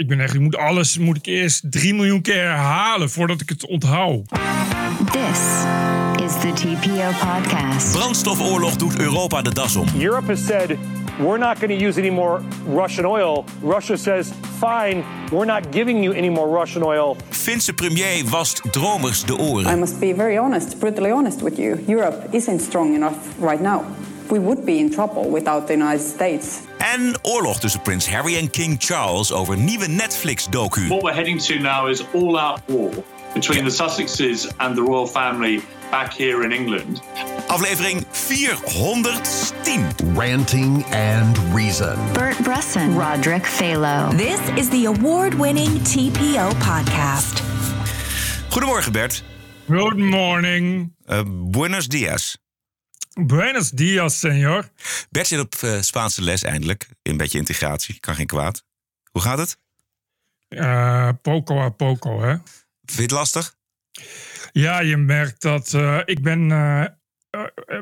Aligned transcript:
ik 0.00 0.08
ben 0.08 0.20
echt, 0.20 0.34
ik 0.34 0.40
moet 0.40 0.56
alles 0.56 0.98
moet 0.98 1.16
ik 1.16 1.26
eerst 1.26 1.62
3 1.70 1.94
miljoen 1.94 2.20
keer 2.22 2.42
herhalen 2.42 3.10
voordat 3.10 3.40
ik 3.40 3.48
het 3.48 3.66
onthoud. 3.66 4.28
This 5.12 5.40
is 6.24 6.32
the 6.40 6.52
TPO 6.54 7.08
podcast. 7.26 7.92
Brandstofoorlog 7.92 8.76
doet 8.76 8.98
Europa 8.98 9.42
de 9.42 9.54
das 9.54 9.76
om. 9.76 9.86
Europe 9.98 10.26
has 10.26 10.46
said 10.46 10.76
we're 11.18 11.38
not 11.38 11.58
going 11.58 11.78
to 11.78 11.86
use 11.86 12.00
any 12.00 12.10
more 12.10 12.40
Russian 12.74 13.04
oil. 13.06 13.44
Russia 13.62 13.96
says, 13.96 14.28
fine, 14.58 15.04
we're 15.30 15.52
not 15.52 15.62
giving 15.70 16.02
you 16.02 16.16
any 16.16 16.30
more 16.30 16.58
Russian 16.58 16.82
oil. 16.82 17.16
Finse 17.28 17.72
premier 17.72 18.24
wast 18.30 18.72
dromers 18.72 19.24
de 19.24 19.32
I 19.32 19.36
oren. 19.36 19.78
must 19.78 19.98
be 19.98 20.14
very 20.14 20.38
honest, 20.38 20.78
brutally 20.78 21.10
honest 21.10 21.42
with 21.42 21.58
you. 21.58 21.84
Europe 21.86 22.28
isn't 22.30 22.60
strong 22.60 22.94
enough 22.94 23.16
right 23.40 23.60
now. 23.62 23.84
We 24.30 24.38
would 24.38 24.64
be 24.64 24.78
in 24.78 24.90
trouble 24.90 25.30
without 25.30 25.66
the 25.66 25.72
United 25.72 26.06
States. 26.06 26.60
En 26.78 27.14
oorlog 27.22 27.60
tussen 27.60 27.80
prins 27.80 28.08
Harry 28.08 28.36
en 28.36 28.50
King 28.50 28.76
Charles 28.78 29.32
over 29.32 29.56
nieuwe 29.56 29.86
Netflix-docu. 29.86 30.88
What 30.88 31.02
we're 31.02 31.14
heading 31.14 31.38
to 31.40 31.58
now 31.58 31.88
is 31.88 32.02
all-out 32.14 32.60
war 32.66 32.90
between 33.34 33.64
the 33.64 33.70
Sussexes 33.70 34.48
and 34.56 34.74
the 34.74 34.82
royal 34.82 35.06
family 35.06 35.62
back 35.90 36.12
here 36.12 36.44
in 36.44 36.52
England. 36.52 37.00
Aflevering 37.48 38.04
410. 38.10 40.16
Ranting 40.16 40.84
and 40.92 41.38
Reason. 41.54 41.96
Bert 42.12 42.38
Bresson, 42.42 42.96
Roderick 42.96 43.44
Phalo. 43.44 44.10
This 44.16 44.40
is 44.56 44.68
the 44.70 44.86
award 44.86 45.34
winning 45.34 45.70
TPO 45.84 46.52
podcast. 46.60 47.42
Goedemorgen 48.50 48.92
Bert. 48.92 49.22
Good 49.66 49.98
morning. 49.98 50.92
Eh, 51.06 51.22
buenos 51.26 51.88
dias. 51.88 52.39
Buenos 53.14 53.70
dias, 53.70 54.18
senor. 54.18 54.70
Bert 55.10 55.26
zit 55.26 55.40
op 55.40 55.54
eh, 55.54 55.80
Spaanse 55.80 56.22
les 56.22 56.42
eindelijk. 56.42 56.88
Een 57.02 57.16
beetje 57.16 57.38
integratie, 57.38 58.00
kan 58.00 58.14
geen 58.14 58.26
kwaad. 58.26 58.64
Hoe 59.10 59.22
gaat 59.22 59.38
het? 59.38 59.58
Eh, 60.48 61.08
poco 61.22 61.60
a 61.60 61.68
poco, 61.68 62.22
hè? 62.22 62.30
Vind 62.84 62.96
je 62.96 63.02
het 63.02 63.10
lastig? 63.10 63.56
Ja, 64.52 64.80
je 64.80 64.96
merkt 64.96 65.42
dat 65.42 65.74
eh, 65.74 66.00
ik 66.04 66.22
ben 66.22 66.48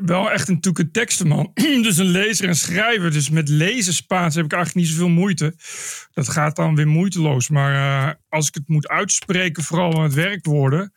wel 0.05 0.31
echt 0.31 0.47
een 0.47 0.91
tekstenman. 0.91 1.51
dus 1.87 1.97
een 1.97 2.05
lezer 2.05 2.47
en 2.47 2.55
schrijver. 2.55 3.11
Dus 3.11 3.29
met 3.29 3.49
lezen 3.49 3.93
Spaans 3.93 4.35
heb 4.35 4.45
ik 4.45 4.53
eigenlijk 4.53 4.85
niet 4.85 4.95
zoveel 4.95 5.13
moeite. 5.13 5.55
Dat 6.13 6.29
gaat 6.29 6.55
dan 6.55 6.75
weer 6.75 6.87
moeiteloos. 6.87 7.49
Maar 7.49 8.19
als 8.29 8.47
ik 8.47 8.53
het 8.53 8.67
moet 8.67 8.87
uitspreken, 8.87 9.63
vooral 9.63 9.91
met 9.91 10.13
werkwoorden. 10.13 10.93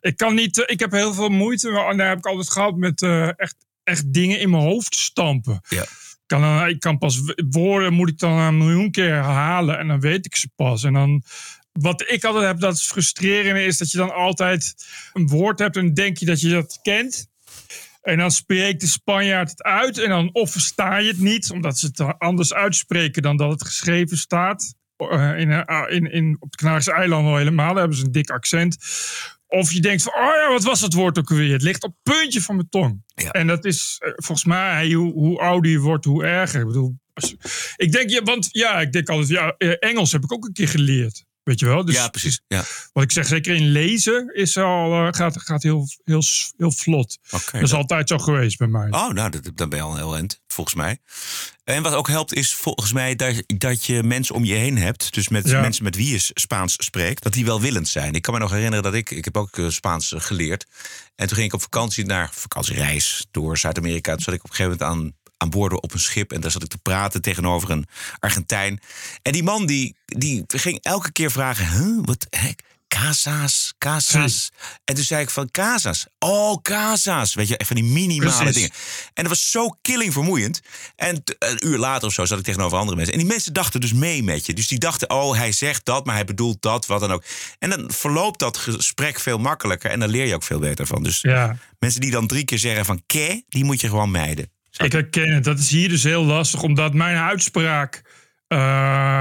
Ik 0.00 0.16
kan 0.16 0.34
niet, 0.34 0.64
ik 0.66 0.80
heb 0.80 0.90
heel 0.90 1.14
veel 1.14 1.28
moeite. 1.28 1.70
Maar 1.70 1.96
daar 1.96 2.08
heb 2.08 2.18
ik 2.18 2.26
altijd 2.26 2.50
gehad 2.50 2.76
met 2.76 3.02
echt, 3.36 3.65
echt 3.86 4.12
dingen 4.12 4.38
in 4.40 4.50
mijn 4.50 4.62
hoofd 4.62 4.94
stampen. 4.94 5.60
Ja. 5.68 5.82
Ik 5.82 6.32
kan, 6.32 6.40
dan- 6.40 6.68
ik 6.68 6.80
kan 6.80 6.98
pas 6.98 7.20
woorden 7.50 7.92
moet 7.92 8.08
ik 8.08 8.18
dan 8.18 8.38
een 8.38 8.56
miljoen 8.56 8.90
keer 8.90 9.12
herhalen 9.14 9.78
en 9.78 9.88
dan 9.88 10.00
weet 10.00 10.26
ik 10.26 10.36
ze 10.36 10.48
pas. 10.56 10.84
En 10.84 10.92
dan, 10.92 11.22
wat 11.72 12.04
ik 12.10 12.24
altijd 12.24 12.44
heb, 12.46 12.60
dat 12.60 12.74
is 12.74 12.86
frustrerende, 12.86 13.64
is 13.64 13.78
dat 13.78 13.90
je 13.90 13.98
dan 13.98 14.14
altijd 14.14 14.74
een 15.12 15.26
woord 15.26 15.58
hebt 15.58 15.76
en 15.76 15.94
denk 15.94 16.16
je 16.18 16.26
dat 16.26 16.40
je 16.40 16.50
dat 16.50 16.78
kent. 16.82 17.26
En 18.02 18.18
dan 18.18 18.30
spreekt 18.30 18.80
de 18.80 18.86
Spanjaard 18.86 19.50
het 19.50 19.62
uit 19.62 19.98
en 19.98 20.08
dan 20.08 20.30
of 20.32 20.50
versta 20.52 20.96
je 20.98 21.08
het 21.08 21.18
niet, 21.18 21.50
omdat 21.50 21.78
ze 21.78 21.86
het 21.86 22.18
anders 22.18 22.54
uitspreken 22.54 23.22
dan 23.22 23.36
dat 23.36 23.50
het 23.50 23.64
geschreven 23.64 24.16
staat. 24.16 24.74
Eh, 24.96 25.38
in, 25.38 25.50
eh, 25.50 25.82
in, 25.88 26.12
in, 26.12 26.36
op 26.40 26.50
de 26.50 26.56
Canarische 26.56 26.92
eilanden 26.92 27.30
al 27.32 27.38
helemaal, 27.38 27.76
hebben 27.76 27.96
ze 27.96 28.04
een 28.04 28.12
dik 28.12 28.30
accent. 28.30 28.76
Of 29.48 29.72
je 29.72 29.80
denkt 29.80 30.02
van, 30.02 30.12
oh 30.12 30.34
ja, 30.34 30.48
wat 30.48 30.64
was 30.64 30.80
dat 30.80 30.92
woord 30.92 31.18
ook 31.18 31.30
alweer? 31.30 31.52
Het 31.52 31.62
ligt 31.62 31.84
op 31.84 31.94
het 32.02 32.14
puntje 32.14 32.40
van 32.40 32.54
mijn 32.54 32.68
tong. 32.68 33.02
Ja. 33.06 33.30
En 33.30 33.46
dat 33.46 33.64
is 33.64 33.96
eh, 33.98 34.12
volgens 34.14 34.46
mij, 34.46 34.92
hoe, 34.92 35.12
hoe 35.12 35.38
ouder 35.38 35.70
je 35.70 35.78
wordt, 35.78 36.04
hoe 36.04 36.24
erger. 36.24 36.60
Ik 36.60 36.66
bedoel, 36.66 36.98
als, 37.14 37.36
ik 37.76 37.92
denk, 37.92 38.10
ja, 38.10 38.22
want 38.22 38.48
ja, 38.50 38.80
ik 38.80 38.92
denk 38.92 39.08
altijd, 39.08 39.28
ja, 39.28 39.54
eh, 39.58 39.74
Engels 39.78 40.12
heb 40.12 40.22
ik 40.22 40.32
ook 40.32 40.44
een 40.44 40.52
keer 40.52 40.68
geleerd. 40.68 41.24
Weet 41.46 41.60
je 41.60 41.66
wel? 41.66 41.84
Dus 41.84 41.94
ja, 41.94 42.08
precies. 42.08 42.40
Ja. 42.48 42.64
wat 42.92 43.02
ik 43.04 43.12
zeg, 43.12 43.26
zeker 43.26 43.54
in 43.54 43.66
lezen 43.68 44.34
is 44.34 44.56
al, 44.56 44.92
eh, 45.06 45.08
gaat, 45.12 45.40
gaat 45.42 45.62
heel, 45.62 45.88
heel, 46.04 46.22
heel 46.56 46.72
vlot. 46.72 47.18
Dat 47.30 47.62
is 47.62 47.72
altijd 47.72 48.08
zo 48.08 48.18
geweest 48.18 48.58
bij 48.58 48.66
mij. 48.66 48.90
Oh, 48.90 49.08
nou, 49.10 49.30
dat- 49.30 49.50
dan 49.54 49.68
ben 49.68 49.78
je 49.78 49.84
al 49.84 49.90
een 49.90 49.96
heel 49.96 50.14
eind, 50.16 50.40
volgens 50.48 50.76
mij. 50.76 50.98
En 51.64 51.82
wat 51.82 51.92
ook 51.94 52.08
helpt 52.08 52.34
is 52.34 52.54
volgens 52.54 52.92
mij 52.92 53.16
dat, 53.16 53.42
dat 53.46 53.84
je 53.84 54.02
mensen 54.02 54.34
om 54.34 54.44
je 54.44 54.54
heen 54.54 54.78
hebt. 54.78 55.14
Dus 55.14 55.28
met 55.28 55.48
Ja. 55.48 55.60
mensen 55.60 55.84
met 55.84 55.96
wie 55.96 56.10
je 56.12 56.18
Spaans 56.34 56.72
spreekt. 56.78 57.22
Dat 57.22 57.32
die 57.32 57.44
welwillend 57.44 57.88
zijn. 57.88 58.14
Ik 58.14 58.22
kan 58.22 58.34
me 58.34 58.40
nog 58.40 58.50
herinneren 58.50 58.82
dat 58.84 58.94
ik, 58.94 59.10
ik 59.10 59.24
heb 59.24 59.36
ook 59.36 59.58
eh, 59.58 59.68
Spaans 59.68 60.12
eh, 60.12 60.20
geleerd. 60.20 60.66
En 61.14 61.26
toen 61.26 61.36
ging 61.36 61.48
ik 61.48 61.54
op 61.54 61.62
vakantie 61.62 62.04
naar 62.04 62.30
vakantiereis 62.32 63.26
door 63.30 63.58
Zuid-Amerika. 63.58 64.12
Toen 64.12 64.22
zat 64.22 64.34
ik 64.34 64.44
op 64.44 64.50
een 64.50 64.56
gegeven 64.56 64.78
moment 64.78 65.04
aan, 65.04 65.15
aan 65.36 65.50
boord 65.50 65.80
op 65.80 65.92
een 65.92 65.98
schip. 66.00 66.32
En 66.32 66.40
daar 66.40 66.50
zat 66.50 66.62
ik 66.62 66.68
te 66.68 66.78
praten 66.78 67.22
tegenover 67.22 67.70
een 67.70 67.86
Argentijn. 68.18 68.80
En 69.22 69.32
die 69.32 69.42
man 69.42 69.66
die, 69.66 69.96
die 70.04 70.44
ging 70.46 70.78
elke 70.82 71.12
keer 71.12 71.30
vragen, 71.30 71.68
huh, 71.68 71.98
wat 72.04 72.26
hek? 72.30 72.62
Casas, 72.88 73.74
casas. 73.78 74.50
En 74.84 74.94
toen 74.94 75.04
zei 75.04 75.22
ik 75.22 75.30
van 75.30 75.50
casas. 75.50 76.06
Oh, 76.18 76.62
casas. 76.62 77.34
Weet 77.34 77.48
je, 77.48 77.60
van 77.64 77.76
die 77.76 77.84
minimale 77.84 78.36
Precies. 78.36 78.54
dingen. 78.54 78.70
En 79.14 79.22
dat 79.24 79.28
was 79.28 79.50
zo 79.50 79.68
killing 79.82 80.12
vermoeiend. 80.12 80.60
En 80.96 81.22
een 81.38 81.66
uur 81.66 81.78
later 81.78 82.08
of 82.08 82.14
zo 82.14 82.24
zat 82.24 82.38
ik 82.38 82.44
tegenover 82.44 82.78
andere 82.78 82.96
mensen. 82.96 83.14
En 83.14 83.20
die 83.20 83.28
mensen 83.28 83.52
dachten 83.52 83.80
dus 83.80 83.92
mee 83.92 84.22
met 84.22 84.46
je. 84.46 84.54
Dus 84.54 84.68
die 84.68 84.78
dachten, 84.78 85.10
oh, 85.10 85.36
hij 85.36 85.52
zegt 85.52 85.84
dat, 85.84 86.06
maar 86.06 86.14
hij 86.14 86.24
bedoelt 86.24 86.62
dat, 86.62 86.86
wat 86.86 87.00
dan 87.00 87.12
ook. 87.12 87.24
En 87.58 87.70
dan 87.70 87.90
verloopt 87.92 88.38
dat 88.38 88.56
gesprek 88.56 89.20
veel 89.20 89.38
makkelijker. 89.38 89.90
En 89.90 90.00
dan 90.00 90.08
leer 90.08 90.26
je 90.26 90.34
ook 90.34 90.42
veel 90.42 90.58
beter 90.58 90.86
van. 90.86 91.02
Dus 91.02 91.20
Ja. 91.20 91.56
mensen 91.78 92.00
die 92.00 92.10
dan 92.10 92.26
drie 92.26 92.44
keer 92.44 92.58
zeggen 92.58 92.84
van 92.84 93.02
ke, 93.06 93.42
die 93.48 93.64
moet 93.64 93.80
je 93.80 93.88
gewoon 93.88 94.10
mijden. 94.10 94.50
Ik 94.76 94.92
herken 94.92 95.34
het. 95.34 95.44
Dat 95.44 95.58
is 95.58 95.70
hier 95.70 95.88
dus 95.88 96.02
heel 96.02 96.24
lastig, 96.24 96.62
omdat 96.62 96.94
mijn 96.94 97.16
uitspraak 97.16 98.02
eh, 98.48 98.58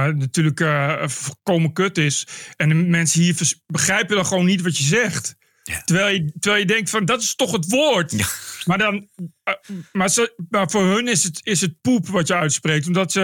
natuurlijk 0.05 0.65
volkomen 1.11 1.73
kut 1.73 1.97
is. 1.97 2.27
En 2.55 2.69
de 2.69 2.75
mensen 2.75 3.21
hier 3.21 3.53
begrijpen 3.67 4.15
dan 4.15 4.25
gewoon 4.25 4.45
niet 4.45 4.61
wat 4.61 4.77
je 4.77 4.83
zegt. 4.83 5.35
Ja. 5.63 5.81
Terwijl, 5.81 6.15
je, 6.15 6.31
terwijl 6.39 6.61
je 6.61 6.67
denkt 6.67 6.89
van, 6.89 7.05
dat 7.05 7.21
is 7.21 7.35
toch 7.35 7.51
het 7.51 7.69
woord? 7.69 8.11
Ja. 8.11 8.25
Maar, 8.65 8.77
dan, 8.77 9.07
eh, 9.43 9.53
maar, 9.91 10.09
ze, 10.09 10.33
maar 10.49 10.69
voor 10.69 10.85
hun 10.85 11.07
is 11.07 11.23
het, 11.23 11.39
is 11.43 11.61
het 11.61 11.81
poep 11.81 12.07
wat 12.07 12.27
je 12.27 12.35
uitspreekt. 12.35 12.87
Omdat 12.87 13.11
ze, 13.11 13.21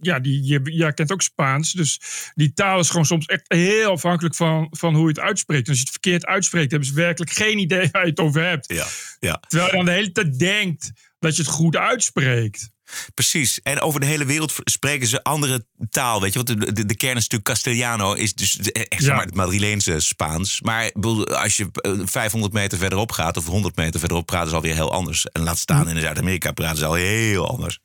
ja, 0.00 0.18
die, 0.18 0.44
je, 0.44 0.60
jij 0.62 0.92
kent 0.92 1.12
ook 1.12 1.22
Spaans. 1.22 1.72
Dus 1.72 2.00
die 2.34 2.52
taal 2.52 2.78
is 2.78 2.90
gewoon 2.90 3.06
soms 3.06 3.26
echt 3.26 3.44
heel 3.46 3.90
afhankelijk 3.90 4.34
van, 4.34 4.66
van 4.70 4.94
hoe 4.94 5.02
je 5.02 5.08
het 5.08 5.20
uitspreekt. 5.20 5.64
En 5.64 5.68
als 5.68 5.78
je 5.78 5.84
het 5.84 5.92
verkeerd 5.92 6.26
uitspreekt, 6.26 6.70
hebben 6.70 6.88
ze 6.88 6.94
werkelijk 6.94 7.30
geen 7.30 7.58
idee 7.58 7.88
waar 7.92 8.04
je 8.04 8.10
het 8.10 8.20
over 8.20 8.44
hebt. 8.44 8.72
Ja, 8.72 8.86
ja. 9.20 9.40
Terwijl 9.48 9.70
je 9.70 9.76
dan 9.76 9.84
de 9.84 9.90
hele 9.90 10.12
tijd 10.12 10.38
denkt 10.38 10.92
dat 11.22 11.36
je 11.36 11.42
het 11.42 11.50
goed 11.50 11.76
uitspreekt. 11.76 12.70
Precies. 13.14 13.60
En 13.62 13.80
over 13.80 14.00
de 14.00 14.06
hele 14.06 14.24
wereld 14.24 14.54
spreken 14.64 15.06
ze 15.06 15.22
andere 15.22 15.66
taal. 15.90 16.20
Weet 16.20 16.32
je, 16.32 16.42
want 16.42 16.60
de, 16.60 16.72
de, 16.72 16.86
de 16.86 16.96
kern 16.96 17.16
is 17.16 17.22
natuurlijk 17.28 17.44
Castellano, 17.44 18.12
is 18.12 18.34
dus 18.34 18.52
de- 18.52 18.72
echt 18.72 19.04
Ja. 19.04 19.14
maar, 19.14 19.24
het 19.24 19.34
Madrileense 19.34 20.00
Spaans. 20.00 20.60
Maar 20.60 20.92
als 21.24 21.56
je 21.56 21.68
eh, 21.72 21.92
500 22.04 22.52
meter 22.52 22.78
verderop 22.78 23.12
gaat 23.12 23.36
of 23.36 23.46
100 23.46 23.76
meter 23.76 24.00
verderop, 24.00 24.26
praten 24.26 24.48
ze 24.48 24.54
alweer 24.54 24.74
heel 24.74 24.92
anders. 24.92 25.26
En 25.26 25.42
laat 25.42 25.58
staan 25.58 25.88
in 25.88 26.00
Zuid-Amerika 26.00 26.52
praten 26.52 26.78
ze 26.78 26.84
al 26.86 26.94
heel 26.94 27.48
anders. 27.48 27.78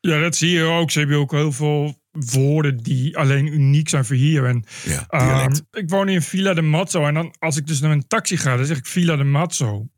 Ja, 0.00 0.20
dat 0.20 0.36
zie 0.36 0.50
je 0.50 0.62
ook. 0.64 0.90
Ze 0.90 0.98
hebben 0.98 1.18
ook 1.18 1.30
heel 1.32 1.52
veel 1.52 2.00
woorden 2.10 2.76
die 2.82 3.16
alleen 3.18 3.46
uniek 3.46 3.88
zijn 3.88 4.04
voor 4.04 4.16
hier. 4.16 4.44
En, 4.46 4.64
Ja, 4.84 5.04
ehm, 5.08 5.54
ik 5.72 5.90
woon 5.90 6.08
in 6.08 6.22
Villa 6.22 6.54
de 6.54 6.62
Mazzo. 6.62 7.06
En 7.06 7.14
dan, 7.14 7.34
als 7.38 7.56
ik 7.56 7.66
dus 7.66 7.80
naar 7.80 7.90
een 7.90 8.06
taxi 8.06 8.36
ga, 8.36 8.56
dan 8.56 8.66
zeg 8.66 8.76
ik 8.76 8.86
Villa 8.86 9.16
de 9.16 9.24
Mazzo. 9.24 9.88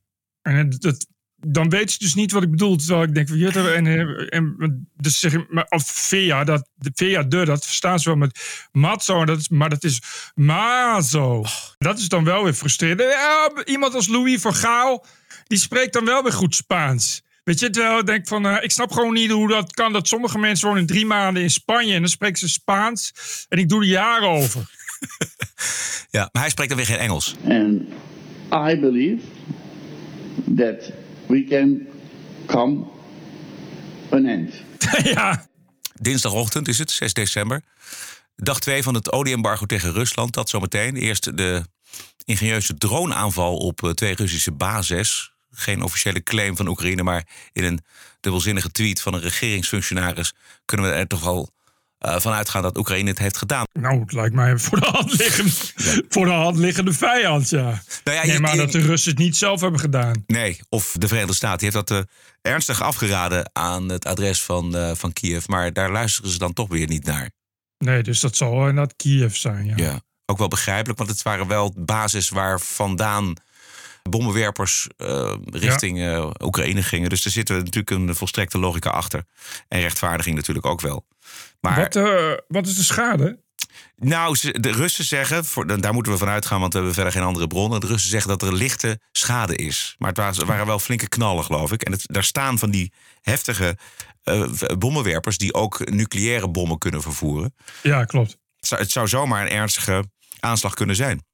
En 0.42 0.56
het- 0.78 1.06
dan 1.52 1.68
weet 1.68 1.90
ze 1.90 1.98
dus 1.98 2.14
niet 2.14 2.32
wat 2.32 2.42
ik 2.42 2.50
bedoel. 2.50 2.76
Terwijl 2.76 3.02
ik 3.02 3.14
denk 3.14 3.28
van, 3.28 3.68
en, 3.68 3.86
en, 3.86 4.54
en 4.58 4.88
dus 4.96 5.18
zeg 5.18 5.48
maar, 5.48 5.66
of 5.68 5.84
Via, 5.86 6.44
dat, 6.44 6.68
de 6.74 6.90
Via 6.94 7.22
de, 7.22 7.44
dat 7.44 7.64
verstaan 7.64 7.98
ze 7.98 8.08
wel 8.08 8.18
met 8.18 8.68
Mazzo. 8.72 9.20
En 9.20 9.26
dat 9.26 9.38
is, 9.38 9.48
maar 9.48 9.68
dat 9.68 9.84
is 9.84 10.02
Mazo. 10.34 11.44
Dat 11.78 11.98
is 11.98 12.08
dan 12.08 12.24
wel 12.24 12.44
weer 12.44 12.52
frustrerend. 12.52 13.00
Ja, 13.00 13.50
iemand 13.64 13.94
als 13.94 14.08
Louis 14.08 14.40
van 14.40 14.54
Gaal, 14.54 15.06
die 15.44 15.58
spreekt 15.58 15.92
dan 15.92 16.04
wel 16.04 16.22
weer 16.22 16.32
goed 16.32 16.54
Spaans. 16.54 17.22
Weet 17.44 17.60
je, 17.60 17.70
terwijl 17.70 17.98
ik 17.98 18.06
denk 18.06 18.28
van, 18.28 18.46
eh, 18.46 18.62
ik 18.62 18.70
snap 18.70 18.92
gewoon 18.92 19.12
niet 19.12 19.30
hoe 19.30 19.48
dat 19.48 19.72
kan. 19.72 19.92
Dat 19.92 20.08
sommige 20.08 20.38
mensen 20.38 20.68
wonen 20.68 20.86
drie 20.86 21.06
maanden 21.06 21.42
in 21.42 21.50
Spanje 21.50 21.94
en 21.94 22.00
dan 22.00 22.10
spreken 22.10 22.38
ze 22.38 22.48
Spaans. 22.48 23.12
En 23.48 23.58
ik 23.58 23.68
doe 23.68 23.80
er 23.80 23.88
jaren 23.88 24.28
over. 24.28 24.64
Ja, 26.10 26.28
maar 26.32 26.42
hij 26.42 26.50
spreekt 26.50 26.68
dan 26.68 26.78
weer 26.78 26.86
geen 26.86 26.98
Engels. 26.98 27.36
And 27.48 27.82
I 28.70 28.80
believe 28.80 29.22
that 30.56 30.92
we 31.26 31.44
can 31.44 31.86
come 32.46 32.84
an 34.10 34.26
end. 34.26 34.54
ja, 35.14 35.46
Dinsdagochtend 36.00 36.68
is 36.68 36.78
het, 36.78 36.90
6 36.90 37.12
december. 37.12 37.62
Dag 38.36 38.58
2 38.60 38.82
van 38.82 38.94
het 38.94 39.12
olieembargo 39.12 39.66
tegen 39.66 39.92
Rusland. 39.92 40.34
Dat 40.34 40.48
zometeen. 40.48 40.96
Eerst 40.96 41.36
de 41.36 41.62
ingenieuze 42.24 42.76
droneaanval 42.76 43.56
op 43.56 43.82
eh, 43.82 43.90
twee 43.90 44.14
Russische 44.14 44.52
bases. 44.52 45.32
Geen 45.50 45.82
officiële 45.82 46.22
claim 46.22 46.56
van 46.56 46.68
Oekraïne, 46.68 47.02
maar 47.02 47.26
in 47.52 47.64
een 47.64 47.80
dubbelzinnige 48.20 48.70
tweet 48.70 49.00
van 49.00 49.14
een 49.14 49.20
regeringsfunctionaris 49.20 50.34
kunnen 50.64 50.86
we 50.86 50.92
er 50.92 51.06
toch 51.06 51.26
al 51.26 51.50
eh, 51.98 52.18
van 52.20 52.32
uitgaan 52.32 52.62
dat 52.62 52.76
Oekraïne 52.76 53.10
het 53.10 53.18
heeft 53.18 53.36
gedaan. 53.36 53.64
nou, 53.72 54.00
het 54.00 54.12
lijkt 54.12 54.34
mij 54.34 54.58
voor 54.58 54.80
de 54.80 54.86
hand 54.86 55.12
liggende, 55.18 55.50
voor 56.08 56.24
de 56.24 56.30
hand 56.32 56.56
liggende 56.56 56.92
vijand, 56.92 57.48
ja. 57.50 57.62
Nou 58.04 58.16
ja, 58.16 58.22
nee, 58.24 58.32
je- 58.32 58.40
maar 58.40 58.50
je- 58.50 58.56
dat 58.56 58.72
de 58.72 58.80
Russen 58.80 59.10
het 59.10 59.18
niet 59.20 59.36
zelf 59.36 59.60
hebben 59.60 59.80
gedaan. 59.80 60.24
Nee, 60.26 60.60
of 60.68 60.94
de 60.98 61.06
Verenigde 61.06 61.34
Staten 61.34 61.58
die 61.58 61.70
heeft 61.72 61.88
dat 61.88 61.98
eh, 62.06 62.52
ernstig 62.52 62.82
afgeraden 62.82 63.50
aan 63.52 63.88
het 63.88 64.04
adres 64.04 64.42
van, 64.42 64.76
eh, 64.76 64.90
van 64.94 65.12
Kiev. 65.12 65.46
Maar 65.46 65.72
daar 65.72 65.90
luisteren 65.92 66.30
ze 66.30 66.38
dan 66.38 66.52
toch 66.52 66.68
weer 66.68 66.86
niet 66.88 67.04
naar. 67.04 67.30
Nee, 67.78 68.02
dus 68.02 68.20
dat 68.20 68.36
zal 68.36 68.52
inderdaad 68.58 68.96
Kiev 68.96 69.34
zijn, 69.34 69.66
ja. 69.66 69.72
Ja, 69.76 70.00
ook 70.26 70.38
wel 70.38 70.48
begrijpelijk, 70.48 70.98
want 70.98 71.10
het 71.10 71.22
waren 71.22 71.46
wel 71.46 71.74
basis 71.78 72.28
waar 72.28 72.60
vandaan 72.60 73.34
bommenwerpers 74.10 74.86
richting 75.50 76.24
Oekraïne 76.42 76.82
gingen. 76.82 77.08
Dus 77.08 77.24
er 77.24 77.30
zit 77.30 77.48
natuurlijk 77.48 77.90
een 77.90 78.14
volstrekte 78.14 78.58
logica 78.58 78.90
achter. 78.90 79.24
En 79.68 79.80
rechtvaardiging 79.80 80.36
natuurlijk 80.36 80.66
ook 80.66 80.80
wel. 80.80 81.06
Maar 81.60 81.80
Wat, 81.80 81.96
eh, 81.96 82.32
wat 82.48 82.66
is 82.66 82.76
de 82.76 82.82
schade? 82.82 83.44
nou, 83.96 84.36
de 84.60 84.72
Russen 84.72 85.04
zeggen, 85.04 85.44
voor, 85.44 85.80
daar 85.80 85.94
moeten 85.94 86.12
we 86.12 86.18
vanuit 86.18 86.46
gaan, 86.46 86.60
want 86.60 86.72
we 86.72 86.78
hebben 86.78 86.94
verder 86.96 87.12
geen 87.12 87.22
andere 87.22 87.46
bronnen. 87.46 87.80
De 87.80 87.86
Russen 87.86 88.10
zeggen 88.10 88.30
dat 88.30 88.42
er 88.42 88.54
lichte 88.54 89.00
schade 89.12 89.56
is. 89.56 89.94
Maar 89.98 90.08
het 90.08 90.18
waren, 90.18 90.46
waren 90.46 90.66
wel 90.66 90.78
flinke 90.78 91.08
knallen, 91.08 91.44
geloof 91.44 91.72
ik. 91.72 91.82
En 91.82 91.92
het, 91.92 92.02
daar 92.06 92.24
staan 92.24 92.58
van 92.58 92.70
die 92.70 92.92
heftige 93.20 93.76
eh, 94.22 94.50
bommenwerpers 94.78 95.38
die 95.38 95.54
ook 95.54 95.90
nucleaire 95.90 96.48
bommen 96.48 96.78
kunnen 96.78 97.02
vervoeren. 97.02 97.54
Ja, 97.82 98.04
klopt. 98.04 98.30
Het 98.56 98.66
zou, 98.66 98.80
het 98.80 98.90
zou 98.90 99.08
zomaar 99.08 99.42
een 99.42 99.50
ernstige 99.52 100.04
aanslag 100.40 100.74
kunnen 100.74 100.96
zijn. 100.96 101.24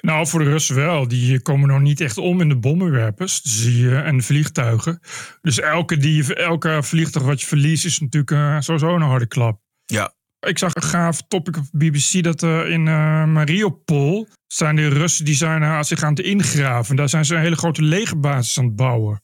Nou, 0.00 0.26
voor 0.26 0.40
de 0.44 0.50
Russen 0.50 0.74
wel. 0.74 1.08
Die 1.08 1.40
komen 1.40 1.68
nog 1.68 1.80
niet 1.80 2.00
echt 2.00 2.18
om 2.18 2.40
in 2.40 2.48
de 2.48 2.56
bommenwerpers 2.58 3.42
die, 3.42 3.88
eh, 3.90 4.06
en 4.06 4.16
de 4.16 4.22
vliegtuigen. 4.22 5.00
Dus 5.40 5.60
elke, 5.60 5.96
die, 5.96 6.34
elke 6.34 6.78
vliegtuig 6.82 7.26
wat 7.26 7.40
je 7.40 7.46
verliest 7.46 7.84
is 7.84 7.98
natuurlijk 7.98 8.30
eh, 8.30 8.56
sowieso 8.60 8.94
een 8.94 9.02
harde 9.02 9.26
klap. 9.26 9.60
Ja, 9.86 10.14
Ik 10.40 10.58
zag 10.58 10.74
een 10.74 10.82
gaaf 10.82 11.20
topic 11.28 11.56
op 11.56 11.64
BBC 11.70 12.22
dat 12.22 12.42
eh, 12.42 12.70
in 12.70 12.88
eh, 12.88 13.24
Mariupol 13.24 14.28
zijn 14.46 14.76
de 14.76 14.88
Russen 14.88 15.24
die 15.24 15.34
zijn 15.34 15.62
uh, 15.62 15.82
zich 15.82 16.02
aan 16.02 16.14
het 16.14 16.20
ingraven. 16.24 16.96
Daar 16.96 17.08
zijn 17.08 17.24
ze 17.24 17.34
een 17.34 17.40
hele 17.40 17.56
grote 17.56 17.82
legerbasis 17.82 18.58
aan 18.58 18.64
het 18.64 18.76
bouwen. 18.76 19.20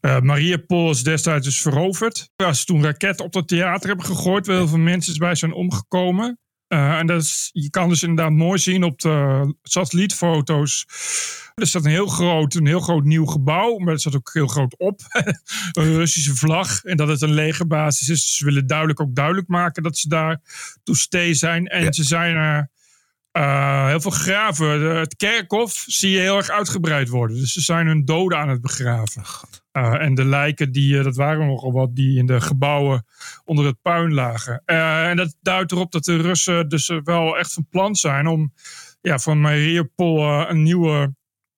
Eh, 0.00 0.20
Mariupol 0.20 0.90
is 0.90 1.02
destijds 1.02 1.44
dus 1.46 1.60
veroverd. 1.60 2.30
Waar 2.36 2.54
ze 2.54 2.64
toen 2.64 2.82
raketten 2.82 3.24
op 3.24 3.34
het 3.34 3.48
theater 3.48 3.88
hebben 3.88 4.06
gegooid, 4.06 4.46
waar 4.46 4.56
heel 4.56 4.68
veel 4.68 4.78
mensen 4.78 5.18
bij 5.18 5.34
zijn 5.34 5.52
omgekomen. 5.52 6.38
Uh, 6.74 6.98
en 6.98 7.06
dat 7.06 7.22
is, 7.22 7.50
je 7.52 7.70
kan 7.70 7.88
dus 7.88 8.02
inderdaad 8.02 8.32
mooi 8.32 8.58
zien 8.58 8.84
op 8.84 9.00
de 9.00 9.54
satellietfoto's. 9.62 10.86
Er 11.54 11.66
staat 11.66 11.84
een 11.84 11.90
heel 11.90 12.06
groot, 12.06 12.54
een 12.54 12.66
heel 12.66 12.80
groot 12.80 13.04
nieuw 13.04 13.26
gebouw, 13.26 13.78
maar 13.78 13.92
er 13.92 14.00
staat 14.00 14.16
ook 14.16 14.30
heel 14.32 14.46
groot 14.46 14.78
op. 14.78 15.00
een 15.72 15.94
Russische 15.96 16.34
vlag. 16.34 16.84
En 16.84 16.96
dat 16.96 17.08
het 17.08 17.22
een 17.22 17.32
legerbasis 17.34 18.08
is. 18.08 18.36
Ze 18.36 18.44
willen 18.44 18.66
duidelijk 18.66 19.00
ook 19.00 19.14
duidelijk 19.14 19.48
maken 19.48 19.82
dat 19.82 19.96
ze 19.96 20.08
daar 20.08 20.40
to 20.82 20.94
stay 20.94 21.34
zijn. 21.34 21.66
En 21.66 21.84
Ja. 21.84 21.92
ze 21.92 22.04
zijn 22.04 22.36
er 22.36 22.70
uh, 23.36 23.86
heel 23.86 24.00
veel 24.00 24.10
graven. 24.10 24.78
De- 24.78 24.84
het 24.98 25.16
kerkhof 25.16 25.84
zie 25.86 26.10
je 26.10 26.18
heel 26.20 26.36
erg 26.36 26.48
uitgebreid 26.50 27.08
worden. 27.08 27.36
Dus 27.36 27.52
ze 27.52 27.60
zijn 27.60 27.86
hun 27.86 28.04
doden 28.04 28.38
aan 28.38 28.48
het 28.48 28.60
begraven. 28.60 29.22
Uh, 29.72 30.02
en 30.02 30.14
de 30.14 30.24
lijken, 30.24 30.72
die, 30.72 30.94
uh, 30.94 31.04
dat 31.04 31.16
waren 31.16 31.46
nogal 31.46 31.72
wat, 31.72 31.94
die 31.96 32.18
in 32.18 32.26
de 32.26 32.40
gebouwen 32.40 33.06
onder 33.44 33.64
het 33.66 33.82
puin 33.82 34.12
lagen. 34.12 34.62
En 34.64 35.16
dat 35.16 35.36
duidt 35.40 35.72
erop 35.72 35.92
dat 35.92 36.04
de 36.04 36.16
Russen 36.16 36.68
dus 36.68 36.92
wel 37.04 37.38
echt 37.38 37.52
van 37.52 37.66
plan 37.70 37.94
zijn 37.96 38.26
om 38.26 38.52
ja, 39.00 39.18
van 39.18 39.40
Mariupol 39.40 40.48
een 40.48 40.62
nieuwe, 40.62 41.14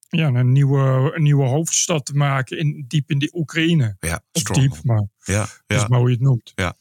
ja, 0.09 0.27
een, 0.29 0.53
nieuwe, 0.53 1.13
een 1.15 1.23
nieuwe 1.23 1.45
hoofdstad 1.47 2.05
te 2.07 2.15
maken 2.15 2.59
in, 2.59 2.85
diep 2.89 3.11
in 3.11 3.19
de 3.19 3.31
Oekraïne. 3.35 3.97
ja, 4.01 4.21
Of 4.33 4.43
diep, 4.43 4.75
maar 4.83 5.07
Ja, 5.25 5.39
dat 5.41 5.63
ja. 5.67 5.77
is 5.77 5.87
maar 5.87 5.99
hoe 5.99 6.09
je 6.09 6.15
het 6.15 6.25
noemt. 6.25 6.53
Ja. 6.55 6.75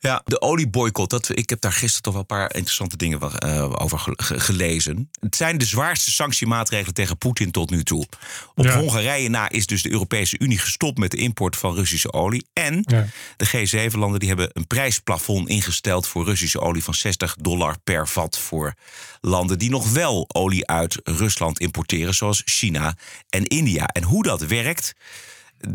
Ja, 0.00 0.22
de 0.24 0.40
olieboycott. 0.40 1.10
Dat, 1.10 1.28
ik 1.36 1.48
heb 1.50 1.60
daar 1.60 1.72
gisteren 1.72 2.02
toch 2.02 2.12
wel 2.12 2.20
een 2.22 2.26
paar 2.26 2.54
interessante 2.54 2.96
dingen 2.96 3.20
eh, 3.38 3.72
over 3.82 3.98
ge- 3.98 4.14
ge- 4.16 4.40
gelezen. 4.40 5.10
Het 5.20 5.36
zijn 5.36 5.58
de 5.58 5.64
zwaarste 5.64 6.10
sanctiemaatregelen 6.10 6.94
tegen 6.94 7.18
Poetin 7.18 7.50
tot 7.50 7.70
nu 7.70 7.82
toe. 7.82 8.06
Op 8.54 8.64
Ja. 8.64 8.78
Hongarije 8.78 9.28
na 9.28 9.48
is 9.50 9.66
dus 9.66 9.82
de 9.82 9.90
Europese 9.90 10.38
Unie 10.38 10.58
gestopt 10.58 10.98
met 10.98 11.10
de 11.10 11.16
import 11.16 11.56
van 11.56 11.74
Russische 11.74 12.12
olie. 12.12 12.46
En 12.52 12.84
Ja. 12.88 13.06
de 13.36 13.46
G7-landen 13.46 14.18
die 14.20 14.28
hebben 14.28 14.50
een 14.52 14.66
prijsplafond 14.66 15.48
ingesteld 15.48 16.06
voor 16.06 16.24
Russische 16.24 16.60
olie 16.60 16.84
van 16.84 16.94
60 16.94 17.36
dollar 17.40 17.76
per 17.84 18.08
vat 18.08 18.38
voor 18.38 18.74
landen 19.20 19.58
die 19.58 19.70
nog 19.70 19.90
wel 19.92 20.24
olie 20.32 20.66
uit 20.66 21.00
Rusland 21.04 21.60
importeren, 21.60 22.14
zoals 22.14 22.42
China 22.44 22.96
en 23.28 23.44
India. 23.44 23.86
En 23.86 24.02
hoe 24.02 24.22
dat 24.22 24.40
werkt. 24.40 24.94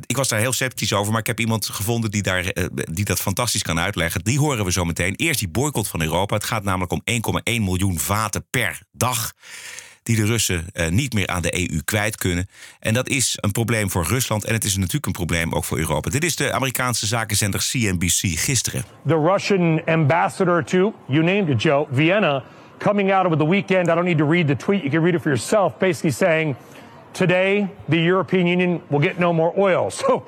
Ik 0.05 0.17
was 0.17 0.27
daar 0.27 0.39
heel 0.39 0.53
sceptisch 0.53 0.93
over, 0.93 1.11
maar 1.11 1.21
ik 1.21 1.27
heb 1.27 1.39
iemand 1.39 1.65
gevonden 1.65 2.11
die, 2.11 2.21
daar, 2.21 2.45
eh, 2.45 2.65
die 2.71 3.05
dat 3.05 3.19
fantastisch 3.19 3.61
kan 3.61 3.79
uitleggen. 3.79 4.23
Die 4.23 4.39
horen 4.39 4.65
we 4.65 4.71
zo 4.71 4.85
meteen. 4.85 5.15
Eerst 5.15 5.39
die 5.39 5.49
boycott 5.49 5.87
van 5.87 6.01
Europa. 6.01 6.35
Het 6.35 6.43
gaat 6.43 6.63
namelijk 6.63 6.91
om 6.91 7.01
1,1 7.03 7.63
miljoen 7.63 7.99
vaten 7.99 8.47
per 8.49 8.81
dag. 8.91 9.33
Die 10.03 10.15
de 10.15 10.25
Russen 10.25 10.65
eh, 10.73 10.87
niet 10.89 11.13
meer 11.13 11.27
aan 11.27 11.41
de 11.41 11.69
EU 11.69 11.81
kwijt 11.85 12.15
kunnen. 12.15 12.47
En 12.79 12.93
dat 12.93 13.09
is 13.09 13.37
een 13.41 13.51
probleem 13.51 13.89
voor 13.89 14.05
Rusland. 14.05 14.45
En 14.45 14.53
het 14.53 14.63
is 14.63 14.75
natuurlijk 14.75 15.05
een 15.05 15.11
probleem 15.11 15.53
ook 15.53 15.65
voor 15.65 15.77
Europa. 15.77 16.09
Dit 16.09 16.23
is 16.23 16.35
de 16.35 16.53
Amerikaanse 16.53 17.05
zakenzender 17.05 17.67
CNBC 17.71 18.39
gisteren. 18.39 18.83
the 19.07 19.15
Russian 19.15 19.81
ambassador 19.85 20.63
to, 20.63 20.93
you 21.07 21.23
named 21.23 21.49
it, 21.49 21.61
Joe, 21.61 21.87
Vienna, 21.91 22.43
coming 22.77 23.11
out 23.11 23.25
over 23.25 23.37
the 23.37 23.47
weekend. 23.47 23.87
I 23.87 23.93
don't 23.93 24.05
need 24.05 24.17
to 24.17 24.29
read 24.29 24.47
the 24.47 24.55
tweet, 24.55 24.81
you 24.81 24.89
can 24.89 25.03
read 25.03 25.13
it 25.13 25.21
for 25.21 25.29
yourself, 25.29 25.77
basically 25.77 26.11
saying, 26.11 26.55
today 27.17 27.69
the 27.89 27.97
European 27.97 28.47
Union 28.47 28.81
will 28.89 28.99
get 28.99 29.19
no 29.19 29.33
more 29.33 29.53
oil. 29.57 29.91
So 29.97 30.25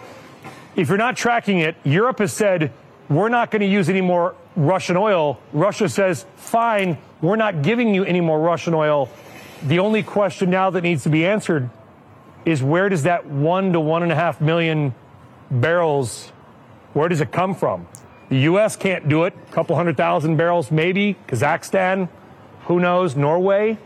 if 0.76 0.88
you're 0.88 0.98
not 0.98 1.18
tracking 1.18 1.60
it, 1.60 1.76
Europe 1.84 2.20
has 2.20 2.32
said, 2.32 2.72
we're 3.10 3.30
not 3.30 3.52
going 3.52 3.62
to 3.62 3.68
use 3.68 3.90
any 3.90 4.02
more 4.02 4.36
Russian 4.56 4.98
oil. 4.98 5.40
Russia 5.52 5.90
says, 5.90 6.26
fine, 6.36 6.98
we're 7.22 7.36
not 7.36 7.64
giving 7.64 7.94
you 7.94 8.04
any 8.06 8.22
more 8.22 8.40
Russian 8.40 8.74
oil. 8.74 9.10
The 9.64 9.80
only 9.80 10.04
question 10.04 10.50
now 10.50 10.70
that 10.70 10.82
needs 10.82 11.04
to 11.04 11.10
be 11.10 11.26
answered 11.26 11.70
is 12.46 12.64
where 12.64 12.88
does 12.88 13.04
that 13.04 13.26
one 13.26 13.74
to 13.74 13.80
one 13.80 14.04
and 14.04 14.12
a 14.12 14.16
half 14.16 14.40
million 14.40 14.94
barrels 15.52 16.32
where 16.94 17.08
does 17.08 17.22
it 17.22 17.32
come 17.32 17.54
from? 17.54 17.88
The 18.30 18.40
U.S. 18.40 18.76
can't 18.76 19.08
do 19.08 19.24
it. 19.26 19.34
A 19.50 19.54
couple 19.54 19.76
hundred 19.76 19.98
thousand 19.98 20.38
barrels, 20.38 20.72
maybe. 20.72 21.16
Kazakhstan, 21.28 22.10
who 22.66 22.80
knows? 22.80 23.16
Norway. 23.16 23.78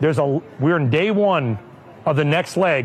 There's 0.00 0.18
a. 0.18 0.42
We're 0.58 0.76
in 0.76 0.90
day 0.90 1.10
one 1.10 1.58
of 2.04 2.16
the 2.16 2.24
next 2.24 2.56
leg 2.56 2.84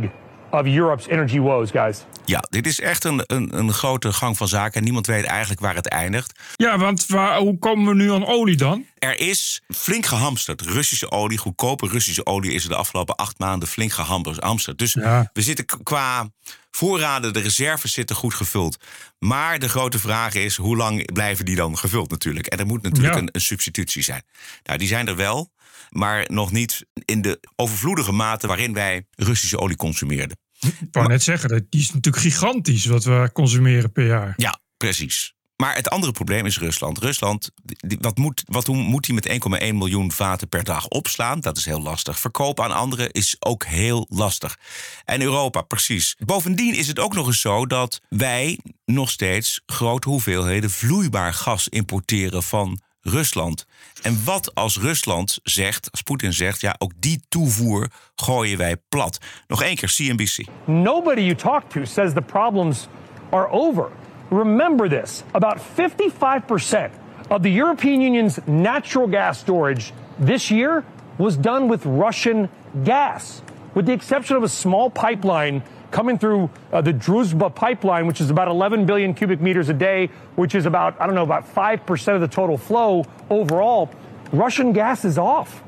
of 0.52 0.66
Europe's 0.66 1.08
energy 1.08 1.40
woes, 1.40 1.72
guys. 1.72 1.98
Ja, 2.26 2.44
dit 2.50 2.68
is 2.68 2.80
echt 2.80 3.04
een, 3.04 3.24
een, 3.28 3.58
een 3.58 3.74
grote 3.74 4.14
gang 4.14 4.38
van 4.38 4.48
zaken. 4.48 4.74
En 4.78 4.84
niemand 4.84 5.08
weet 5.08 5.24
eigenlijk 5.26 5.60
waar 5.62 5.76
het 5.76 5.88
eindigt. 5.90 6.40
Ja, 6.56 6.78
want 6.78 7.06
waar, 7.08 7.38
hoe 7.40 7.60
komen 7.60 7.88
we 7.88 8.04
nu 8.04 8.12
aan 8.12 8.26
olie 8.26 8.56
dan? 8.58 8.86
Er 8.98 9.20
is 9.20 9.62
flink 9.68 10.06
gehamsterd. 10.06 10.62
Russische 10.62 11.12
olie, 11.12 11.38
goedkope 11.38 11.88
Russische 11.88 12.26
olie 12.26 12.52
is 12.54 12.64
er 12.64 12.70
de 12.70 12.76
afgelopen 12.76 13.16
acht 13.16 13.40
maanden 13.40 13.68
flink 13.68 13.92
gehamsterd. 13.92 14.78
Dus 14.78 14.94
Ja. 14.94 15.30
we 15.34 15.42
zitten 15.42 15.66
qua 15.84 16.30
voorraden, 16.72 17.34
de 17.34 17.40
reserves 17.40 17.94
zitten 17.94 18.16
goed 18.16 18.34
gevuld. 18.34 18.78
Maar 19.20 19.60
de 19.60 19.70
grote 19.70 20.00
vraag 20.00 20.34
is, 20.34 20.56
hoe 20.56 20.78
lang 20.78 21.14
blijven 21.14 21.46
die 21.46 21.56
dan 21.56 21.78
gevuld 21.78 22.10
natuurlijk? 22.12 22.48
En 22.48 22.60
er 22.60 22.66
moet 22.66 22.82
natuurlijk 22.82 23.14
Ja. 23.16 23.20
een, 23.22 23.30
een 23.32 23.42
substitutie 23.42 24.04
zijn. 24.04 24.24
Nou, 24.64 24.78
die 24.78 24.88
zijn 24.88 25.08
er 25.08 25.16
wel, 25.16 25.52
maar 25.90 26.26
nog 26.32 26.52
niet 26.52 26.86
in 27.06 27.22
de 27.22 27.40
overvloedige 27.56 28.12
mate 28.12 28.48
waarin 28.48 28.74
wij 28.74 29.06
Russische 29.12 29.58
olie 29.60 29.76
consumeerden. 29.78 30.38
Ik 30.60 30.88
wou 30.92 31.08
net 31.08 31.24
zeggen, 31.24 31.50
dat- 31.50 31.64
die 31.70 31.82
is 31.82 31.94
natuurlijk 31.94 32.24
gigantisch 32.24 32.86
wat 32.86 33.04
we 33.04 33.30
consumeren 33.34 33.92
per 33.92 34.06
jaar. 34.06 34.34
Ja, 34.38 34.60
precies. 34.78 35.34
Maar 35.56 35.76
het 35.76 35.90
andere 35.90 36.12
probleem 36.12 36.46
is 36.46 36.58
Rusland. 36.60 36.98
Rusland, 36.98 37.52
wat 38.00 38.18
moet, 38.18 38.44
wat 38.46 38.68
moet 38.68 39.06
hij 39.06 39.16
met 39.16 39.26
1,1 39.26 39.78
miljoen 39.78 40.12
vaten 40.12 40.50
per 40.50 40.64
dag 40.64 40.88
opslaan? 40.88 41.40
Dat 41.40 41.58
is 41.58 41.66
heel 41.66 41.82
lastig. 41.82 42.20
Verkopen 42.20 42.64
aan 42.64 42.72
anderen 42.72 43.12
is 43.12 43.36
ook 43.40 43.66
heel 43.66 44.06
lastig. 44.10 44.58
En 45.06 45.22
Europa, 45.22 45.62
precies. 45.62 46.16
Bovendien 46.26 46.74
is 46.76 46.88
het 46.88 47.00
ook 47.00 47.14
nog 47.14 47.28
eens 47.28 47.42
zo 47.42 47.66
dat 47.66 48.00
wij 48.10 48.60
nog 48.86 49.10
steeds 49.10 49.62
grote 49.66 50.10
hoeveelheden 50.10 50.70
vloeibaar 50.70 51.34
gas 51.34 51.68
importeren 51.68 52.44
van 52.44 52.80
Rusland. 53.02 53.66
En 54.02 54.24
wat 54.26 54.56
als 54.56 54.78
Rusland 54.78 55.40
zegt, 55.44 55.92
als 55.92 56.02
Poetin 56.02 56.34
zegt, 56.34 56.62
ja, 56.62 56.76
ook 56.78 56.92
die 56.96 57.22
toevoer 57.30 57.88
gooien 58.16 58.58
wij 58.58 58.76
plat. 58.90 59.18
Nog 59.48 59.64
één 59.64 59.76
keer 59.76 59.94
CNBC. 59.96 60.46
Nobody 60.66 61.22
you 61.22 61.36
talk 61.36 61.70
to 61.70 61.86
says 61.86 62.14
the 62.14 62.22
problems 62.22 62.88
are 63.30 63.50
over. 63.52 63.90
Remember 64.30 64.90
this 64.90 65.24
about 65.32 65.60
55% 65.60 66.92
of 67.28 67.42
the 67.42 67.54
European 67.54 68.02
Union's 68.02 68.38
natural 68.46 69.08
gas 69.08 69.38
storage 69.38 69.92
this 70.26 70.48
year 70.48 70.84
was 71.18 71.38
done 71.38 71.68
with 71.68 71.86
Russian 71.86 72.50
gas, 72.84 73.42
with 73.74 73.86
the 73.86 73.92
exception 73.92 74.38
of 74.38 74.44
a 74.44 74.48
small 74.48 74.90
pipeline 74.90 75.62
coming 75.92 76.18
through 76.18 76.50
uh, 76.72 76.82
the 76.82 76.94
Druzhba 76.94 77.54
pipeline, 77.54 78.08
which 78.08 78.22
is 78.22 78.30
about 78.30 78.48
11 78.48 78.86
billion 78.86 79.14
cubic 79.14 79.42
meters 79.42 79.70
a 79.70 79.74
day, 79.74 80.08
which 80.36 80.56
is 80.56 80.66
about, 80.66 81.00
I 81.02 81.06
don't 81.06 81.16
know, 81.16 81.24
about 81.24 81.54
5% 81.54 82.16
of 82.16 82.22
the 82.22 82.28
total 82.28 82.58
flow 82.58 83.06
overall. 83.30 83.90
Russian 84.32 84.74
gas 84.74 85.06
is 85.06 85.18
off. 85.18 85.64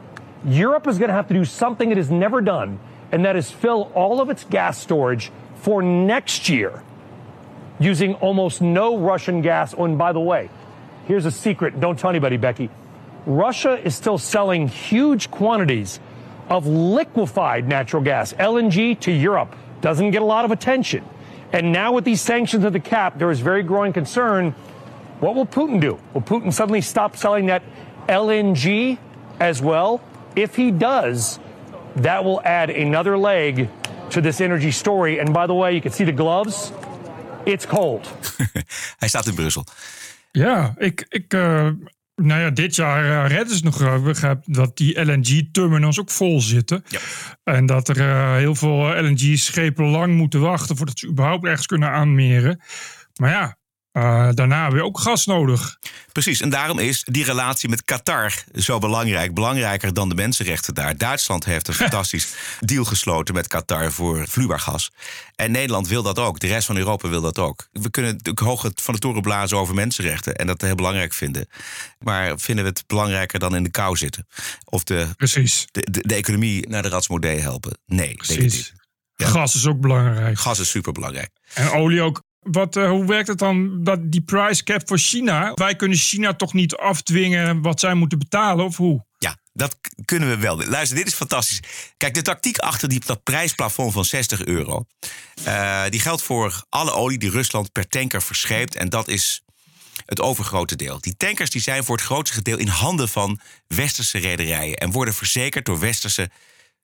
Europe 0.46 0.88
is 0.88 0.98
going 0.98 1.10
to 1.10 1.14
have 1.14 1.28
to 1.28 1.34
do 1.34 1.46
something 1.46 1.92
it 1.92 1.98
has 1.98 2.10
never 2.10 2.42
done, 2.42 2.80
and 3.12 3.26
that 3.26 3.36
is 3.36 3.52
fill 3.52 3.92
all 3.94 4.22
of 4.22 4.30
its 4.30 4.44
gas 4.44 4.80
storage 4.80 5.32
for 5.56 5.82
next 5.82 6.50
year 6.50 6.84
using 7.80 8.14
almost 8.16 8.62
no 8.62 8.98
Russian 8.98 9.42
gas. 9.42 9.74
Oh, 9.78 9.86
and 9.86 9.98
by 9.98 10.14
the 10.14 10.20
way, 10.20 10.50
here's 11.08 11.26
a 11.26 11.32
secret 11.32 11.80
don't 11.80 11.98
tell 11.98 12.10
anybody, 12.10 12.38
Becky. 12.38 12.70
Russia 13.26 13.80
is 13.84 13.96
still 13.96 14.18
selling 14.18 14.68
huge 14.68 15.30
quantities 15.30 16.00
of 16.50 16.68
liquefied 16.68 17.68
natural 17.68 18.02
gas, 18.02 18.34
LNG, 18.34 19.00
to 19.00 19.12
Europe. 19.12 19.56
Doesn't 19.82 20.12
get 20.12 20.22
a 20.22 20.26
lot 20.26 20.46
of 20.46 20.52
attention. 20.52 21.04
And 21.54 21.74
now, 21.74 21.92
with 21.92 22.06
these 22.06 22.22
sanctions 22.22 22.64
of 22.64 22.72
the 22.72 22.80
cap, 22.80 23.18
there 23.18 23.32
is 23.32 23.42
very 23.42 23.64
growing 23.64 23.94
concern 23.94 24.56
What 25.22 25.36
will 25.36 25.46
Putin 25.46 25.80
do? 25.80 26.00
Will 26.14 26.22
Putin 26.22 26.52
suddenly 26.52 26.82
stop 26.82 27.16
selling 27.16 27.46
that 27.46 27.62
LNG 28.10 28.98
as 29.40 29.62
well? 29.62 30.02
If 30.36 30.56
he 30.56 30.72
does, 30.72 31.40
that 31.98 32.24
will 32.24 32.42
add 32.42 32.72
another 32.72 33.20
leg 33.20 33.70
to 34.10 34.22
this 34.22 34.42
energy 34.42 34.72
story. 34.72 35.20
And 35.20 35.32
by 35.32 35.46
the 35.46 35.54
way, 35.54 35.76
you 35.76 35.82
can 35.82 35.92
see 35.92 36.06
the 36.06 36.12
gloves. 36.12 36.74
It's 37.46 37.68
cold. 37.68 38.08
Hij 39.00 39.08
staat 39.10 39.28
in 39.28 39.36
Brussel. 39.36 39.66
Ja, 40.32 40.74
ik, 40.78 41.06
ik, 41.10 41.34
uh, 41.34 41.70
nou 42.22 42.42
ja, 42.42 42.50
dit 42.50 42.76
jaar 42.76 43.04
uh, 43.04 43.36
redden 43.38 43.58
ze 43.58 43.64
nog. 43.64 43.82
Ik 43.82 44.04
begrijp 44.04 44.44
dat 44.46 44.78
die 44.78 45.06
LNG-terminals 45.06 46.00
ook 46.00 46.12
vol 46.12 46.42
zitten. 46.42 46.84
Ja. 46.88 47.00
En 47.44 47.66
dat 47.66 47.88
er 47.88 47.98
uh, 47.98 48.36
heel 48.36 48.56
veel 48.56 49.02
LNG-schepen 49.02 49.86
lang 49.86 50.16
moeten 50.16 50.40
wachten 50.40 50.78
voordat 50.78 51.00
ze 51.00 51.08
überhaupt 51.08 51.46
ergens 51.46 51.66
kunnen 51.66 51.90
aanmeren. 51.90 52.62
Maar 53.20 53.30
ja, 53.30 53.58
uh, 53.94 54.30
daarna 54.34 54.72
weer 54.72 54.84
ook 54.84 55.00
gas 55.00 55.26
nodig. 55.26 55.78
Precies, 56.12 56.42
en 56.42 56.50
daarom 56.50 56.80
is 56.80 57.04
die 57.04 57.24
relatie 57.24 57.70
met 57.70 57.84
Qatar 57.84 58.34
zo 58.54 58.80
belangrijk. 58.80 59.34
Belangrijker 59.34 59.94
dan 59.94 60.10
de 60.10 60.16
mensenrechten 60.16 60.74
daar. 60.74 60.98
Duitsland 60.98 61.46
heeft 61.46 61.68
een 61.68 61.74
fantastisch 61.86 62.34
deal 62.60 62.84
gesloten 62.84 63.34
met 63.34 63.48
Qatar 63.48 63.92
voor 63.92 64.28
vloeibaar 64.28 64.60
gas. 64.60 64.92
En 65.36 65.52
Nederland 65.52 65.88
wil 65.88 66.04
dat 66.04 66.20
ook. 66.20 66.40
De 66.40 66.48
rest 66.48 66.66
van 66.66 66.78
Europa 66.78 67.10
wil 67.10 67.22
dat 67.22 67.40
ook. 67.40 67.68
We 67.72 67.90
kunnen 67.90 68.12
natuurlijk 68.12 68.46
hoog 68.46 68.72
van 68.76 68.94
de 68.94 69.00
toren 69.00 69.22
blazen 69.22 69.58
over 69.58 69.74
mensenrechten 69.74 70.36
en 70.36 70.48
dat 70.48 70.62
heel 70.62 70.76
belangrijk 70.76 71.14
vinden. 71.14 71.48
Maar 72.00 72.40
vinden 72.40 72.64
we 72.64 72.70
het 72.70 72.84
belangrijker 72.88 73.40
dan 73.40 73.56
in 73.56 73.64
de 73.64 73.72
kou 73.72 73.98
zitten? 73.98 74.28
Of 74.66 74.84
de, 74.84 75.08
Precies. 75.18 75.68
de, 75.72 75.88
de, 75.92 76.08
de 76.08 76.16
economie 76.16 76.70
naar 76.70 76.82
de 76.82 76.90
ratsmodee 76.90 77.40
helpen? 77.40 77.78
Nee, 77.86 78.16
Precies. 78.16 78.74
Gas 79.16 79.56
is 79.56 79.66
ook 79.66 79.80
belangrijk. 79.80 80.40
Gas 80.40 80.60
is 80.60 80.70
superbelangrijk. 80.70 81.30
En 81.54 81.72
olie 81.72 82.02
ook. 82.02 82.22
Wat, 82.42 82.76
uh, 82.76 82.90
hoe 82.90 83.06
werkt 83.06 83.28
het 83.28 83.38
dan, 83.38 83.84
dat 83.84 84.00
die 84.12 84.22
price 84.22 84.64
cap 84.64 84.82
voor 84.86 84.98
China? 84.98 85.54
Wij 85.54 85.76
kunnen 85.76 85.98
China 85.98 86.34
toch 86.34 86.54
niet 86.54 86.76
afdwingen 86.76 87.62
wat 87.62 87.80
zij 87.80 87.94
moeten 87.94 88.20
betalen, 88.20 88.66
of 88.66 88.78
hoe? 88.78 89.06
Ja, 89.18 89.38
dat 89.54 89.78
kunnen 90.06 90.30
we 90.30 90.38
wel. 90.38 90.66
Luister, 90.66 90.98
dit 90.98 91.08
is 91.08 91.14
fantastisch. 91.14 91.60
Kijk, 91.98 92.14
de 92.14 92.22
tactiek 92.22 92.58
achter 92.58 92.90
die, 92.90 93.02
dat 93.06 93.24
prijsplafond 93.24 93.94
van 93.94 94.06
60 94.06 94.46
euro... 94.46 94.86
Uh, 95.48 95.84
die 95.90 96.00
geldt 96.00 96.24
voor 96.24 96.64
alle 96.70 96.94
olie 96.94 97.18
die 97.18 97.30
Rusland 97.30 97.72
per 97.72 97.88
tanker 97.88 98.22
verscheept. 98.22 98.76
En 98.76 98.90
dat 98.90 99.08
is 99.08 99.44
het 100.06 100.22
overgrote 100.22 100.76
deel. 100.76 101.02
Die 101.02 101.18
tankers 101.18 101.50
die 101.50 101.62
zijn 101.62 101.84
voor 101.84 101.96
het 101.96 102.06
grootste 102.06 102.36
gedeelte 102.36 102.62
in 102.62 102.68
handen 102.68 103.10
van 103.10 103.40
westerse 103.68 104.18
rederijen... 104.18 104.78
en 104.78 104.92
worden 104.92 105.14
verzekerd 105.14 105.66
door 105.66 105.80
westerse 105.80 106.30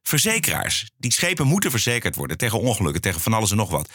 verzekeraars. 0.07 0.89
Die 0.97 1.11
schepen 1.11 1.47
moeten 1.47 1.71
verzekerd 1.71 2.15
worden 2.15 2.37
tegen 2.37 2.59
ongelukken, 2.59 3.01
tegen 3.01 3.21
van 3.21 3.33
alles 3.33 3.51
en 3.51 3.57
nog 3.57 3.69
wat. 3.69 3.89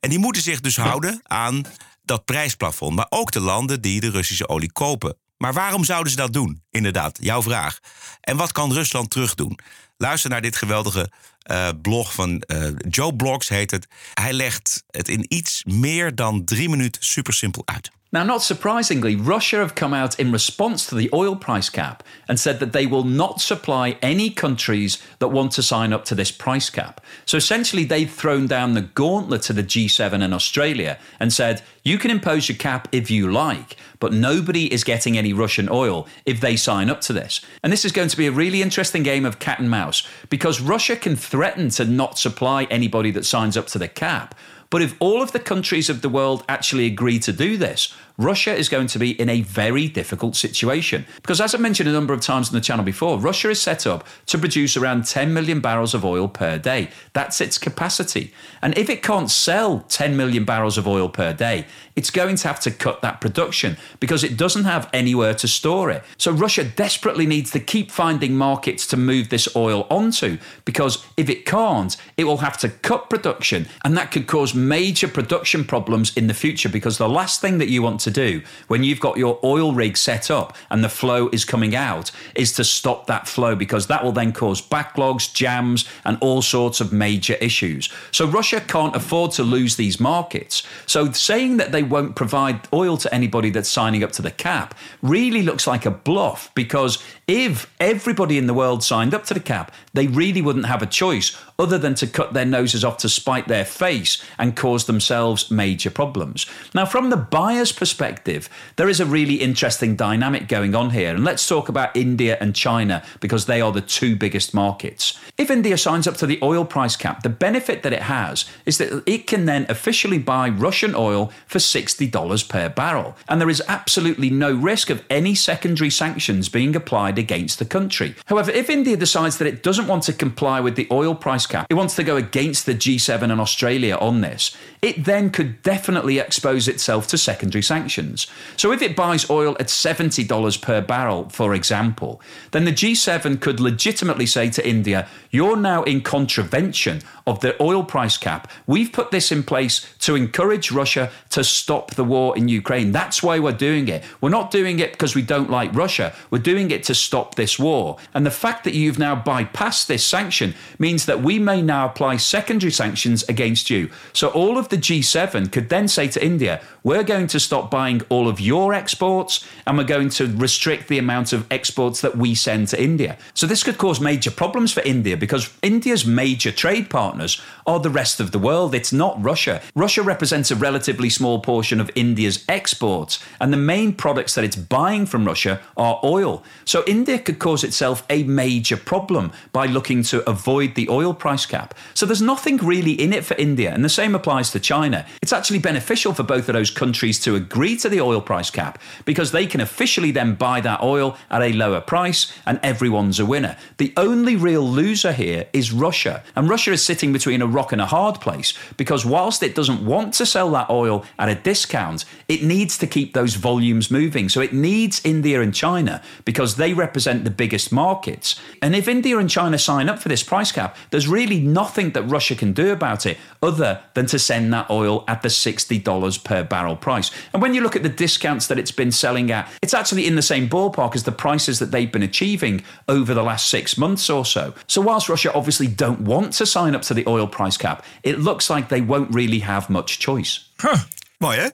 En 0.00 0.10
die 0.10 0.18
moeten 0.18 0.42
zich 0.42 0.60
dus 0.60 0.76
houden 0.76 1.20
aan 1.22 1.62
dat 2.04 2.24
prijsplafond. 2.24 2.96
Maar 2.96 3.06
ook 3.08 3.30
de 3.30 3.40
landen 3.40 3.80
die 3.80 4.00
de 4.00 4.10
Russische 4.10 4.48
olie 4.48 4.72
kopen. 4.72 5.16
Maar 5.36 5.52
waarom 5.52 5.84
zouden 5.84 6.10
ze 6.10 6.16
dat 6.18 6.32
doen? 6.32 6.62
Inderdaad, 6.70 7.18
jouw 7.20 7.42
vraag. 7.42 7.78
En 8.20 8.36
wat 8.36 8.52
kan 8.52 8.72
Rusland 8.72 9.10
terugdoen? 9.10 9.58
Luister 9.96 10.30
naar 10.30 10.42
dit 10.42 10.56
geweldige 10.56 11.10
uh, 11.50 11.68
blog 11.82 12.14
van 12.14 12.42
uh, 12.46 12.68
Joe 12.88 13.16
Blogs 13.16 13.48
heet 13.48 13.70
het. 13.70 13.86
Hij 14.14 14.32
legt 14.32 14.84
het 14.90 15.08
in 15.08 15.24
iets 15.28 15.64
meer 15.64 16.14
dan 16.14 16.44
drie 16.44 16.68
minuten 16.68 17.04
super 17.04 17.32
simpel 17.32 17.62
uit. 17.64 17.90
Now, 18.10 18.22
not 18.22 18.42
surprisingly, 18.42 19.16
Russia 19.16 19.56
have 19.56 19.74
come 19.74 19.92
out 19.92 20.18
in 20.18 20.32
response 20.32 20.86
to 20.86 20.94
the 20.94 21.10
oil 21.12 21.36
price 21.36 21.68
cap 21.68 22.02
and 22.26 22.40
said 22.40 22.58
that 22.58 22.72
they 22.72 22.86
will 22.86 23.04
not 23.04 23.38
supply 23.38 23.98
any 24.00 24.30
countries 24.30 24.96
that 25.18 25.28
want 25.28 25.52
to 25.52 25.62
sign 25.62 25.92
up 25.92 26.06
to 26.06 26.14
this 26.14 26.30
price 26.30 26.70
cap. 26.70 27.02
So 27.26 27.36
essentially, 27.36 27.84
they've 27.84 28.10
thrown 28.10 28.46
down 28.46 28.72
the 28.72 28.80
gauntlet 28.80 29.42
to 29.42 29.52
the 29.52 29.62
G7 29.62 30.24
and 30.24 30.32
Australia 30.32 30.98
and 31.20 31.34
said, 31.34 31.62
you 31.82 31.98
can 31.98 32.10
impose 32.10 32.48
your 32.48 32.56
cap 32.56 32.88
if 32.92 33.10
you 33.10 33.30
like, 33.30 33.76
but 34.00 34.14
nobody 34.14 34.72
is 34.72 34.84
getting 34.84 35.18
any 35.18 35.34
Russian 35.34 35.68
oil 35.70 36.06
if 36.24 36.40
they 36.40 36.56
sign 36.56 36.88
up 36.88 37.02
to 37.02 37.12
this. 37.12 37.42
And 37.62 37.70
this 37.70 37.84
is 37.84 37.92
going 37.92 38.08
to 38.08 38.16
be 38.16 38.26
a 38.26 38.32
really 38.32 38.62
interesting 38.62 39.02
game 39.02 39.26
of 39.26 39.38
cat 39.38 39.58
and 39.58 39.70
mouse 39.70 40.06
because 40.30 40.62
Russia 40.62 40.96
can 40.96 41.14
threaten 41.14 41.68
to 41.70 41.84
not 41.84 42.18
supply 42.18 42.64
anybody 42.64 43.10
that 43.10 43.26
signs 43.26 43.56
up 43.56 43.66
to 43.68 43.78
the 43.78 43.88
cap. 43.88 44.34
But 44.70 44.82
if 44.82 44.94
all 45.00 45.22
of 45.22 45.32
the 45.32 45.40
countries 45.40 45.88
of 45.88 46.02
the 46.02 46.08
world 46.08 46.44
actually 46.48 46.86
agree 46.86 47.18
to 47.20 47.32
do 47.32 47.56
this, 47.56 47.94
Russia 48.18 48.52
is 48.52 48.68
going 48.68 48.88
to 48.88 48.98
be 48.98 49.12
in 49.20 49.28
a 49.28 49.42
very 49.42 49.86
difficult 49.86 50.34
situation. 50.34 51.06
Because, 51.22 51.40
as 51.40 51.54
I 51.54 51.58
mentioned 51.58 51.88
a 51.88 51.92
number 51.92 52.12
of 52.12 52.20
times 52.20 52.48
on 52.48 52.54
the 52.54 52.60
channel 52.60 52.84
before, 52.84 53.16
Russia 53.16 53.48
is 53.48 53.62
set 53.62 53.86
up 53.86 54.04
to 54.26 54.36
produce 54.36 54.76
around 54.76 55.06
10 55.06 55.32
million 55.32 55.60
barrels 55.60 55.94
of 55.94 56.04
oil 56.04 56.26
per 56.26 56.58
day. 56.58 56.90
That's 57.12 57.40
its 57.40 57.58
capacity. 57.58 58.32
And 58.60 58.76
if 58.76 58.90
it 58.90 59.04
can't 59.04 59.30
sell 59.30 59.84
10 59.88 60.16
million 60.16 60.44
barrels 60.44 60.76
of 60.76 60.88
oil 60.88 61.08
per 61.08 61.32
day, 61.32 61.66
it's 61.94 62.10
going 62.10 62.36
to 62.36 62.48
have 62.48 62.58
to 62.60 62.72
cut 62.72 63.02
that 63.02 63.20
production 63.20 63.76
because 64.00 64.24
it 64.24 64.36
doesn't 64.36 64.64
have 64.64 64.90
anywhere 64.92 65.34
to 65.34 65.46
store 65.46 65.88
it. 65.90 66.02
So, 66.16 66.32
Russia 66.32 66.64
desperately 66.64 67.26
needs 67.26 67.52
to 67.52 67.60
keep 67.60 67.92
finding 67.92 68.34
markets 68.34 68.84
to 68.88 68.96
move 68.96 69.28
this 69.28 69.54
oil 69.54 69.86
onto 69.90 70.38
because 70.64 71.06
if 71.16 71.28
it 71.28 71.46
can't, 71.46 71.96
it 72.16 72.24
will 72.24 72.38
have 72.38 72.58
to 72.58 72.68
cut 72.68 73.08
production 73.08 73.68
and 73.84 73.96
that 73.96 74.10
could 74.10 74.26
cause 74.26 74.54
major 74.54 75.06
production 75.06 75.64
problems 75.64 76.16
in 76.16 76.26
the 76.26 76.34
future 76.34 76.68
because 76.68 76.98
the 76.98 77.08
last 77.08 77.40
thing 77.40 77.58
that 77.58 77.68
you 77.68 77.80
want 77.80 78.00
to 78.00 78.07
do 78.10 78.42
when 78.66 78.82
you've 78.84 79.00
got 79.00 79.16
your 79.16 79.38
oil 79.44 79.72
rig 79.72 79.96
set 79.96 80.30
up 80.30 80.56
and 80.70 80.82
the 80.82 80.88
flow 80.88 81.28
is 81.32 81.44
coming 81.44 81.74
out 81.74 82.10
is 82.34 82.52
to 82.52 82.64
stop 82.64 83.06
that 83.06 83.28
flow 83.28 83.54
because 83.54 83.86
that 83.86 84.04
will 84.04 84.12
then 84.12 84.32
cause 84.32 84.60
backlogs, 84.60 85.32
jams, 85.32 85.88
and 86.04 86.18
all 86.20 86.42
sorts 86.42 86.80
of 86.80 86.92
major 86.92 87.34
issues. 87.34 87.88
So 88.10 88.26
Russia 88.26 88.60
can't 88.60 88.94
afford 88.94 89.32
to 89.32 89.42
lose 89.42 89.76
these 89.76 90.00
markets. 90.00 90.62
So 90.86 91.12
saying 91.12 91.56
that 91.58 91.72
they 91.72 91.82
won't 91.82 92.16
provide 92.16 92.68
oil 92.72 92.96
to 92.98 93.14
anybody 93.14 93.50
that's 93.50 93.68
signing 93.68 94.02
up 94.02 94.12
to 94.12 94.22
the 94.22 94.30
cap 94.30 94.74
really 95.02 95.42
looks 95.42 95.66
like 95.66 95.86
a 95.86 95.90
bluff 95.90 96.50
because 96.54 97.02
if 97.28 97.70
everybody 97.78 98.38
in 98.38 98.46
the 98.46 98.54
world 98.54 98.82
signed 98.82 99.12
up 99.12 99.24
to 99.26 99.34
the 99.34 99.40
cap, 99.40 99.70
they 99.92 100.06
really 100.06 100.40
wouldn't 100.40 100.64
have 100.64 100.80
a 100.80 100.86
choice 100.86 101.36
other 101.58 101.76
than 101.76 101.94
to 101.94 102.06
cut 102.06 102.32
their 102.32 102.46
noses 102.46 102.84
off 102.84 102.96
to 102.96 103.08
spite 103.08 103.48
their 103.48 103.66
face 103.66 104.24
and 104.38 104.56
cause 104.56 104.86
themselves 104.86 105.50
major 105.50 105.90
problems. 105.90 106.46
Now, 106.74 106.86
from 106.86 107.10
the 107.10 107.16
buyer's 107.18 107.70
perspective, 107.70 108.48
there 108.76 108.88
is 108.88 108.98
a 108.98 109.04
really 109.04 109.34
interesting 109.34 109.94
dynamic 109.94 110.48
going 110.48 110.74
on 110.74 110.90
here. 110.90 111.14
And 111.14 111.24
let's 111.24 111.46
talk 111.46 111.68
about 111.68 111.94
India 111.94 112.38
and 112.40 112.54
China 112.54 113.02
because 113.20 113.44
they 113.44 113.60
are 113.60 113.72
the 113.72 113.82
two 113.82 114.16
biggest 114.16 114.54
markets. 114.54 115.18
If 115.36 115.50
India 115.50 115.76
signs 115.76 116.06
up 116.06 116.16
to 116.18 116.26
the 116.26 116.38
oil 116.42 116.64
price 116.64 116.96
cap, 116.96 117.22
the 117.22 117.28
benefit 117.28 117.82
that 117.82 117.92
it 117.92 118.02
has 118.02 118.46
is 118.64 118.78
that 118.78 119.02
it 119.04 119.26
can 119.26 119.44
then 119.44 119.66
officially 119.68 120.18
buy 120.18 120.48
Russian 120.48 120.94
oil 120.94 121.30
for 121.46 121.58
$60 121.58 122.48
per 122.48 122.68
barrel. 122.70 123.16
And 123.28 123.38
there 123.38 123.50
is 123.50 123.62
absolutely 123.68 124.30
no 124.30 124.54
risk 124.54 124.88
of 124.88 125.04
any 125.10 125.34
secondary 125.34 125.90
sanctions 125.90 126.48
being 126.48 126.74
applied 126.74 127.17
against 127.18 127.58
the 127.58 127.64
country. 127.64 128.14
However, 128.26 128.50
if 128.50 128.70
India 128.70 128.96
decides 128.96 129.38
that 129.38 129.46
it 129.46 129.62
doesn't 129.62 129.86
want 129.86 130.04
to 130.04 130.12
comply 130.12 130.60
with 130.60 130.76
the 130.76 130.88
oil 130.90 131.14
price 131.14 131.46
cap, 131.46 131.66
it 131.68 131.74
wants 131.74 131.96
to 131.96 132.04
go 132.04 132.16
against 132.16 132.66
the 132.66 132.74
G7 132.74 133.22
and 133.30 133.40
Australia 133.40 133.96
on 133.96 134.20
this, 134.20 134.56
it 134.80 135.04
then 135.04 135.30
could 135.30 135.62
definitely 135.62 136.18
expose 136.18 136.68
itself 136.68 137.06
to 137.08 137.18
secondary 137.18 137.62
sanctions. 137.62 138.26
So 138.56 138.72
if 138.72 138.82
it 138.82 138.96
buys 138.96 139.28
oil 139.28 139.56
at 139.58 139.66
$70 139.66 140.62
per 140.62 140.80
barrel, 140.80 141.28
for 141.30 141.54
example, 141.54 142.20
then 142.52 142.64
the 142.64 142.72
G7 142.72 143.40
could 143.40 143.60
legitimately 143.60 144.26
say 144.26 144.50
to 144.50 144.66
India, 144.66 145.08
you're 145.30 145.56
now 145.56 145.82
in 145.82 146.00
contravention 146.00 147.02
of 147.26 147.40
the 147.40 147.60
oil 147.62 147.84
price 147.84 148.16
cap. 148.16 148.50
We've 148.66 148.90
put 148.92 149.10
this 149.10 149.30
in 149.30 149.42
place 149.42 149.86
to 150.00 150.14
encourage 150.14 150.72
Russia 150.72 151.10
to 151.30 151.44
stop 151.44 151.94
the 151.94 152.04
war 152.04 152.36
in 152.36 152.48
Ukraine. 152.48 152.92
That's 152.92 153.22
why 153.22 153.38
we're 153.38 153.52
doing 153.52 153.88
it. 153.88 154.02
We're 154.20 154.30
not 154.30 154.50
doing 154.50 154.78
it 154.78 154.92
because 154.92 155.14
we 155.14 155.22
don't 155.22 155.50
like 155.50 155.74
Russia. 155.74 156.14
We're 156.30 156.38
doing 156.38 156.70
it 156.70 156.84
to 156.84 156.94
stop 157.08 157.36
this 157.36 157.58
war. 157.58 157.96
And 158.12 158.26
the 158.26 158.30
fact 158.30 158.64
that 158.64 158.74
you've 158.74 158.98
now 158.98 159.16
bypassed 159.16 159.86
this 159.86 160.04
sanction 160.06 160.54
means 160.78 161.06
that 161.06 161.22
we 161.22 161.38
may 161.38 161.62
now 161.62 161.86
apply 161.86 162.18
secondary 162.18 162.70
sanctions 162.70 163.22
against 163.30 163.70
you. 163.70 163.88
So 164.12 164.28
all 164.28 164.58
of 164.58 164.68
the 164.68 164.76
G7 164.76 165.50
could 165.50 165.70
then 165.70 165.88
say 165.88 166.08
to 166.08 166.22
India, 166.22 166.60
we're 166.88 167.04
going 167.04 167.26
to 167.26 167.38
stop 167.38 167.70
buying 167.70 168.00
all 168.08 168.28
of 168.28 168.40
your 168.40 168.72
exports 168.72 169.46
and 169.66 169.76
we're 169.76 169.84
going 169.84 170.08
to 170.08 170.26
restrict 170.38 170.88
the 170.88 170.96
amount 170.96 171.34
of 171.34 171.46
exports 171.52 172.00
that 172.00 172.16
we 172.16 172.34
send 172.34 172.66
to 172.66 172.82
India. 172.82 173.18
So 173.34 173.46
this 173.46 173.62
could 173.62 173.76
cause 173.76 174.00
major 174.00 174.30
problems 174.30 174.72
for 174.72 174.80
India 174.80 175.14
because 175.14 175.54
India's 175.60 176.06
major 176.06 176.50
trade 176.50 176.88
partners 176.88 177.42
are 177.66 177.78
the 177.78 177.90
rest 177.90 178.20
of 178.20 178.32
the 178.32 178.38
world. 178.38 178.74
It's 178.74 178.90
not 178.90 179.22
Russia. 179.22 179.60
Russia 179.74 180.02
represents 180.02 180.50
a 180.50 180.56
relatively 180.56 181.10
small 181.10 181.40
portion 181.40 181.78
of 181.78 181.90
India's 181.94 182.42
exports, 182.48 183.22
and 183.38 183.52
the 183.52 183.58
main 183.58 183.92
products 183.92 184.34
that 184.34 184.44
it's 184.44 184.56
buying 184.56 185.04
from 185.04 185.26
Russia 185.26 185.60
are 185.76 186.00
oil. 186.02 186.42
So 186.64 186.82
India 186.86 187.18
could 187.18 187.38
cause 187.38 187.64
itself 187.64 188.06
a 188.08 188.22
major 188.22 188.78
problem 188.78 189.32
by 189.52 189.66
looking 189.66 190.02
to 190.04 190.26
avoid 190.28 190.74
the 190.74 190.88
oil 190.88 191.12
price 191.12 191.44
cap. 191.44 191.74
So 191.92 192.06
there's 192.06 192.22
nothing 192.22 192.56
really 192.56 192.92
in 192.92 193.12
it 193.12 193.26
for 193.26 193.34
India, 193.34 193.74
and 193.74 193.84
the 193.84 193.90
same 193.90 194.14
applies 194.14 194.50
to 194.52 194.60
China. 194.60 195.04
It's 195.20 195.34
actually 195.34 195.58
beneficial 195.58 196.14
for 196.14 196.22
both 196.22 196.48
of 196.48 196.54
those 196.54 196.70
countries 196.78 197.18
to 197.20 197.34
agree 197.34 197.76
to 197.76 197.88
the 197.88 198.00
oil 198.00 198.20
price 198.20 198.50
cap 198.50 198.78
because 199.04 199.32
they 199.32 199.46
can 199.46 199.60
officially 199.60 200.12
then 200.12 200.34
buy 200.34 200.60
that 200.60 200.80
oil 200.80 201.16
at 201.28 201.42
a 201.42 201.52
lower 201.52 201.80
price 201.80 202.32
and 202.46 202.60
everyone's 202.62 203.18
a 203.18 203.26
winner. 203.26 203.56
The 203.78 203.92
only 203.96 204.36
real 204.36 204.62
loser 204.62 205.12
here 205.12 205.46
is 205.52 205.72
Russia. 205.72 206.22
And 206.36 206.48
Russia 206.48 206.72
is 206.72 206.84
sitting 206.84 207.12
between 207.12 207.42
a 207.42 207.46
rock 207.46 207.72
and 207.72 207.80
a 207.80 207.86
hard 207.86 208.20
place 208.20 208.54
because 208.76 209.04
whilst 209.04 209.42
it 209.42 209.56
doesn't 209.56 209.84
want 209.84 210.14
to 210.14 210.26
sell 210.26 210.50
that 210.52 210.70
oil 210.70 211.04
at 211.18 211.28
a 211.28 211.34
discount, 211.34 212.04
it 212.28 212.42
needs 212.44 212.78
to 212.78 212.86
keep 212.86 213.12
those 213.12 213.34
volumes 213.34 213.90
moving. 213.90 214.28
So 214.28 214.40
it 214.40 214.52
needs 214.52 215.04
India 215.04 215.40
and 215.40 215.52
China 215.52 216.00
because 216.24 216.56
they 216.56 216.72
represent 216.74 217.24
the 217.24 217.30
biggest 217.30 217.72
markets. 217.72 218.36
And 218.62 218.76
if 218.76 218.86
India 218.86 219.18
and 219.18 219.28
China 219.28 219.58
sign 219.58 219.88
up 219.88 219.98
for 219.98 220.08
this 220.08 220.22
price 220.22 220.52
cap, 220.52 220.76
there's 220.90 221.08
really 221.08 221.40
nothing 221.40 221.90
that 221.90 222.04
Russia 222.04 222.36
can 222.36 222.52
do 222.52 222.70
about 222.70 223.04
it 223.04 223.18
other 223.42 223.82
than 223.94 224.06
to 224.06 224.18
send 224.18 224.52
that 224.52 224.70
oil 224.70 225.04
at 225.08 225.22
the 225.22 225.28
$60 225.28 226.24
per 226.24 226.44
barrel 226.44 226.57
price. 226.76 227.10
And 227.32 227.42
when 227.42 227.54
you 227.54 227.62
look 227.62 227.76
at 227.76 227.82
the 227.82 227.88
discounts 227.88 228.46
that 228.46 228.58
it's 228.58 228.72
been 228.72 228.92
selling 228.92 229.30
at, 229.30 229.48
it's 229.62 229.74
actually 229.74 230.06
in 230.06 230.16
the 230.16 230.22
same 230.22 230.48
ballpark 230.48 230.94
as 230.94 231.02
the 231.02 231.12
prices 231.12 231.58
that 231.58 231.70
they've 231.70 231.92
been 231.92 232.02
achieving 232.02 232.62
over 232.86 233.14
the 233.14 233.22
last 233.22 233.48
six 233.48 233.76
months 233.76 234.10
or 234.10 234.24
so. 234.24 234.52
So 234.66 234.80
whilst 234.80 235.08
Russia 235.08 235.32
obviously 235.32 235.66
don't 235.66 236.00
want 236.00 236.32
to 236.34 236.46
sign 236.46 236.74
up 236.74 236.82
to 236.82 236.94
the 236.94 237.06
oil 237.06 237.26
price 237.26 237.56
cap, 237.56 237.84
it 238.02 238.18
looks 238.18 238.50
like 238.50 238.68
they 238.68 238.80
won't 238.80 239.14
really 239.14 239.40
have 239.40 239.70
much 239.70 239.98
choice. 239.98 240.48
Huh. 240.60 240.78
Mooi 241.20 241.36
hè? 241.36 241.48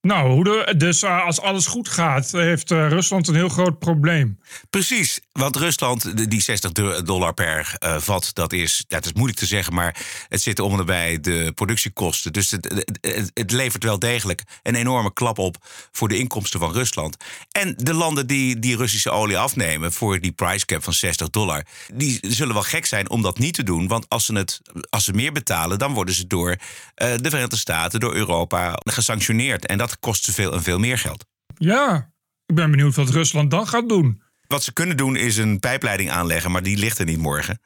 Nou, 0.00 0.42
dus 0.76 1.02
eh, 1.02 1.24
als 1.24 1.40
alles 1.40 1.66
goed 1.66 1.88
gaat, 1.88 2.30
heeft 2.30 2.70
eh, 2.70 2.88
Rusland 2.88 3.28
een 3.28 3.34
heel 3.34 3.48
groot 3.48 3.78
probleem. 3.78 4.38
Precies, 4.70 5.20
want 5.38 5.56
Rusland, 5.56 6.30
die 6.30 6.40
60 6.40 6.72
do- 6.72 7.02
dollar 7.02 7.34
per 7.34 7.74
eh, 7.78 7.98
vat, 7.98 8.30
dat 8.32 8.52
is, 8.52 8.84
het 8.88 9.04
is 9.04 9.12
moeilijk 9.12 9.38
te 9.38 9.46
zeggen, 9.46 9.74
maar 9.74 9.96
het 10.28 10.42
zit 10.42 10.58
om 10.60 10.76
de 10.86 11.52
productiekosten. 11.54 12.32
Dus 12.32 12.50
het- 12.50 13.30
het 13.34 13.50
levert 13.52 13.84
wel 13.84 13.98
degelijk 13.98 14.42
een 14.62 14.74
enorme 14.74 15.12
klap 15.12 15.38
op 15.38 15.56
voor 15.92 16.08
de 16.08 16.18
inkomsten 16.18 16.60
van 16.60 16.72
Rusland. 16.72 17.16
En 17.52 17.74
de 17.76 17.94
landen 17.94 18.26
die 18.26 18.58
die 18.58 18.76
Russische 18.76 19.10
olie 19.10 19.38
afnemen 19.38 19.92
voor 19.92 20.20
die 20.20 20.32
price 20.32 20.64
cap 20.66 20.82
van 20.84 20.92
60 20.92 21.30
dollar, 21.30 21.64
die 21.94 22.18
zullen 22.22 22.54
wel 22.54 22.62
gek 22.62 22.86
zijn 22.86 23.10
om 23.10 23.22
dat 23.22 23.38
niet 23.38 23.54
te 23.54 23.62
doen. 23.62 23.88
Want 23.88 24.08
als 24.08 24.24
ze, 24.24 24.32
het, 24.34 24.60
als 24.90 25.04
ze 25.04 25.12
meer 25.12 25.32
betalen, 25.32 25.78
dan 25.78 25.92
worden 25.92 26.14
ze 26.14 26.26
door 26.26 26.50
eh, 26.94 27.14
de 27.16 27.28
Verenigde 27.30 27.56
Staten, 27.56 28.00
door 28.00 28.14
Europa 28.14 28.72
gesanctioneerd. 28.84 29.66
En 29.66 29.78
dat 29.78 29.98
kost 29.98 30.24
ze 30.24 30.32
veel 30.32 30.52
en 30.52 30.62
veel 30.62 30.78
meer 30.78 30.98
geld. 30.98 31.24
Ja, 31.58 32.10
ik 32.46 32.54
ben 32.54 32.70
benieuwd 32.70 32.94
wat 32.94 33.08
Rusland 33.10 33.50
dan 33.50 33.66
gaat 33.68 33.88
doen. 33.88 34.22
Wat 34.48 34.62
ze 34.62 34.72
kunnen 34.72 34.96
doen 34.96 35.16
is 35.16 35.36
een 35.36 35.60
pijpleiding 35.60 36.10
aanleggen, 36.10 36.50
maar 36.50 36.62
die 36.62 36.76
ligt 36.76 36.98
er 36.98 37.04
niet 37.04 37.18
morgen. 37.18 37.60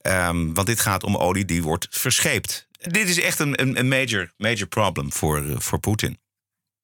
Ehm, 0.00 0.52
want 0.52 0.66
dit 0.66 0.80
gaat 0.80 1.04
om 1.04 1.16
olie 1.16 1.44
die 1.44 1.62
wordt 1.62 1.86
verscheept. 1.90 2.68
Dit 2.78 3.08
is 3.08 3.20
echt 3.20 3.38
een, 3.38 3.78
een, 3.78 3.88
major, 3.88 4.32
major 4.36 4.66
problem 4.66 5.12
voor, 5.12 5.48
eh, 5.48 5.58
voor 5.58 5.78
Poetin. 5.78 6.18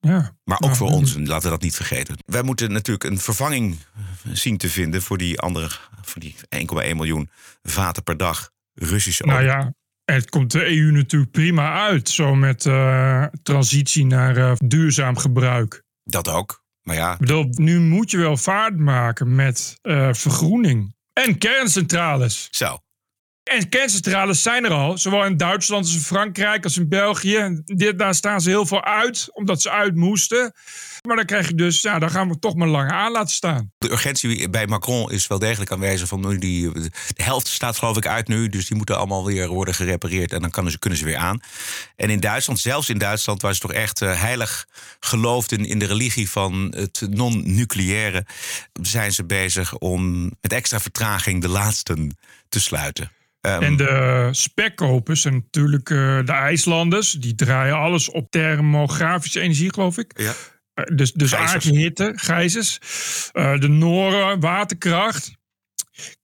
Ja. 0.01 0.37
Maar 0.45 0.61
ook 0.61 0.71
Ja, 0.71 0.77
voor 0.77 0.91
ons, 0.91 1.15
en 1.15 1.27
laten 1.27 1.45
we 1.45 1.51
dat 1.51 1.63
niet 1.63 1.75
vergeten. 1.75 2.17
Wij 2.27 2.43
moeten 2.43 2.73
natuurlijk 2.73 3.05
een 3.05 3.19
vervanging 3.19 3.79
eh, 3.95 4.03
zien 4.33 4.57
te 4.57 4.69
vinden 4.69 5.03
voor 5.03 5.19
die 5.19 5.41
andere, 5.41 5.71
voor 6.03 6.21
die 6.21 6.35
1,1 6.49 6.97
miljoen 6.97 7.31
vaten 7.63 8.03
per 8.03 8.17
dag 8.17 8.51
Russische 8.75 9.25
olie. 9.25 9.35
Nou 9.35 9.47
ja, 9.47 9.75
het 10.05 10.31
komt 10.31 10.53
de 10.53 10.67
EU 10.67 10.91
natuurlijk 10.93 11.31
prima 11.31 11.87
uit. 11.87 12.09
Zo 12.09 12.35
met 12.35 12.67
eh, 12.67 13.25
transitie 13.43 14.07
naar 14.07 14.57
duurzaam 14.65 15.17
gebruik. 15.17 15.83
Dat 16.05 16.29
ook. 16.29 16.67
Maar 16.89 16.97
ja, 16.97 17.13
Ik 17.13 17.19
bedoel, 17.19 17.47
nu 17.51 17.81
moet 17.81 18.11
je 18.11 18.19
wel 18.19 18.37
vaart 18.37 18.77
maken 18.79 19.35
met 19.35 19.79
eh, 19.83 20.09
vergroening. 20.13 20.95
En 21.13 21.39
kerncentrales. 21.39 22.49
zo. 22.51 22.79
En 23.49 23.69
kerncentrales 23.69 24.43
zijn 24.43 24.65
er 24.65 24.71
al, 24.71 24.99
zowel 24.99 25.25
in 25.25 25.37
Duitsland 25.37 25.85
als 25.85 25.95
in 25.95 26.01
Frankrijk 26.01 26.65
als 26.65 26.77
in 26.77 26.89
België. 26.89 27.63
Dit, 27.65 27.99
daar 27.99 28.15
staan 28.15 28.41
ze 28.41 28.49
heel 28.49 28.67
veel 28.67 28.85
uit, 28.85 29.29
omdat 29.33 29.63
ze 29.63 29.71
uit 29.71 29.95
moesten. 29.95 30.53
Maar 31.03 31.17
dan 31.17 31.25
krijg 31.25 31.49
je 31.49 31.55
dus, 31.55 31.83
ja, 31.83 31.99
dan 31.99 32.11
gaan 32.11 32.29
we 32.29 32.39
toch 32.39 32.55
maar 32.55 32.69
langer 32.69 32.93
aan 32.93 33.13
laten 33.13 33.35
staan. 33.35 33.73
De 33.79 33.91
urgentie 33.91 34.51
bij 34.51 34.67
Macron 34.67 35.11
is 35.11 35.27
wel 35.27 35.39
degelijk 35.39 35.73
aanwezig. 35.73 36.09
Van 36.09 36.29
nu 36.29 36.39
die, 36.39 36.73
de 36.73 37.23
helft 37.23 37.49
staat 37.49 37.77
geloof 37.77 37.97
ik 37.97 38.07
uit 38.07 38.29
nu. 38.29 38.49
Dus 38.49 38.67
die 38.67 38.77
moeten 38.77 38.97
allemaal 38.97 39.25
weer 39.25 39.49
worden 39.49 39.75
gerepareerd. 39.75 40.33
En 40.33 40.41
dan 40.41 40.51
kunnen 40.51 40.73
ze, 40.73 40.79
kunnen 40.79 40.99
ze 40.99 41.05
weer 41.05 41.17
aan. 41.17 41.41
En 41.97 42.11
in 42.11 42.21
Duitsland, 42.21 42.61
zelfs 42.61 42.89
in 42.89 42.99
Duitsland, 42.99 43.43
waar 43.43 43.55
ze 43.55 43.61
toch 43.61 43.73
echt 43.73 44.03
eh, 44.03 44.21
heilig 44.21 44.67
geloofden 45.01 45.65
in 45.65 45.79
de 45.79 45.87
religie 45.87 46.31
van 46.31 46.75
het 46.77 47.07
non-nucleaire, 47.11 48.27
zijn 48.83 49.13
ze 49.13 49.25
bezig 49.25 49.79
om 49.79 50.23
met 50.41 50.53
extra 50.53 50.81
vertraging 50.81 51.43
de 51.43 51.49
laatsten 51.49 52.17
te 52.49 52.61
sluiten. 52.61 53.11
Ehm, 53.55 53.63
En 53.63 53.77
de 53.77 54.29
spekkopers 54.31 55.25
en 55.25 55.33
natuurlijk 55.35 55.91
eh, 55.91 55.97
de 56.25 56.33
IJslanders, 56.33 57.11
die 57.13 57.35
draaien 57.35 57.77
alles 57.77 58.11
op 58.11 58.31
thermografische 58.31 59.41
energie, 59.41 59.73
geloof 59.73 59.99
ik. 59.99 60.13
ja. 60.21 60.33
Eh, 60.75 60.85
Dus, 60.97 61.13
dus 61.13 61.31
Gijzers. 61.31 61.53
aardse 61.53 61.77
hitte, 61.77 62.13
gijzers. 62.17 62.79
Eh, 63.33 63.59
de 63.59 63.69
Noren, 63.69 64.41
waterkracht. 64.41 65.31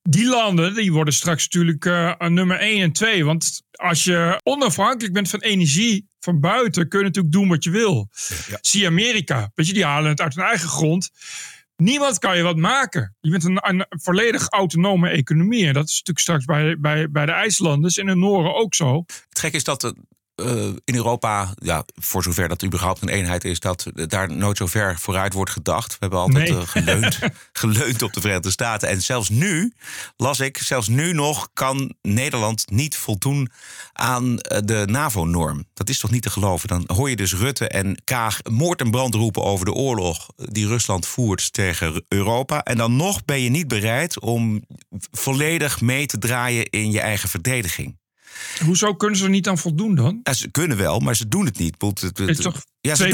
Die 0.02 0.26
landen 0.28 0.74
die 0.74 0.92
worden 0.92 1.14
straks 1.14 1.48
natuurlijk 1.48 1.84
nummer 2.30 2.60
1 2.60 2.82
en 2.82 2.92
2. 2.92 3.24
Want 3.24 3.62
als 3.70 4.04
je 4.04 4.40
onafhankelijk 4.42 5.12
bent 5.14 5.30
van 5.30 5.40
energie 5.40 6.08
van 6.20 6.40
buiten, 6.40 6.88
kun 6.88 6.98
je 6.98 7.04
natuurlijk 7.04 7.34
doen 7.34 7.48
wat 7.48 7.64
je 7.64 7.70
wil. 7.70 8.08
Ja. 8.48 8.58
Zie 8.60 8.87
Amerika, 8.87 9.50
weet 9.54 9.66
je, 9.66 9.72
die 9.72 9.84
halen 9.84 10.10
het 10.10 10.20
uit 10.20 10.34
hun 10.34 10.44
eigen 10.44 10.68
grond. 10.68 11.10
Niemand 11.76 12.18
kan 12.18 12.37
je 12.37 12.42
wat 12.42 12.56
maken. 12.56 13.16
Je 13.20 13.30
bent 13.30 13.44
een, 13.44 13.87
volledig 13.88 14.48
autonome 14.48 15.08
economie. 15.08 15.66
En 15.66 15.72
dat 15.72 15.88
is 15.88 16.02
natuurlijk 16.02 16.18
straks 16.18 16.44
bij, 16.44 16.78
bij, 16.78 17.10
bij 17.10 17.26
de 17.26 17.32
IJslanders 17.32 17.98
en 17.98 18.06
de 18.06 18.14
Noren 18.14 18.54
ook 18.54 18.74
zo. 18.74 19.04
Het 19.28 19.38
gek 19.38 19.52
is 19.52 19.64
dat 19.64 19.94
eh, 20.35 20.66
in 20.85 20.94
Europa, 20.94 21.55
ja, 21.59 21.85
voor 21.94 22.23
zover 22.23 22.49
dat 22.49 22.64
überhaupt 22.64 23.03
een 23.03 23.09
eenheid 23.09 23.44
is, 23.44 23.61
dat 23.61 23.87
daar 23.94 24.33
nooit 24.33 24.57
zo 24.57 24.66
ver 24.66 24.99
vooruit 24.99 25.33
wordt 25.33 25.51
gedacht. 25.51 25.90
We 25.92 25.97
hebben 25.99 26.18
altijd 26.18 26.49
Nee. 26.51 26.59
eh, 26.59 26.66
geleund, 26.66 27.18
geleund 27.53 28.03
op 28.03 28.12
de 28.12 28.20
Verenigde 28.20 28.51
Staten. 28.51 28.88
En 28.88 29.03
zelfs 29.03 29.29
nu, 29.29 29.73
las 30.16 30.40
ik, 30.40 30.59
zelfs 30.59 30.88
nu 30.88 31.12
nog 31.12 31.49
kan 31.53 31.94
Nederland 32.03 32.70
niet 32.70 32.97
voldoen 32.97 33.51
aan 33.92 34.38
eh, 34.38 34.59
de 34.64 34.87
NAVO-norm. 34.90 35.64
Dat 35.75 35.88
is 35.88 35.99
toch 35.99 36.11
niet 36.11 36.23
te 36.23 36.31
geloven? 36.31 36.68
Dan 36.68 36.85
hoor 36.87 37.11
je 37.11 37.16
dus 37.16 37.35
Rutte 37.35 37.68
en 37.68 38.03
Kaag 38.05 38.38
moord 38.51 38.81
en 38.81 38.90
brand 38.90 39.14
roepen 39.14 39.42
over 39.42 39.64
de 39.64 39.73
oorlog 39.73 40.27
die 40.37 40.66
Rusland 40.66 41.07
voert 41.07 41.53
tegen 41.53 42.05
Europa. 42.09 42.62
En 42.62 42.77
dan 42.77 42.97
nog 42.97 43.25
ben 43.25 43.40
je 43.40 43.51
niet 43.51 43.68
bereid 43.68 44.20
om 44.20 44.62
volledig 45.11 45.81
mee 45.81 46.07
te 46.07 46.18
draaien 46.18 46.70
in 46.70 46.90
je 46.90 47.01
eigen 47.01 47.29
verdediging. 47.29 47.97
Hoezo 48.64 48.94
kunnen 48.94 49.18
ze 49.18 49.25
er 49.25 49.31
niet 49.31 49.49
aan 49.49 49.59
voldoen 49.59 49.94
dan? 49.94 50.20
Ja, 50.23 50.33
ze 50.33 50.51
kunnen 50.51 50.77
wel, 50.77 50.99
maar 51.01 51.16
ze 51.16 51.29
doen 51.29 51.44
het 51.44 51.59
niet. 51.59 51.75
Het- 51.79 52.01
het- 52.01 52.18
Het 52.18 52.29
is 52.29 52.37
toch 52.38 52.62
ja, 52.81 52.94
ze 52.94 53.03
2%, 53.09 53.11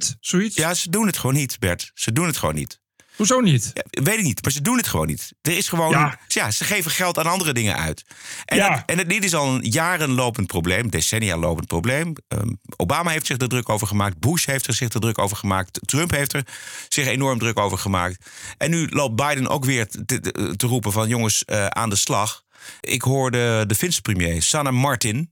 doen, 0.00 0.16
zoiets? 0.20 0.56
ja, 0.56 0.74
ze 0.74 0.90
doen 0.90 1.06
het 1.06 1.18
gewoon 1.18 1.34
niet, 1.36 1.58
Bert. 1.58 1.90
Ze 1.94 2.12
doen 2.12 2.26
het 2.26 2.36
gewoon 2.36 2.54
niet. 2.54 2.78
Hoezo 3.16 3.40
niet? 3.40 3.70
Ja, 3.74 4.02
weet 4.02 4.18
ik 4.18 4.24
niet, 4.24 4.42
maar 4.42 4.52
ze 4.52 4.60
doen 4.60 4.76
het 4.76 4.86
gewoon 4.86 5.06
niet. 5.06 5.32
Er 5.42 5.56
is 5.56 5.68
gewoon. 5.68 5.90
Ja. 5.90 6.18
Ja, 6.28 6.50
ze 6.50 6.64
geven 6.64 6.90
geld 6.90 7.18
aan 7.18 7.26
andere 7.26 7.52
dingen 7.52 7.76
uit. 7.76 8.02
En, 8.44 8.56
Ja. 8.56 8.74
het- 8.74 8.82
en 8.86 8.98
het, 8.98 9.08
dit 9.08 9.24
is 9.24 9.34
al 9.34 9.54
een 9.54 9.62
jarenlopend 9.70 10.46
probleem, 10.46 10.90
decennia 10.90 11.36
lopend 11.36 11.66
probleem. 11.66 12.12
Ehm, 12.28 12.48
Obama 12.76 13.10
heeft 13.10 13.26
zich 13.26 13.36
er 13.38 13.48
druk 13.48 13.68
over 13.68 13.86
gemaakt. 13.86 14.18
Bush 14.18 14.46
heeft 14.46 14.66
er 14.66 14.74
zich 14.74 14.92
er 14.92 15.00
druk 15.00 15.18
over 15.18 15.36
gemaakt. 15.36 15.80
Trump 15.86 16.10
heeft 16.10 16.32
er 16.32 16.46
zich 16.88 17.06
enorm 17.06 17.38
druk 17.38 17.58
over 17.58 17.78
gemaakt. 17.78 18.24
En 18.58 18.70
nu 18.70 18.86
loopt 18.88 19.16
Biden 19.16 19.48
ook 19.48 19.64
weer 19.64 19.88
te, 19.88 20.04
te- 20.20 20.54
te 20.56 20.66
roepen 20.66 20.92
van 20.92 21.08
jongens 21.08 21.44
eh, 21.44 21.66
aan 21.66 21.90
de 21.90 21.96
slag. 21.96 22.42
Ik 22.80 23.02
hoorde 23.02 23.64
de 23.66 23.74
Finse 23.74 24.00
premier, 24.02 24.42
Sanna 24.42 24.70
Martin. 24.70 25.30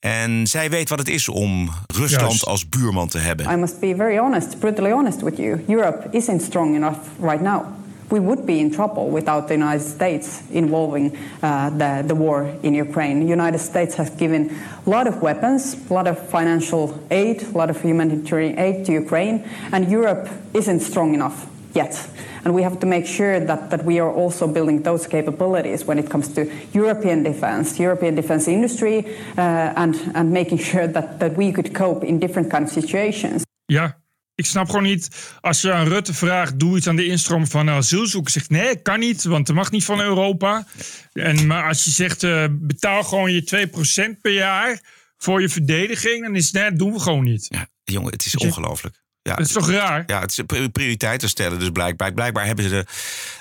En 0.00 0.46
zij 0.46 0.70
weet 0.70 0.88
wat 0.88 0.98
het 0.98 1.08
is 1.08 1.28
om 1.28 1.70
Rusland 1.86 2.28
Juist. 2.28 2.46
als 2.46 2.68
buurman 2.68 3.08
te 3.08 3.18
hebben. 3.18 3.50
I 3.50 3.56
must 3.56 3.80
be 3.80 3.94
very 3.96 4.18
honest, 4.18 4.58
brutally 4.58 4.92
honest 4.92 5.20
with 5.20 5.36
you. 5.36 5.64
Europe 5.68 6.08
isn't 6.10 6.42
strong 6.42 6.74
enough 6.74 6.98
right 7.20 7.40
now. 7.40 7.62
We 8.08 8.20
would 8.20 8.44
be 8.44 8.52
in 8.52 8.70
trouble 8.70 9.10
without 9.10 9.46
the 9.46 9.54
United 9.54 9.88
States 9.88 10.28
involving 10.50 11.12
uh, 11.42 11.66
the, 11.78 12.04
the 12.06 12.14
war 12.14 12.46
in 12.60 12.74
Ukraine. 12.74 13.20
The 13.20 13.32
United 13.32 13.60
States 13.60 13.96
has 13.96 14.10
given 14.18 14.50
a 14.86 14.90
lot 14.90 15.06
of 15.06 15.20
weapons, 15.20 15.76
a 15.90 15.92
lot 15.92 16.06
of 16.06 16.18
financial 16.28 16.92
aid, 17.08 17.42
a 17.54 17.58
lot 17.58 17.70
of 17.70 17.80
humanitarian 17.82 18.58
aid 18.58 18.84
to 18.84 18.92
Ukraine, 18.92 19.42
and 19.72 19.90
Europe 19.90 20.28
isn't 20.52 20.80
strong 20.80 21.14
enough 21.14 21.46
yet. 21.74 22.08
And 22.44 22.54
we 22.54 22.62
have 22.62 22.78
to 22.78 22.86
make 22.86 23.06
sure 23.06 23.40
that, 23.40 23.70
that 23.70 23.84
we 23.84 24.00
are 24.00 24.12
also 24.12 24.46
building 24.46 24.82
those 24.82 25.08
capabilities 25.08 25.84
when 25.84 25.98
it 25.98 26.08
comes 26.08 26.28
to 26.34 26.46
European 26.72 27.22
defense, 27.22 27.78
European 27.78 28.14
defense 28.14 28.50
industry, 28.50 29.06
uh, 29.38 29.72
and, 29.76 29.96
and 30.14 30.32
making 30.32 30.58
sure 30.58 30.86
that, 30.86 31.18
that 31.18 31.36
we 31.36 31.52
could 31.52 31.72
cope 31.74 32.06
in 32.06 32.18
different 32.18 32.50
kind 32.50 32.64
of 32.64 32.70
situations. 32.70 33.42
Ja, 33.66 33.96
ik 34.34 34.46
snap 34.46 34.66
gewoon 34.66 34.82
niet. 34.82 35.10
Als 35.40 35.60
je 35.60 35.72
aan 35.72 35.88
Rutte 35.88 36.14
vraagt, 36.14 36.58
doe 36.58 36.76
iets 36.76 36.86
aan 36.86 36.96
de 36.96 37.06
instroom 37.06 37.46
van 37.46 37.70
asielzoekers. 37.70 38.32
Zegt 38.32 38.50
nee, 38.50 38.82
kan 38.82 38.98
niet, 38.98 39.24
want 39.24 39.46
dat 39.46 39.56
mag 39.56 39.70
niet 39.70 39.84
van 39.84 40.00
Europa. 40.00 40.66
En, 41.12 41.46
maar 41.46 41.68
als 41.68 41.84
je 41.84 41.90
zegt, 41.90 42.22
eh, 42.22 42.46
betaal 42.50 43.04
gewoon 43.04 43.32
je 43.32 43.44
2% 43.44 44.20
per 44.20 44.32
jaar 44.32 44.80
voor 45.16 45.40
je 45.40 45.48
verdediging. 45.48 46.22
Dan 46.22 46.36
is 46.36 46.44
het, 46.44 46.54
nee, 46.54 46.70
dat 46.70 46.78
doen 46.78 46.92
we 46.92 47.00
gewoon 47.00 47.24
niet. 47.24 47.46
Ja, 47.48 47.66
jongen, 47.84 48.12
het 48.12 48.26
is 48.26 48.36
ongelooflijk. 48.36 49.03
Ja, 49.26 49.34
Dat 49.34 49.46
is 49.46 49.52
toch 49.52 49.70
raar? 49.70 50.04
Ja, 50.06 50.20
het 50.20 50.30
is 50.30 50.40
pri- 50.46 50.68
prioriteiten 50.68 51.28
stellen. 51.28 51.58
Dus 51.58 51.70
blijkbaar, 51.70 52.12
blijkbaar 52.12 52.46
hebben 52.46 52.68
ze 52.68 52.84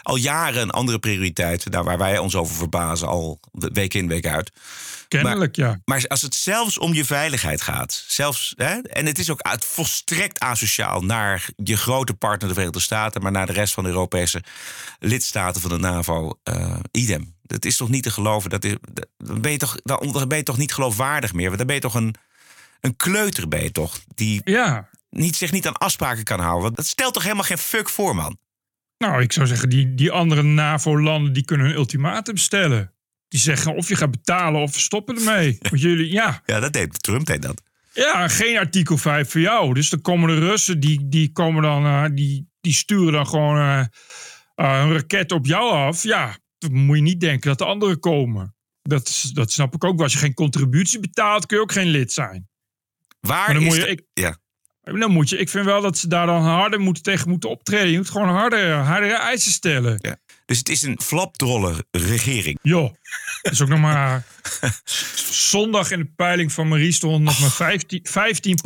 al 0.01 0.15
jaren 0.15 0.61
een 0.61 0.69
andere 0.69 0.99
prioriteit. 0.99 1.71
Daar 1.71 1.83
waar 1.83 1.97
wij 1.97 2.17
ons 2.17 2.35
over 2.35 2.55
verbazen, 2.55 3.07
al 3.07 3.39
de 3.51 3.69
week 3.73 3.93
in, 3.93 4.07
week 4.07 4.25
uit. 4.25 4.51
Kennelijk, 5.07 5.55
ja. 5.55 5.79
Maar 5.85 6.05
als 6.07 6.21
het 6.21 6.35
zelfs 6.35 6.77
om 6.77 6.93
je 6.93 7.05
veiligheid 7.05 7.61
gaat, 7.61 8.03
zelfs, 8.07 8.53
hè, 8.57 8.79
en 8.81 9.05
het 9.05 9.19
is 9.19 9.29
ook 9.29 9.41
uit, 9.41 9.65
volstrekt 9.65 10.39
asociaal 10.39 11.01
naar 11.01 11.45
je 11.63 11.77
grote 11.77 12.13
partner, 12.13 12.47
de 12.47 12.53
Verenigde 12.53 12.79
Staten, 12.81 13.21
maar 13.21 13.31
naar 13.31 13.45
de 13.47 13.53
rest 13.53 13.73
van 13.73 13.83
de 13.83 13.89
Europese 13.89 14.43
lidstaten 14.99 15.61
van 15.61 15.69
de 15.69 15.77
NAVO, 15.77 16.39
eh, 16.43 16.75
idem. 16.91 17.35
Dat 17.41 17.65
is 17.65 17.77
toch 17.77 17.89
niet 17.89 18.03
te 18.03 18.11
geloven? 18.11 18.49
Dat 18.49 18.63
is, 18.63 18.75
dat- 18.91 19.07
dan, 19.17 19.41
ben 19.41 19.51
je 19.51 19.57
toch, 19.57 19.75
dan 19.83 20.27
ben 20.27 20.37
je 20.37 20.43
toch 20.43 20.57
niet 20.57 20.73
geloofwaardig 20.73 21.33
meer? 21.33 21.45
Want 21.45 21.57
dan 21.57 21.67
ben 21.67 21.75
je 21.75 21.81
toch 21.81 21.95
een, 21.95 22.15
een 22.81 22.95
kleuter, 22.95 23.47
ben 23.47 23.63
je 23.63 23.71
toch? 23.71 23.99
Die 24.15 24.41
Ja. 24.43 24.89
Niet, 25.13 25.35
zich 25.35 25.51
niet 25.51 25.67
aan 25.67 25.77
afspraken 25.77 26.23
kan 26.23 26.39
houden. 26.39 26.63
Want 26.63 26.75
Dat 26.75 26.85
stelt 26.85 27.13
toch 27.13 27.23
helemaal 27.23 27.43
geen 27.43 27.57
fuck 27.57 27.89
voor, 27.89 28.15
man? 28.15 28.37
Nou, 28.97 29.21
ik 29.21 29.31
zou 29.31 29.47
zeggen, 29.47 29.69
die, 29.69 29.93
die 29.93 30.11
andere 30.11 30.43
NAVO-landen 30.43 31.33
die 31.33 31.45
kunnen 31.45 31.67
een 31.67 31.75
ultimatum 31.75 32.37
stellen. 32.37 32.93
Die 33.27 33.39
zeggen 33.39 33.75
of 33.75 33.87
je 33.87 33.95
gaat 33.95 34.11
betalen 34.11 34.61
of 34.61 34.73
we 34.73 34.79
stoppen 34.79 35.15
ermee. 35.15 35.57
Want 35.69 35.81
jullie, 35.81 36.11
ja, 36.11 36.41
Ja, 36.45 36.59
dat 36.59 36.73
deed 36.73 37.03
Trump 37.03 37.25
deed 37.25 37.41
dat. 37.41 37.61
ja, 37.93 38.27
geen 38.27 38.57
artikel 38.57 38.97
5 38.97 39.29
voor 39.31 39.41
jou. 39.41 39.73
Dus 39.73 39.89
dan 39.89 40.01
komen 40.01 40.29
de 40.29 40.47
Russen, 40.47 40.79
die, 40.79 41.09
die, 41.09 41.31
komen 41.31 41.61
dan, 41.61 41.85
eh, 41.85 42.05
die, 42.13 42.49
die 42.61 42.73
sturen 42.73 43.13
dan 43.13 43.27
gewoon 43.27 43.57
eh, 43.57 43.79
eh, 44.55 44.83
een 44.83 44.93
raket 44.93 45.31
op 45.31 45.45
jou 45.45 45.71
af. 45.71 46.03
Ja, 46.03 46.37
dan 46.57 46.73
moet 46.73 46.95
je 46.95 47.01
niet 47.01 47.19
denken 47.19 47.49
dat 47.49 47.57
de 47.57 47.65
anderen 47.65 47.99
komen. 47.99 48.55
Dat, 48.81 49.29
dat 49.33 49.51
snap 49.51 49.75
ik 49.75 49.83
ook. 49.83 50.01
Als 50.01 50.13
je 50.13 50.19
geen 50.19 50.33
contributie 50.33 50.99
betaalt, 50.99 51.45
kun 51.45 51.57
je 51.57 51.63
ook 51.63 51.71
geen 51.71 51.87
lid 51.87 52.13
zijn. 52.13 52.47
Waar 53.19 53.55
is 53.55 53.63
moet 53.63 53.75
je, 53.75 53.87
ik, 53.87 54.01
ja. 54.13 54.37
Dan 54.83 55.11
moet 55.11 55.29
je, 55.29 55.37
ik 55.37 55.49
vind 55.49 55.65
wel 55.65 55.81
dat 55.81 55.97
ze 55.97 56.07
daar 56.07 56.25
dan 56.25 56.41
harder 56.41 56.79
moeten 56.79 57.03
tegen 57.03 57.29
moeten 57.29 57.49
optreden. 57.49 57.89
Je 57.89 57.97
moet 57.97 58.09
gewoon 58.09 58.29
harder, 58.29 58.73
hardere 58.73 59.17
eisen 59.17 59.51
stellen. 59.51 59.97
Ja. 60.01 60.17
Dus 60.45 60.57
het 60.57 60.69
is 60.69 60.81
een 60.81 60.99
flapdrolle 61.01 61.85
regering. 61.91 62.59
Joh, 62.61 62.93
dat 63.41 63.51
is 63.51 63.61
ook 63.61 63.67
nog 63.67 63.79
maar... 63.79 64.25
Zondag 65.31 65.91
in 65.91 65.99
de 65.99 66.11
peiling 66.15 66.51
van 66.51 66.67
Marie 66.67 66.91
stond 66.91 67.23
nog 67.23 67.39
maar 67.39 67.51
15, 67.51 67.99
15 68.03 68.57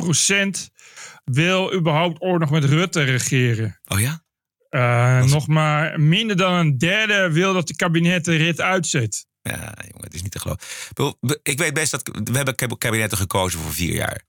wil 1.24 1.74
überhaupt 1.74 2.22
oorlog 2.22 2.50
met 2.50 2.64
Rutte 2.64 3.02
regeren. 3.02 3.80
Oh 3.84 4.00
ja? 4.00 4.22
Eh, 4.68 5.24
nog 5.24 5.46
maar 5.46 6.00
minder 6.00 6.36
dan 6.36 6.52
een 6.52 6.78
derde 6.78 7.32
wil 7.32 7.52
dat 7.52 7.66
de 7.66 7.76
kabinet 7.76 8.24
de 8.24 8.36
rit 8.36 8.60
uitzet. 8.60 9.26
Ja, 9.48 9.74
jongen, 9.80 10.04
het 10.04 10.14
is 10.14 10.22
niet 10.22 10.32
te 10.32 10.40
geloven. 10.40 11.38
Ik 11.42 11.58
weet 11.58 11.74
best 11.74 11.90
dat 11.90 12.10
we 12.24 12.36
hebben 12.36 12.54
kab- 12.54 12.78
kabinetten 12.78 13.18
gekozen 13.18 13.60
voor 13.60 13.72
vier 13.72 13.94
jaar. 13.94 14.22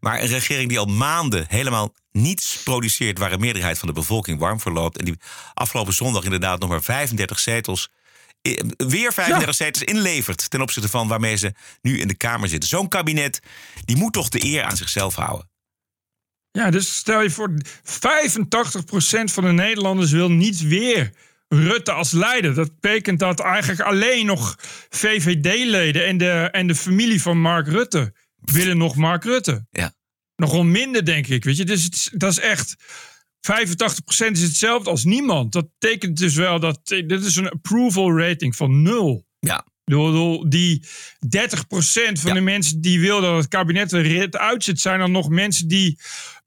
Maar 0.00 0.20
een 0.20 0.26
regering 0.28 0.68
die 0.68 0.78
al 0.78 0.86
maanden 0.86 1.44
helemaal 1.48 1.94
niets 2.10 2.62
produceert 2.62 3.18
waar 3.18 3.32
een 3.32 3.40
meerderheid 3.40 3.78
van 3.78 3.88
de 3.88 3.94
bevolking 3.94 4.38
warm 4.38 4.60
voor 4.60 4.72
loopt. 4.72 4.98
En 4.98 5.04
die 5.04 5.18
afgelopen 5.54 5.94
zondag 5.94 6.24
inderdaad 6.24 6.60
nog 6.60 6.68
maar 6.68 6.82
35 6.82 7.38
zetels. 7.38 7.90
Weer 8.76 9.12
35 9.12 9.54
zetels 9.54 9.82
inlevert 9.84 10.50
ten 10.50 10.60
opzichte 10.60 10.88
van 10.88 11.08
waarmee 11.08 11.36
ze 11.36 11.54
nu 11.82 12.00
in 12.00 12.08
de 12.08 12.14
Kamer 12.16 12.48
zitten. 12.48 12.68
Zo'n 12.68 12.88
kabinet 12.88 13.40
die 13.84 13.96
moet 13.96 14.12
toch 14.12 14.28
de 14.28 14.44
eer 14.44 14.62
aan 14.62 14.76
zichzelf 14.76 15.14
houden. 15.14 15.50
Ja, 16.50 16.70
dus 16.70 16.96
stel 16.96 17.22
je 17.22 17.30
voor, 17.30 17.54
85% 17.82 19.32
van 19.32 19.44
de 19.44 19.52
Nederlanders 19.52 20.10
wil 20.10 20.30
niet 20.30 20.60
weer 20.60 21.12
Rutte 21.48 21.92
als 21.92 22.10
leider. 22.10 22.54
Dat 22.54 22.80
betekent 22.80 23.18
dat 23.18 23.40
eigenlijk 23.40 23.80
alleen 23.80 24.26
nog 24.26 24.56
VVD-leden 24.88 26.06
en 26.06 26.18
de, 26.18 26.48
en 26.52 26.66
de 26.66 26.74
familie 26.74 27.22
van 27.22 27.40
Mark 27.40 27.66
Rutte 27.68 28.14
willen 28.36 28.76
nog 28.76 28.96
Mark 28.96 29.24
Rutte. 29.24 29.66
Ja. 29.70 29.94
Nog 30.36 30.52
wel 30.52 30.64
minder, 30.64 31.04
denk 31.04 31.26
ik. 31.26 31.44
Weet 31.44 31.56
je, 31.56 31.64
dus 31.64 31.84
het 31.84 32.10
dat 32.12 32.30
is 32.30 32.38
echt. 32.38 32.76
85% 33.52 34.30
is 34.30 34.42
hetzelfde 34.42 34.90
als 34.90 35.04
niemand. 35.04 35.52
Dat 35.52 35.68
betekent 35.78 36.16
dus 36.16 36.34
wel 36.34 36.60
dat. 36.60 36.80
Dit 36.84 37.24
is 37.24 37.36
een 37.36 37.48
approval 37.50 38.18
rating 38.18 38.56
van 38.56 38.82
nul. 38.82 39.26
Ja. 39.38 39.64
Die 40.48 40.82
30% 40.82 42.18
van 42.18 42.28
Ja. 42.28 42.32
de 42.34 42.40
mensen 42.40 42.80
die 42.80 43.00
wil 43.00 43.20
dat 43.20 43.36
het 43.36 43.48
kabinet 43.48 43.92
er 43.92 44.02
rit 44.02 44.36
uitzet, 44.36 44.80
zijn 44.80 44.98
dan 44.98 45.10
nog 45.12 45.28
mensen 45.28 45.68
die 45.68 45.98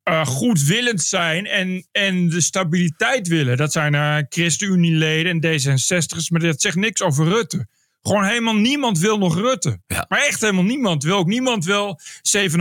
eh, 0.08 0.26
goedwillend 0.26 1.04
zijn 1.04 1.46
en, 1.46 1.88
en 1.92 2.30
de 2.30 2.42
stabiliteit 2.42 3.28
willen. 3.28 3.58
Dat 3.58 3.72
zijn 3.72 3.96
eh 3.96 4.18
ChristenUnie-leden 4.30 5.42
en 5.42 5.60
D66'ers, 5.60 6.28
maar 6.30 6.42
dat 6.42 6.62
zegt 6.62 6.76
niks 6.76 7.02
over 7.02 7.28
Rutte. 7.28 7.68
Gewoon 8.02 8.24
helemaal 8.26 8.56
niemand 8.56 9.00
wil 9.00 9.18
nog 9.18 9.36
Rutte. 9.36 9.80
Ja. 9.88 10.06
Maar 10.10 10.20
echt 10.26 10.42
helemaal 10.42 10.64
niemand 10.64 11.04
wil 11.04 11.18
ook. 11.18 11.28
Niemand 11.28 11.66
wil 11.66 12.00
7.500 12.40 12.58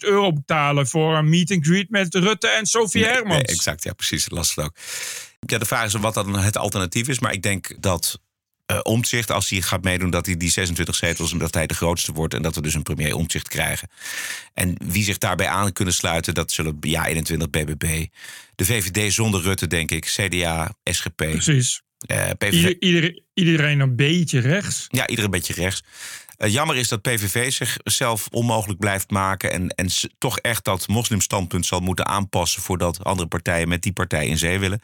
euro 0.00 0.32
betalen 0.32 0.86
voor 0.86 1.16
een 1.16 1.28
meet 1.28 1.50
and 1.50 1.66
greet 1.66 1.90
met 1.90 2.14
Rutte 2.14 2.48
en 2.48 2.66
Sofie 2.66 3.02
Nee, 3.02 3.10
Hermans. 3.10 3.36
nee, 3.36 3.46
exact, 3.56 3.82
ja, 3.82 3.92
precies. 3.92 4.30
Lastig 4.30 4.64
ook. 4.64 4.76
Ja, 5.40 5.58
de 5.58 5.64
vraag 5.64 5.84
is 5.84 5.92
wat 5.92 6.14
dan 6.14 6.38
het 6.38 6.56
alternatief 6.56 7.08
is. 7.08 7.18
Maar 7.18 7.32
ik 7.32 7.42
denk 7.42 7.76
dat 7.82 8.20
eh 8.66 8.78
Omtzigt, 8.82 9.30
als 9.30 9.50
hij 9.50 9.60
gaat 9.62 9.82
meedoen, 9.84 10.10
dat 10.10 10.26
hij 10.26 10.36
die 10.36 10.50
26 10.50 10.94
zetels, 10.94 11.32
dat 11.32 11.54
hij 11.54 11.66
de 11.66 11.74
grootste 11.74 12.12
wordt. 12.12 12.34
En 12.34 12.42
dat 12.42 12.54
we 12.54 12.60
dus 12.62 12.74
een 12.74 12.82
premier 12.82 13.14
Omtzigt 13.14 13.48
krijgen. 13.48 13.88
En 14.54 14.76
wie 14.84 15.04
zich 15.04 15.18
daarbij 15.18 15.48
aan 15.48 15.72
kunnen 15.72 15.94
sluiten, 15.94 16.34
dat 16.34 16.50
zullen 16.52 16.76
ja 16.80 17.06
21 17.06 17.50
BBB. 17.50 18.06
De 18.54 18.64
VVD 18.64 19.12
zonder 19.12 19.42
Rutte, 19.42 19.66
denk 19.66 19.90
ik. 19.90 20.04
CDA, 20.04 20.74
SGP, 20.84 21.14
Precies. 21.16 21.82
eh, 22.06 22.30
PVV. 22.38 22.52
Ieder, 22.52 22.76
ieder- 22.82 23.22
iedereen 23.34 23.80
een 23.80 23.96
beetje 23.96 24.38
rechts. 24.40 24.86
Ja, 24.88 25.06
ieder 25.08 25.24
een 25.24 25.30
beetje 25.30 25.54
rechts. 25.54 25.82
Eh, 26.36 26.52
jammer 26.52 26.76
is 26.76 26.88
dat 26.88 27.02
PVV 27.02 27.52
zichzelf 27.52 28.28
onmogelijk 28.30 28.78
blijft 28.80 29.10
maken. 29.10 29.52
En, 29.52 29.68
en 29.68 29.88
toch 30.18 30.38
echt 30.38 30.64
dat 30.64 30.88
moslimstandpunt 30.88 31.66
zal 31.66 31.80
moeten 31.80 32.06
aanpassen. 32.06 32.62
voordat 32.62 33.04
andere 33.04 33.28
partijen 33.28 33.68
met 33.68 33.82
die 33.82 33.92
partij 33.92 34.26
in 34.26 34.38
zee 34.38 34.58
willen. 34.58 34.80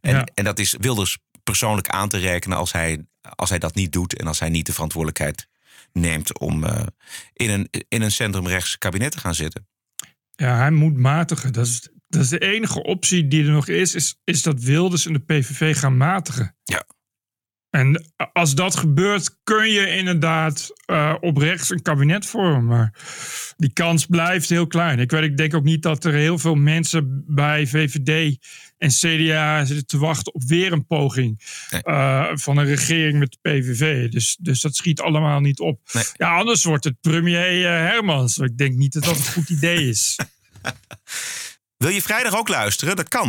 En, 0.00 0.14
Ja. 0.14 0.26
en 0.34 0.44
dat 0.44 0.58
is 0.58 0.74
Wilders 0.80 1.18
persoonlijk 1.44 1.88
aan 1.88 2.08
te 2.08 2.18
rekenen 2.18 2.56
als 2.58 2.72
hij, 2.72 3.04
als 3.34 3.50
hij 3.50 3.58
dat 3.58 3.74
niet 3.74 3.92
doet. 3.92 4.16
en 4.16 4.26
als 4.26 4.40
hij 4.40 4.48
niet 4.48 4.66
de 4.66 4.72
verantwoordelijkheid 4.72 5.48
neemt 5.92 6.38
om 6.38 6.64
eh, 6.64 6.86
in 7.32 7.50
een, 7.50 7.68
in 7.88 8.02
een 8.02 8.12
centrumrechts 8.12 8.78
kabinet 8.78 9.12
te 9.12 9.18
gaan 9.18 9.34
zitten. 9.34 9.68
Ja, 10.30 10.56
hij 10.56 10.70
moet 10.70 10.96
matigen. 10.96 11.52
Dat 11.52 11.66
is, 11.66 11.88
dat 12.08 12.22
is 12.22 12.28
de 12.28 12.38
enige 12.38 12.82
optie 12.82 13.28
die 13.28 13.44
er 13.44 13.50
nog 13.50 13.68
is, 13.68 13.94
is, 13.94 14.20
is 14.24 14.42
dat 14.42 14.60
Wilders 14.60 15.06
en 15.06 15.12
de 15.12 15.20
PVV 15.20 15.78
gaan 15.78 15.96
matigen. 15.96 16.56
Ja. 16.64 16.86
En 17.76 18.04
als 18.32 18.54
dat 18.54 18.76
gebeurt, 18.76 19.36
kun 19.44 19.70
je 19.70 19.88
inderdaad 19.88 20.70
eh, 20.86 21.14
op 21.20 21.36
rechts 21.36 21.70
een 21.70 21.82
kabinet 21.82 22.26
vormen. 22.26 22.64
Maar 22.64 22.92
die 23.56 23.72
kans 23.72 24.06
blijft 24.06 24.48
heel 24.48 24.66
klein. 24.66 24.98
Ik, 24.98 25.10
weet, 25.10 25.22
ik 25.22 25.36
denk 25.36 25.54
ook 25.54 25.64
niet 25.64 25.82
dat 25.82 26.04
er 26.04 26.12
heel 26.12 26.38
veel 26.38 26.54
mensen 26.54 27.24
bij 27.26 27.66
VVD 27.66 28.38
en 28.78 28.88
CDA 28.90 29.64
zitten 29.64 29.86
te 29.86 29.98
wachten 29.98 30.34
op 30.34 30.42
weer 30.46 30.72
een 30.72 30.86
poging 30.86 31.40
Nee. 31.70 31.82
eh, 31.82 32.30
van 32.34 32.56
een 32.56 32.64
regering 32.66 33.18
met 33.18 33.36
de 33.40 33.50
PVV. 33.50 34.08
Dus, 34.10 34.36
dus 34.40 34.60
dat 34.60 34.76
schiet 34.76 35.00
allemaal 35.00 35.40
niet 35.40 35.60
op. 35.60 35.80
Nee. 35.92 36.04
Ja, 36.16 36.36
anders 36.36 36.64
wordt 36.64 36.84
het 36.84 37.00
premier 37.00 37.64
eh, 37.66 37.70
Hermans. 37.70 38.38
Ik 38.38 38.58
denk 38.58 38.74
niet 38.74 38.92
dat 38.92 39.04
dat 39.04 39.16
een 39.16 39.24
goed 39.32 39.48
idee 39.50 39.88
is. 39.88 40.18
Wil 41.76 41.88
je 41.90 42.02
vrijdag 42.02 42.36
ook 42.36 42.48
luisteren? 42.48 42.96
Dat 42.96 43.08
kan. 43.08 43.28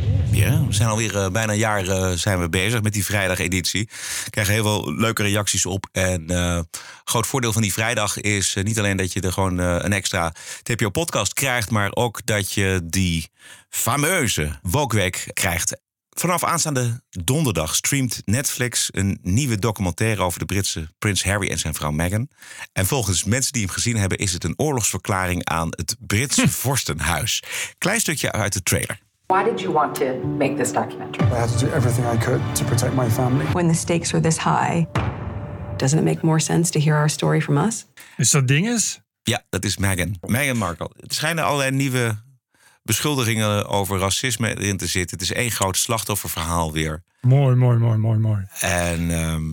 We 0.49 0.73
zijn 0.73 0.89
alweer 0.89 1.17
eh, 1.17 1.29
bijna 1.29 1.51
een 1.51 1.57
jaar 1.57 1.87
eh, 1.87 2.11
zijn 2.11 2.39
we 2.39 2.49
bezig 2.49 2.81
met 2.81 2.93
die 2.93 3.05
vrijdageditie. 3.05 3.89
We 4.23 4.29
krijgen 4.29 4.53
heel 4.53 4.63
veel 4.63 4.93
leuke 4.93 5.23
reacties 5.23 5.65
op. 5.65 5.87
En 5.91 6.29
eh 6.29 6.59
groot 7.03 7.27
voordeel 7.27 7.53
van 7.53 7.61
die 7.61 7.73
vrijdag 7.73 8.17
is 8.17 8.57
niet 8.63 8.79
alleen 8.79 8.97
dat 8.97 9.13
je 9.13 9.21
er 9.21 9.33
gewoon 9.33 9.57
een 9.57 9.93
extra 9.93 10.33
TPO-podcast 10.63 11.33
krijgt... 11.33 11.69
maar 11.69 11.89
ook 11.93 12.25
dat 12.25 12.51
je 12.51 12.81
die 12.83 13.29
fameuze 13.69 14.59
Wokweek 14.61 15.27
krijgt. 15.33 15.79
Vanaf 16.09 16.43
aanstaande 16.43 17.01
donderdag 17.09 17.75
streamt 17.75 18.21
Netflix 18.25 18.89
een 18.91 19.19
nieuwe 19.21 19.59
documentaire 19.59 20.21
over 20.21 20.39
de 20.39 20.45
Britse 20.45 20.89
prins 20.99 21.23
Harry 21.23 21.49
en 21.49 21.59
zijn 21.59 21.73
vrouw 21.73 21.91
Meghan. 21.91 22.29
En 22.73 22.85
volgens 22.85 23.23
mensen 23.23 23.53
die 23.53 23.61
hem 23.61 23.71
gezien 23.71 23.97
hebben, 23.97 24.17
is 24.17 24.33
het 24.33 24.43
een 24.43 24.59
oorlogsverklaring 24.59 25.45
aan 25.45 25.67
het 25.69 25.95
Britse 25.99 26.47
vorstenhuis. 26.63 27.43
Klein 27.77 27.99
stukje 27.99 28.31
uit 28.31 28.53
de 28.53 28.63
trailer. 28.63 29.10
Why 29.31 29.43
did 29.43 29.61
you 29.61 29.71
want 29.71 29.95
to 29.95 30.13
make 30.25 30.57
this 30.57 30.71
documentary? 30.73 31.25
I 31.27 31.39
had 31.39 31.49
to 31.57 31.65
do 31.65 31.71
everything 31.71 32.05
I 32.05 32.17
could 32.17 32.41
to 32.55 32.65
protect 32.65 32.93
my 32.93 33.09
family. 33.09 33.45
When 33.45 33.67
the 33.67 33.73
stakes 33.73 34.13
are 34.13 34.21
this 34.21 34.37
high, 34.37 34.87
doesn't 35.77 35.99
it 35.99 36.03
make 36.03 36.21
more 36.21 36.39
sense 36.39 36.71
to 36.71 36.79
hear 36.79 36.95
our 36.95 37.09
story 37.09 37.41
from 37.41 37.57
us? 37.57 37.85
Is 38.17 38.31
dat 38.31 38.47
dinges? 38.47 39.01
Ja, 39.23 39.43
dat 39.49 39.65
is 39.65 39.77
Meghan. 39.77 40.15
Meghan 40.21 40.57
Markle. 40.57 40.91
Er 40.95 41.13
schijnen 41.13 41.43
allerlei 41.43 41.71
nieuwe 41.71 42.15
beschuldigingen 42.83 43.67
over 43.67 43.99
racisme 43.99 44.59
erin 44.59 44.77
te 44.77 44.87
zitten. 44.87 45.17
Het 45.17 45.29
is 45.29 45.33
één 45.33 45.51
groot 45.51 45.77
slachtofferverhaal 45.77 46.71
weer. 46.71 47.03
Mooi, 47.21 47.55
mooi, 47.55 47.77
mooi, 47.77 47.97
mooi, 47.97 48.19
mooi. 48.19 48.45
En 48.59 49.11
ehm, 49.11 49.43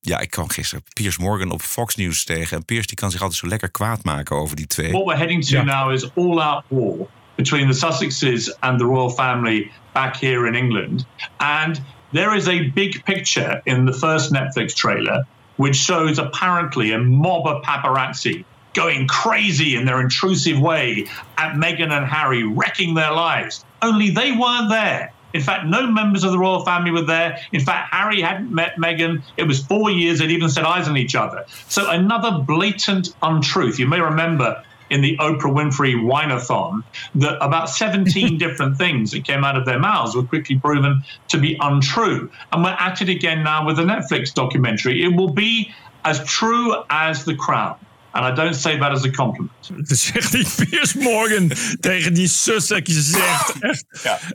ja, 0.00 0.18
ik 0.18 0.30
kwam 0.30 0.48
gisteren 0.48 0.84
Piers 0.92 1.18
Morgan 1.18 1.50
op 1.50 1.62
Fox 1.62 1.96
News 1.96 2.24
tegen. 2.24 2.56
En 2.56 2.64
Piers 2.64 2.86
die 2.86 2.96
kan 2.96 3.10
zich 3.10 3.20
altijd 3.20 3.38
zo 3.38 3.46
lekker 3.46 3.70
kwaad 3.70 4.04
maken 4.04 4.36
over 4.36 4.56
die 4.56 4.66
twee. 4.66 4.90
What 4.90 5.04
we're 5.04 5.16
heading 5.16 5.44
to 5.44 5.62
now 5.62 5.92
is 5.92 6.14
all-out 6.14 6.64
war 6.68 7.08
between 7.36 7.68
the 7.68 7.74
Sussexes 7.74 8.48
and 8.62 8.78
the 8.78 8.86
royal 8.86 9.10
family 9.10 9.70
back 9.92 10.16
here 10.16 10.46
in 10.46 10.54
England. 10.54 11.06
And 11.40 11.80
there 12.12 12.34
is 12.34 12.48
a 12.48 12.68
big 12.70 13.04
picture 13.04 13.62
in 13.66 13.84
the 13.86 13.92
first 13.92 14.32
Netflix 14.32 14.74
trailer 14.74 15.24
which 15.56 15.76
shows 15.76 16.18
apparently 16.18 16.92
a 16.92 16.98
mob 16.98 17.46
of 17.46 17.62
paparazzi 17.62 18.44
going 18.72 19.06
crazy 19.06 19.76
in 19.76 19.84
their 19.84 20.00
intrusive 20.00 20.58
way 20.58 21.06
at 21.38 21.54
Meghan 21.54 21.92
and 21.92 22.06
Harry, 22.06 22.42
wrecking 22.42 22.94
their 22.94 23.12
lives. 23.12 23.64
Only 23.82 24.10
they 24.10 24.32
weren't 24.32 24.68
there. 24.68 25.12
In 25.32 25.40
fact, 25.40 25.66
no 25.66 25.86
members 25.86 26.22
of 26.22 26.30
the 26.30 26.38
royal 26.38 26.64
family 26.64 26.90
were 26.90 27.02
there. 27.02 27.38
In 27.52 27.60
fact, 27.60 27.92
Harry 27.92 28.20
hadn't 28.20 28.52
met 28.52 28.76
Meghan. 28.76 29.22
It 29.36 29.44
was 29.44 29.64
four 29.64 29.90
years 29.90 30.20
they'd 30.20 30.30
even 30.30 30.48
set 30.48 30.64
eyes 30.64 30.88
on 30.88 30.96
each 30.96 31.14
other. 31.14 31.44
So 31.68 31.90
another 31.90 32.38
blatant 32.38 33.14
untruth. 33.22 33.78
You 33.78 33.86
may 33.86 34.00
remember 34.00 34.62
in 34.90 35.00
the 35.00 35.16
Oprah 35.18 35.52
Winfrey 35.52 35.94
Wineathon 35.94 36.84
that 37.16 37.36
about 37.40 37.70
17 37.70 38.38
different 38.44 38.76
things 38.76 39.10
that 39.12 39.24
came 39.24 39.44
out 39.44 39.56
of 39.56 39.64
their 39.64 39.78
mouths 39.78 40.14
were 40.14 40.24
quickly 40.24 40.58
proven 40.58 41.02
to 41.28 41.38
be 41.38 41.56
untrue. 41.60 42.30
And 42.52 42.62
we're 42.62 42.70
at 42.70 43.00
it 43.02 43.08
again 43.08 43.42
now 43.42 43.66
with 43.66 43.76
the 43.76 43.84
Netflix 43.84 44.32
documentary. 44.32 45.02
It 45.02 45.16
will 45.16 45.32
be 45.32 45.72
as 46.04 46.24
true 46.24 46.74
as 46.90 47.24
The 47.24 47.34
Crown. 47.34 47.76
And 48.14 48.24
I 48.24 48.42
don't 48.42 48.54
say 48.54 48.78
that 48.78 48.90
as 48.90 49.04
a 49.04 49.10
compliment. 49.10 49.50
Dat 49.88 49.98
zegt 49.98 50.32
die 50.32 50.46
Piers 50.66 50.94
Morgan 50.94 51.50
tegen 51.80 52.14
die 52.14 52.28
Sussex. 52.28 52.94
Je 52.94 53.00
zegt 53.00 53.54
echt, 53.60 53.84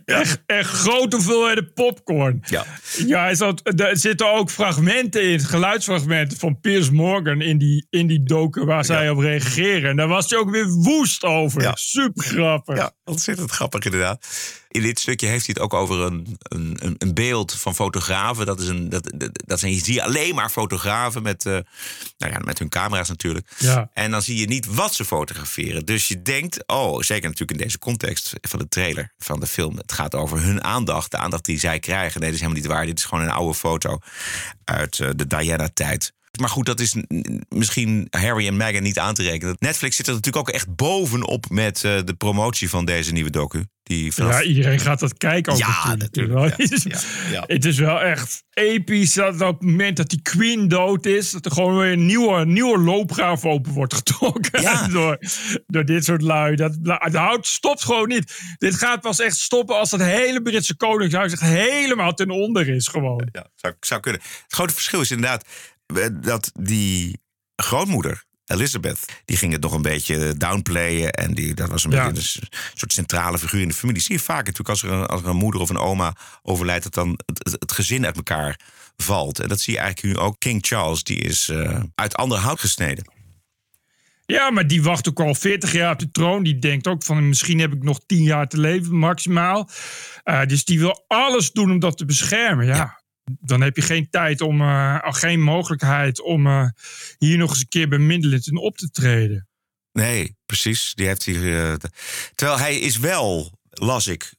echt, 0.05 0.41
echt 0.45 0.69
grote 0.69 1.15
hoeveelheden 1.15 1.73
popcorn. 1.73 2.43
Ja. 2.45 2.65
Ja, 3.05 3.33
zat, 3.33 3.61
er 3.79 3.97
zitten 3.97 4.31
ook 4.31 4.49
fragmenten 4.49 5.23
in, 5.23 5.39
geluidsfragmenten 5.39 6.37
van 6.37 6.59
Piers 6.59 6.89
Morgan 6.89 7.41
in 7.41 7.57
die, 7.57 7.87
in 7.89 8.07
die 8.07 8.23
docu 8.23 8.65
waar 8.65 8.85
zij 8.85 9.09
op 9.09 9.19
reageren. 9.19 9.89
En 9.89 9.95
daar 9.95 10.07
was 10.07 10.29
hij 10.29 10.39
ook 10.39 10.49
weer 10.49 10.67
woest 10.67 11.23
over. 11.23 11.61
Ja. 11.61 11.75
Super 11.75 12.23
grappig. 12.23 12.77
Ja, 12.77 12.91
ontzettend 13.03 13.51
grappig 13.51 13.83
inderdaad. 13.83 14.27
In 14.71 14.81
dit 14.81 14.99
stukje 14.99 15.27
heeft 15.27 15.45
hij 15.45 15.55
het 15.57 15.63
ook 15.63 15.73
over 15.73 15.99
een, 15.99 16.37
een, 16.39 16.77
een- 16.97 17.13
beeld 17.13 17.53
van 17.53 17.75
fotografen. 17.75 18.45
Dat, 18.45 18.59
is 18.59 18.67
een, 18.67 18.89
dat, 18.89 19.11
dat, 19.45 19.59
zijn, 19.59 19.73
je 19.73 19.83
zie 19.83 19.93
je 19.93 20.03
alleen 20.03 20.35
maar 20.35 20.49
fotografen 20.49 21.23
met, 21.23 21.45
eh, 21.45 21.53
nou 22.17 22.33
ja, 22.33 22.39
met 22.39 22.59
hun 22.59 22.69
camera's 22.69 23.09
natuurlijk. 23.09 23.51
Ja. 23.57 23.89
En 23.93 24.11
dan 24.11 24.21
zie 24.21 24.39
je 24.39 24.47
niet 24.47 24.65
wat 24.65 24.93
ze 24.93 25.05
fotograferen. 25.05 25.85
Dus 25.85 26.07
je 26.07 26.21
denkt, 26.21 26.67
oh, 26.67 27.01
zeker 27.01 27.29
natuurlijk 27.29 27.59
in 27.59 27.65
deze 27.65 27.79
context 27.79 28.33
van 28.41 28.59
de 28.59 28.67
trailer 28.67 29.13
van 29.17 29.39
de 29.39 29.47
film. 29.47 29.77
Het 29.77 29.91
gaat 29.91 30.15
over 30.15 30.41
hun 30.41 30.63
aandacht, 30.63 31.11
de 31.11 31.17
aandacht 31.17 31.45
die 31.45 31.59
zij 31.59 31.79
krijgen. 31.79 32.19
Nee, 32.19 32.29
dat 32.29 32.39
is 32.39 32.45
helemaal 32.45 32.61
niet 32.61 32.71
waar. 32.71 32.85
Dit 32.85 32.97
is 32.97 33.05
gewoon 33.05 33.23
een 33.23 33.31
oude 33.31 33.53
foto 33.57 33.97
uit 34.63 34.99
eh, 34.99 35.09
de 35.15 35.27
Diana-tijd. 35.27 36.13
Maar 36.39 36.49
goed, 36.49 36.65
dat 36.65 36.79
is 36.79 36.95
misschien 37.49 38.07
Harry 38.09 38.47
en 38.47 38.57
Meghan 38.57 38.83
niet 38.83 38.99
aan 38.99 39.13
te 39.13 39.23
rekenen. 39.23 39.55
Netflix 39.59 39.95
zit 39.95 40.07
er 40.07 40.13
natuurlijk 40.13 40.47
ook 40.49 40.55
echt 40.55 40.75
bovenop 40.75 41.49
met 41.49 41.83
eh, 41.83 41.99
de 42.05 42.13
promotie 42.13 42.69
van 42.69 42.85
deze 42.85 43.11
nieuwe 43.11 43.29
docu. 43.29 43.65
Die 43.83 44.13
vanaf 44.13 44.33
Ja, 44.33 44.43
iedereen 44.43 44.79
gaat 44.79 44.99
dat 44.99 45.17
kijken 45.17 45.53
ook 45.53 45.59
Ja, 45.59 45.67
natuurlijk. 45.95 45.99
natuurlijk, 46.33 46.57
Het 46.57 46.71
is- 46.71 46.83
ja, 46.93 47.31
ja. 47.31 47.43
Het 47.47 47.65
is 47.65 47.77
wel 47.77 48.01
echt 48.01 48.43
episch 48.53 49.13
dat 49.13 49.41
op 49.41 49.59
het 49.59 49.69
moment 49.69 49.97
dat 49.97 50.09
die 50.09 50.21
queen 50.21 50.67
dood 50.67 51.05
is... 51.05 51.31
dat 51.31 51.45
er 51.45 51.51
gewoon 51.51 51.77
weer 51.77 51.91
een 51.91 52.05
nieuwe, 52.05 52.45
nieuwe 52.45 52.77
loopgraaf 52.79 53.45
open 53.45 53.71
wordt 53.71 53.93
getrokken. 53.93 54.63
Door, 54.91 55.17
door 55.67 55.85
dit 55.85 56.05
soort 56.05 56.21
lui. 56.21 56.55
Dat, 56.55 56.77
het 56.83 57.15
hout 57.15 57.47
stopt 57.47 57.83
gewoon 57.83 58.07
niet. 58.07 58.39
Dit 58.57 58.75
gaat 58.75 59.01
pas 59.01 59.19
echt 59.19 59.37
stoppen 59.37 59.77
als 59.79 59.91
het 59.91 60.01
hele 60.01 60.41
Britse 60.41 60.75
koningshuis... 60.75 61.31
echt 61.31 61.41
helemaal 61.41 62.13
ten 62.13 62.29
onder 62.29 62.69
is 62.69 62.87
gewoon. 62.87 63.27
Ja, 63.31 63.47
zou, 63.55 63.73
zou 63.79 63.99
kunnen. 64.01 64.21
Het 64.21 64.53
grote 64.53 64.73
verschil 64.73 65.01
is 65.01 65.11
inderdaad 65.11 65.45
dat 66.21 66.51
die 66.59 67.19
grootmoeder, 67.55 68.23
Elizabeth, 68.45 69.05
die 69.25 69.37
ging 69.37 69.51
het 69.51 69.61
nog 69.61 69.73
een 69.73 69.81
beetje 69.81 70.37
downplayen. 70.37 71.11
En 71.11 71.33
die, 71.33 71.53
dat 71.53 71.69
was 71.69 71.83
een 71.83 71.91
Ja. 71.91 72.11
beetje 72.11 72.39
een 72.41 72.47
soort 72.73 72.93
centrale 72.93 73.39
figuur 73.39 73.61
in 73.61 73.67
de 73.67 73.73
familie. 73.73 74.01
Zie 74.01 74.15
je 74.15 74.21
vaak 74.21 74.45
natuurlijk 74.45 74.69
als 74.69 74.83
er, 74.83 74.91
een, 74.91 75.05
als 75.05 75.21
er 75.21 75.27
een 75.27 75.35
moeder 75.35 75.61
of 75.61 75.69
een 75.69 75.77
oma 75.77 76.15
overlijdt, 76.41 76.83
dat 76.83 76.93
dan 76.93 77.19
het, 77.25 77.39
het, 77.43 77.55
het 77.59 77.71
gezin 77.71 78.05
uit 78.05 78.15
elkaar 78.15 78.59
valt. 78.97 79.39
En 79.39 79.47
dat 79.49 79.59
zie 79.61 79.73
je 79.73 79.79
eigenlijk 79.79 80.15
nu 80.15 80.23
ook. 80.23 80.39
King 80.39 80.65
Charles, 80.65 81.03
die 81.03 81.17
is 81.17 81.49
eh, 81.49 81.81
uit 81.95 82.15
ander 82.15 82.37
hout 82.37 82.59
gesneden. 82.59 83.11
Ja, 84.25 84.49
maar 84.51 84.67
die 84.67 84.83
wacht 84.83 85.09
ook 85.09 85.19
al 85.19 85.35
40 85.35 85.71
jaar 85.71 85.91
op 85.93 85.99
de 85.99 86.11
troon. 86.11 86.43
Die 86.43 86.59
denkt 86.59 86.87
ook 86.87 87.03
van 87.03 87.29
misschien 87.29 87.59
heb 87.59 87.73
ik 87.73 87.83
nog 87.83 87.99
10 88.05 88.23
jaar 88.23 88.47
te 88.47 88.57
leven 88.59 88.95
maximaal. 88.97 89.69
Eh, 90.23 90.45
dus 90.45 90.65
die 90.65 90.79
wil 90.79 91.05
alles 91.07 91.51
doen 91.51 91.71
om 91.71 91.79
dat 91.79 91.97
te 91.97 92.05
beschermen. 92.05 92.65
Ja. 92.65 92.98
Dan 93.39 93.61
heb 93.61 93.75
je 93.75 93.81
geen 93.81 94.09
tijd 94.09 94.41
om, 94.41 94.61
eh, 94.61 94.97
geen 95.01 95.41
mogelijkheid 95.41 96.21
om 96.21 96.47
eh, 96.47 96.65
hier 97.17 97.37
nog 97.37 97.49
eens 97.49 97.59
een 97.59 97.67
keer 97.67 97.87
bemiddelend 97.87 98.47
in 98.47 98.57
op 98.57 98.77
te 98.77 98.89
treden. 98.89 99.47
Nee, 99.91 100.35
precies. 100.45 100.91
Die 100.95 101.07
heeft 101.07 101.23
hier, 101.23 101.71
eh, 101.71 101.73
terwijl 102.35 102.59
hij 102.59 102.79
is 102.79 102.97
wel, 102.97 103.59
las 103.69 104.07
ik, 104.07 104.33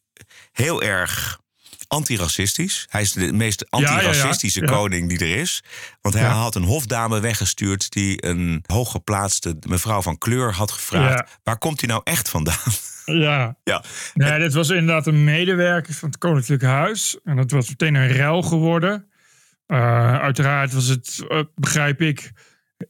heel 0.53 0.83
erg 0.83 1.39
antiracistisch. 1.87 2.87
Hij 2.89 3.01
is 3.01 3.13
de 3.13 3.33
meest 3.33 3.65
ja, 3.69 3.79
ja. 3.79 3.93
antiracistische 3.95 4.61
Ja. 4.61 4.67
koning 4.67 5.09
die 5.09 5.19
er 5.19 5.37
is. 5.37 5.63
Want 6.01 6.15
hij 6.15 6.25
had 6.25 6.55
een 6.55 6.63
hofdame 6.63 7.21
weggestuurd 7.21 7.91
die 7.91 8.25
een 8.27 8.65
hooggeplaatste 8.67 9.57
mevrouw 9.69 10.03
van 10.03 10.19
kleur 10.19 10.55
had 10.55 10.71
gevraagd. 10.71 11.39
Waar 11.43 11.59
komt 11.59 11.81
hij 11.81 11.89
nou 11.89 12.01
echt 12.05 12.29
vandaan? 12.29 12.73
Ja. 13.19 13.57
ja. 13.65 13.85
Nee, 14.15 14.39
dit 14.39 14.53
was 14.53 14.71
inderdaad 14.71 15.07
een 15.07 15.25
medewerker 15.25 15.95
van 15.95 16.09
het 16.09 16.19
Koninklijk 16.19 16.63
Huis. 16.63 17.19
En 17.25 17.37
dat 17.37 17.51
was 17.51 17.69
meteen 17.69 17.95
een 17.95 18.13
ruil 18.13 18.43
geworden. 18.43 19.11
Eh, 19.67 20.19
uiteraard 20.19 20.73
was 20.73 20.87
het, 20.87 21.25
eh, 21.29 21.43
begrijp 21.55 22.01
ik, 22.01 22.33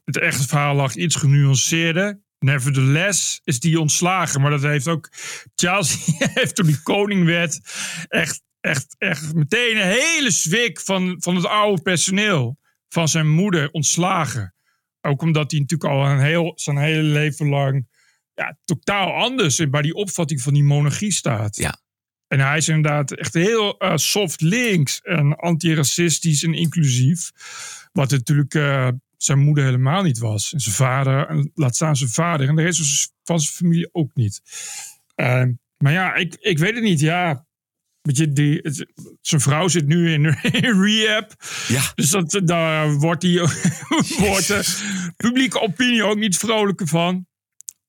het 0.05 0.17
echte 0.17 0.47
verhaal 0.47 0.75
lag 0.75 0.95
iets 0.95 1.15
genuanceerder. 1.15 2.21
Nevertheless 2.39 3.41
is 3.43 3.59
die 3.59 3.79
ontslagen. 3.79 4.41
Maar 4.41 4.51
dat 4.51 4.61
heeft 4.61 4.87
ook 4.87 5.09
Charles 5.55 6.05
heeft 6.33 6.55
toen 6.55 6.65
die 6.65 6.81
koning 6.83 7.25
werd 7.25 7.59
echt, 8.07 8.41
echt, 8.59 8.95
echt 8.97 9.33
meteen 9.33 9.75
een 9.75 9.87
hele 9.87 10.31
zwik 10.31 10.79
van, 10.79 11.15
van 11.19 11.35
het 11.35 11.45
oude 11.45 11.81
personeel 11.81 12.59
van 12.89 13.07
zijn 13.07 13.29
moeder 13.29 13.71
ontslagen. 13.71 14.53
Ook 15.01 15.21
omdat 15.21 15.51
hij 15.51 15.59
natuurlijk 15.59 15.91
al 15.91 16.05
een 16.05 16.19
heel, 16.19 16.51
zijn 16.55 16.77
hele 16.77 17.01
leven 17.01 17.49
lang 17.49 17.87
ja, 18.41 18.57
totaal 18.65 19.13
anders 19.13 19.69
bij 19.69 19.81
die 19.81 19.93
opvatting 19.93 20.41
van 20.41 20.53
die 20.53 20.63
monarchie 20.63 21.11
staat. 21.11 21.55
Ja. 21.55 21.79
En 22.27 22.39
hij 22.39 22.57
is 22.57 22.67
inderdaad 22.67 23.11
echt 23.11 23.33
heel 23.33 23.77
eh, 23.77 23.95
soft 23.95 24.41
links 24.41 25.01
en 25.01 25.35
antiracistisch 25.35 26.43
en 26.43 26.53
inclusief. 26.53 27.31
Wat 27.91 28.11
natuurlijk 28.11 28.53
eh, 28.53 28.87
zijn 29.17 29.39
moeder 29.39 29.63
helemaal 29.63 30.03
niet 30.03 30.17
was. 30.17 30.53
En 30.53 30.59
zijn 30.59 30.75
vader, 30.75 31.27
en 31.27 31.51
laat 31.53 31.75
staan 31.75 31.95
zijn 31.95 32.09
vader. 32.09 32.47
En 32.47 32.55
de 32.55 32.61
rest 32.61 33.11
van 33.23 33.39
zijn 33.39 33.53
familie 33.53 33.89
ook 33.93 34.15
niet. 34.15 34.41
Eh, 35.15 35.43
maar 35.77 35.91
ja, 35.93 36.15
ik, 36.15 36.35
ik 36.39 36.57
weet 36.57 36.73
het 36.73 36.83
niet. 36.83 36.99
Ja, 36.99 37.45
Weet 38.01 38.17
je, 38.17 38.33
die, 38.33 38.59
het- 38.61 38.85
zijn 39.21 39.41
vrouw 39.41 39.67
zit 39.67 39.85
nu 39.87 40.11
in, 40.13 40.25
in 40.61 40.81
rehab. 40.83 41.33
Ja. 41.67 41.91
Dus 41.95 42.09
dat, 42.09 42.41
daar 42.43 42.93
wordt, 42.93 43.21
die, 43.21 43.39
wordt 44.29 44.47
de 44.47 45.13
publieke 45.17 45.59
opinie 45.61 46.03
ook 46.03 46.17
niet 46.17 46.37
vrolijker 46.37 46.87
van. 46.87 47.25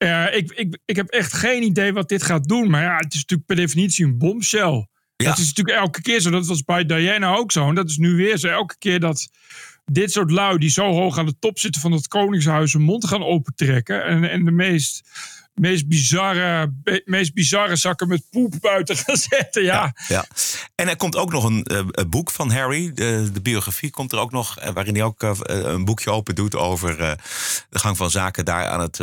Eh, 0.02 0.36
ik, 0.36 0.52
ik, 0.52 0.78
ik 0.84 0.96
heb 0.96 1.08
echt 1.08 1.32
geen 1.32 1.62
idee 1.62 1.92
wat 1.92 2.08
dit 2.08 2.22
gaat 2.22 2.48
doen. 2.48 2.70
Maar 2.70 2.82
ja, 2.82 2.96
het 2.96 3.14
is 3.14 3.20
natuurlijk 3.20 3.46
per 3.46 3.56
definitie 3.56 4.04
een 4.04 4.18
bombshell. 4.18 4.86
Dat 5.16 5.38
is 5.38 5.46
natuurlijk 5.46 5.78
elke 5.78 6.02
keer 6.02 6.20
zo. 6.20 6.30
Dat 6.30 6.46
was 6.46 6.64
bij 6.64 6.86
Diana 6.86 7.34
ook 7.34 7.52
zo. 7.52 7.68
En 7.68 7.74
dat 7.74 7.90
is 7.90 7.96
nu 7.96 8.16
weer 8.16 8.36
zo. 8.36 8.48
Elke 8.48 8.78
keer 8.78 9.00
dat 9.00 9.28
dit 9.84 10.12
soort 10.12 10.30
lui 10.30 10.58
die 10.58 10.70
zo 10.70 10.92
hoog 10.92 11.18
aan 11.18 11.26
de 11.26 11.38
top 11.38 11.58
zitten 11.58 11.80
van 11.80 11.92
het 11.92 12.08
Koningshuis 12.08 12.72
hun 12.72 12.82
mond 12.82 13.06
gaan 13.06 13.24
opentrekken. 13.24 14.04
En, 14.04 14.30
en 14.30 14.44
de 14.44 14.50
meest, 14.50 15.02
meest, 15.54 15.88
bizarre, 15.88 16.74
meest 17.04 17.34
bizarre 17.34 17.76
zakken 17.76 18.08
met 18.08 18.22
poep 18.30 18.54
buiten 18.60 18.96
gaan 18.96 19.16
zetten. 19.16 19.62
Ja, 19.62 19.94
Ja. 20.08 20.24
En 20.74 20.88
er 20.88 20.96
komt 20.96 21.16
ook 21.16 21.32
nog 21.32 21.44
een, 21.44 21.62
eh, 21.64 21.80
een 21.90 22.10
boek 22.10 22.30
van 22.30 22.50
Harry. 22.50 22.92
De, 22.92 23.30
de 23.32 23.40
biografie 23.42 23.90
komt 23.90 24.12
er 24.12 24.18
ook 24.18 24.30
nog. 24.30 24.58
eh, 24.58 24.72
Waarin 24.72 24.94
hij 24.94 25.04
ook 25.04 25.22
eh, 25.22 25.38
een 25.46 25.84
boekje 25.84 26.10
open 26.10 26.34
doet 26.34 26.56
over 26.56 26.96
de 27.70 27.78
gang 27.78 27.96
van 27.96 28.10
zaken 28.10 28.44
daar 28.44 28.66
aan 28.66 28.80
het 28.80 28.98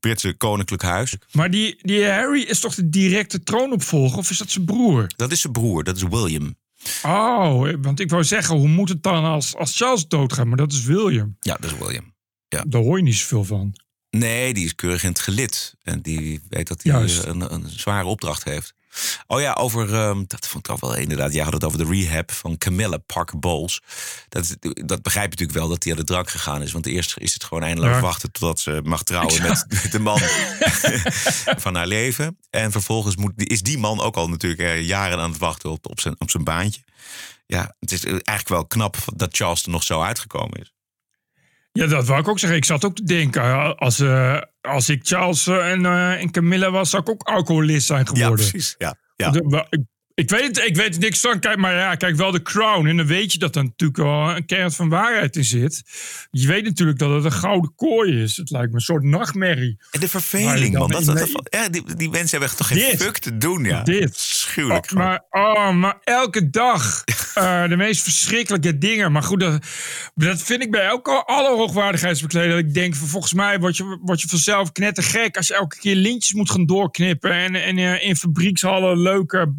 Britse 0.00 0.32
Koninklijk 0.36 0.82
Huis. 0.82 1.16
Maar 1.32 1.50
die, 1.50 1.78
die 1.82 2.06
Harry 2.08 2.42
is 2.42 2.60
toch 2.60 2.74
de 2.74 2.88
directe 2.88 3.42
troonopvolger? 3.42 4.18
Of 4.18 4.30
is 4.30 4.38
dat 4.38 4.50
zijn 4.50 4.64
broer? 4.64 5.06
Dat 5.16 5.32
is 5.32 5.40
zijn 5.40 5.52
broer, 5.52 5.84
dat 5.84 5.96
is 5.96 6.02
William. 6.02 6.56
Oh, 7.02 7.70
want 7.80 8.00
ik 8.00 8.10
wou 8.10 8.24
zeggen, 8.24 8.56
hoe 8.56 8.68
moet 8.68 8.88
het 8.88 9.02
dan 9.02 9.24
als, 9.24 9.54
als 9.56 9.76
Charles 9.76 10.06
doodgaat? 10.08 10.46
Maar 10.46 10.56
dat 10.56 10.72
is 10.72 10.82
William. 10.82 11.36
Ja, 11.40 11.56
dat 11.60 11.70
is 11.72 11.78
William. 11.78 12.14
Ja. 12.48 12.64
Daar 12.68 12.82
hoor 12.82 12.96
je 12.96 13.02
niet 13.02 13.14
zoveel 13.16 13.44
van. 13.44 13.74
Nee, 14.10 14.54
die 14.54 14.64
is 14.64 14.74
keurig 14.74 15.02
in 15.02 15.08
het 15.08 15.20
gelid. 15.20 15.74
En 15.82 16.00
die 16.00 16.40
weet 16.48 16.68
dat 16.68 16.82
hij 16.82 16.92
eh, 16.92 17.16
een, 17.24 17.52
een 17.54 17.68
zware 17.68 18.06
opdracht 18.06 18.44
heeft. 18.44 18.74
Oh 19.26 19.40
ja, 19.40 19.52
over, 19.52 19.94
ehm, 19.94 20.24
dat 20.26 20.46
vond 20.46 20.66
ik 20.66 20.72
ook 20.72 20.80
wel 20.80 20.94
inderdaad. 20.94 21.32
Jij 21.32 21.44
had 21.44 21.52
het 21.52 21.64
over 21.64 21.78
de 21.78 21.84
rehab 21.84 22.32
van 22.32 22.58
Camilla 22.58 22.96
Parker 22.96 23.38
Bowles. 23.38 23.80
Dat, 24.28 24.56
dat 24.60 25.02
begrijp 25.02 25.24
je 25.24 25.30
natuurlijk 25.30 25.58
wel 25.58 25.68
dat 25.68 25.82
hij 25.82 25.92
aan 25.92 25.98
de 25.98 26.04
drank 26.04 26.30
gegaan 26.30 26.62
is. 26.62 26.72
Want 26.72 26.86
eerst 26.86 27.16
is 27.18 27.32
het 27.32 27.44
gewoon 27.44 27.62
eindeloos 27.62 27.94
Ja. 27.94 28.00
wachten 28.00 28.32
totdat 28.32 28.60
ze 28.60 28.80
mag 28.84 29.02
trouwen 29.02 29.42
met, 29.42 29.64
met 29.68 29.92
de 29.92 29.98
man 29.98 30.18
van 31.64 31.74
haar 31.74 31.86
leven. 31.86 32.38
En 32.50 32.72
vervolgens 32.72 33.16
moet, 33.16 33.32
is 33.36 33.62
die 33.62 33.78
man 33.78 34.00
ook 34.00 34.16
al 34.16 34.28
natuurlijk 34.28 34.62
eh, 34.62 34.86
jaren 34.86 35.18
aan 35.18 35.30
het 35.30 35.38
wachten 35.40 35.70
op, 35.70 35.90
op, 35.90 36.00
zijn, 36.00 36.14
op 36.18 36.30
zijn 36.30 36.44
baantje. 36.44 36.80
Ja, 37.46 37.74
het 37.80 37.92
is 37.92 38.04
eigenlijk 38.04 38.48
wel 38.48 38.66
knap 38.66 38.96
dat 39.16 39.36
Charles 39.36 39.62
er 39.62 39.70
nog 39.70 39.82
zo 39.82 40.02
uitgekomen 40.02 40.60
is. 40.60 40.72
Ja, 41.78 41.86
dat 41.86 42.06
wou 42.06 42.20
ik 42.20 42.28
ook 42.28 42.38
zeggen. 42.38 42.58
Ik 42.58 42.64
zat 42.64 42.84
ook 42.84 42.94
te 42.96 43.04
denken, 43.04 43.42
eh, 43.42 43.74
als, 43.74 44.00
eh, 44.00 44.40
als 44.60 44.88
ik 44.88 45.00
Charles 45.06 45.46
eh, 45.46 45.70
en, 45.70 45.86
en 46.18 46.30
Camilla 46.30 46.70
was, 46.70 46.90
zou 46.90 47.02
ik 47.02 47.08
ook 47.08 47.22
alcoholist 47.22 47.86
zijn 47.86 48.06
geworden. 48.06 48.30
Ja, 48.30 48.34
precies. 48.34 48.74
Ja, 48.78 48.94
ja. 49.16 49.32
Ik, 49.70 49.80
ik 50.18 50.30
weet 50.30 50.46
het, 50.46 50.58
ik 50.58 50.76
weet 50.76 50.98
niks 50.98 51.20
van. 51.20 51.40
Kijk, 51.40 51.56
maar 51.56 51.74
ja, 51.74 51.94
kijk 51.94 52.16
wel 52.16 52.30
de 52.30 52.42
crown. 52.42 52.86
En 52.86 52.96
dan 52.96 53.06
weet 53.06 53.32
je 53.32 53.38
dat 53.38 53.56
er 53.56 53.62
natuurlijk 53.62 53.98
wel 53.98 54.36
een 54.36 54.46
kern 54.46 54.72
van 54.72 54.88
waarheid 54.88 55.36
in 55.36 55.44
zit. 55.44 55.82
Je 56.30 56.46
weet 56.46 56.64
natuurlijk 56.64 56.98
dat 56.98 57.10
het 57.10 57.24
een 57.24 57.32
gouden 57.32 57.74
kooi 57.74 58.22
is. 58.22 58.36
Het 58.36 58.50
lijkt 58.50 58.68
me 58.68 58.74
een 58.74 58.80
soort 58.80 59.02
nachtmerrie. 59.02 59.78
En 59.90 60.00
de 60.00 60.08
verveling, 60.08 60.78
man. 60.78 60.90
Dat, 60.90 61.04
dat, 61.04 61.30
ja, 61.50 61.68
die, 61.68 61.94
die 61.96 62.10
mensen 62.10 62.38
hebben 62.38 62.56
toch 62.56 62.66
geen 62.66 62.78
Dit. 62.78 63.02
fuck 63.02 63.18
te 63.18 63.36
doen, 63.36 63.64
ja. 63.64 63.82
Dit. 63.82 64.16
Schuwelijk. 64.16 64.90
Oh, 64.90 64.96
maar, 64.96 65.24
oh, 65.30 65.72
maar 65.74 65.98
elke 66.04 66.50
dag 66.50 67.04
eh, 67.34 67.68
de 67.68 67.76
meest 67.76 68.02
verschrikkelijke 68.02 68.78
dingen. 68.78 69.12
Maar 69.12 69.22
goed, 69.22 69.40
dat, 69.40 69.66
dat 70.14 70.42
vind 70.42 70.62
ik 70.62 70.70
bij 70.70 70.84
elke 70.84 71.24
alle 71.24 71.56
hoogwaardigheidsbekleder. 71.56 72.50
Dat 72.50 72.58
ik 72.58 72.74
denk, 72.74 72.94
van, 72.94 73.08
volgens 73.08 73.32
mij 73.32 73.58
word 73.58 73.76
je, 73.76 73.98
word 74.02 74.20
je 74.20 74.28
vanzelf 74.28 74.72
knettergek 74.72 75.36
als 75.36 75.46
je 75.46 75.54
elke 75.54 75.78
keer 75.78 75.94
lintjes 75.94 76.32
moet 76.32 76.50
gaan 76.50 76.66
doorknippen. 76.66 77.32
En, 77.32 77.54
en 77.54 77.78
eh, 77.78 78.08
in 78.08 78.16
fabriekshallen 78.16 78.98
leuke, 78.98 79.54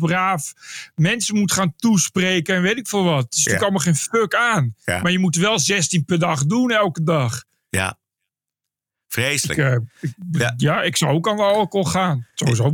mensen 0.96 1.38
moet 1.38 1.52
gaan 1.52 1.74
toespreken 1.76 2.56
en 2.56 2.62
weet 2.62 2.78
ik 2.78 2.88
veel 2.88 3.04
wat. 3.04 3.24
Het 3.24 3.34
is 3.34 3.38
natuurlijk 3.38 3.64
allemaal 3.64 3.84
geen 3.84 3.96
fuck 3.96 4.36
aan. 4.36 4.76
Ja. 4.84 5.02
Maar 5.02 5.12
je 5.12 5.20
moet 5.20 5.36
wel 5.36 5.60
16 5.60 6.06
per 6.06 6.20
dag 6.20 6.46
doen 6.46 6.72
elke 6.72 7.04
dag. 7.04 7.44
Ja. 7.70 7.90
Ik, 7.90 9.16
Vreselijk. 9.16 9.60
eh, 9.60 9.76
ik- 10.02 10.54
ja. 10.58 10.82
ik 10.82 10.98
zou 10.98 11.14
ook 11.14 11.30
aan 11.30 11.36
de 11.38 11.42
alcohol 11.44 11.86
gaan. 11.86 12.28
Sowieso. 12.34 12.72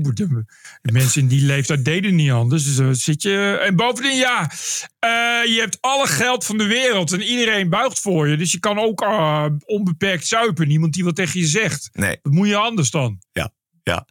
De 0.81 0.91
mensen 0.91 1.21
in 1.21 1.27
die 1.27 1.41
leeftijd 1.45 1.85
deden 1.85 2.15
niet 2.15 2.31
anders. 2.31 2.63
Dus 2.63 2.75
dan 2.75 2.95
zit 2.95 3.21
je. 3.21 3.59
En 3.65 3.75
bovendien, 3.75 4.15
ja. 4.17 4.51
eh, 4.99 5.09
je 5.53 5.57
hebt 5.59 5.77
alle 5.81 6.07
geld 6.07 6.45
van 6.45 6.57
de 6.57 6.65
wereld. 6.65 7.11
En 7.11 7.21
iedereen 7.21 7.69
buigt 7.69 7.99
voor 7.99 8.27
je. 8.27 8.37
Dus 8.37 8.51
je 8.51 8.59
kan 8.59 8.79
ook 8.79 9.01
eh, 9.01 9.45
onbeperkt 9.65 10.27
zuipen. 10.27 10.67
Niemand 10.67 10.93
die 10.93 11.03
wat 11.03 11.15
tegen 11.15 11.39
je 11.39 11.45
zegt. 11.47 11.89
Nee. 11.93 12.19
Dat 12.21 12.33
moet 12.33 12.47
je 12.47 12.55
anders 12.55 12.91
dan. 12.91 13.21
Ja, 13.31 13.51
ja. 13.83 14.07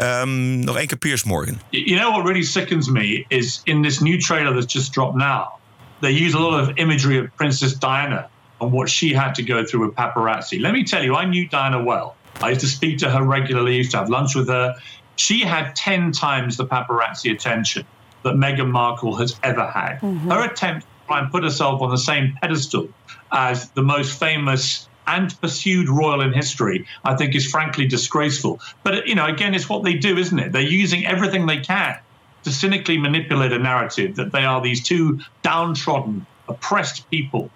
Ehm, 0.00 0.58
nog 0.64 0.76
één 0.76 0.86
keer 0.86 0.98
Piers 0.98 1.24
Morgan. 1.24 1.60
You 1.70 1.82
you 1.84 1.96
know 1.98 2.10
what 2.10 2.24
really 2.24 2.42
sickens 2.42 2.88
me 2.88 3.24
is 3.28 3.60
in 3.64 3.82
this 3.82 4.00
new 4.00 4.18
trailer 4.18 4.54
that's 4.54 4.72
just 4.72 4.92
dropped 4.92 5.16
now, 5.16 5.58
they 6.00 6.12
use 6.12 6.36
a 6.36 6.38
lot 6.38 6.60
of 6.60 6.70
imagery 6.76 7.18
of 7.18 7.26
Princess 7.36 7.74
Diana 7.74 8.28
and 8.60 8.72
what 8.72 8.88
she 8.88 9.12
had 9.14 9.34
to 9.34 9.42
go 9.42 9.64
through 9.64 9.86
with 9.86 9.94
paparazzi. 9.94 10.58
Let 10.60 10.72
me 10.72 10.84
tell 10.84 11.04
you, 11.04 11.14
I 11.14 11.24
knew 11.24 11.48
Diana 11.48 11.82
well. 11.82 12.14
I 12.40 12.48
used 12.48 12.60
to 12.60 12.66
speak 12.66 12.98
to 12.98 13.10
her 13.10 13.22
regularly, 13.22 13.76
used 13.76 13.90
to 13.90 13.98
have 13.98 14.08
lunch 14.08 14.34
with 14.34 14.48
her. 14.48 14.74
She 15.16 15.40
had 15.40 15.76
10 15.76 16.12
times 16.12 16.56
the 16.56 16.66
paparazzi 16.66 17.30
attention 17.32 17.84
that 18.22 18.34
Meghan 18.34 18.70
Markle 18.70 19.16
has 19.16 19.38
ever 19.42 19.66
had. 19.66 20.00
Mm-hmm. 20.00 20.30
Her 20.30 20.44
attempt 20.44 20.82
to 20.82 21.06
try 21.06 21.18
and 21.20 21.30
put 21.30 21.42
herself 21.42 21.82
on 21.82 21.90
the 21.90 21.98
same 21.98 22.36
pedestal 22.40 22.88
as 23.32 23.70
the 23.70 23.82
most 23.82 24.18
famous 24.18 24.88
and 25.16 25.40
pursued 25.40 25.88
royal 25.88 26.20
in 26.20 26.32
history, 26.32 26.86
I 27.04 27.16
think 27.16 27.34
is 27.34 27.50
frankly 27.50 27.86
disgraceful. 27.86 28.60
But, 28.82 29.06
you 29.06 29.14
know, 29.14 29.26
again, 29.26 29.54
it's 29.54 29.68
what 29.68 29.82
they 29.82 29.94
do, 29.94 30.16
isn't 30.16 30.38
it? 30.38 30.52
They're 30.52 30.62
using 30.62 31.06
everything 31.06 31.46
they 31.46 31.60
can 31.60 31.98
to 32.44 32.52
cynically 32.52 32.98
manipulate 32.98 33.52
a 33.52 33.58
narrative 33.58 34.16
that 34.16 34.32
they 34.32 34.44
are 34.44 34.60
these 34.60 34.82
two 34.82 35.20
downtrodden, 35.42 36.26
oppressed 36.48 37.10
people, 37.10 37.50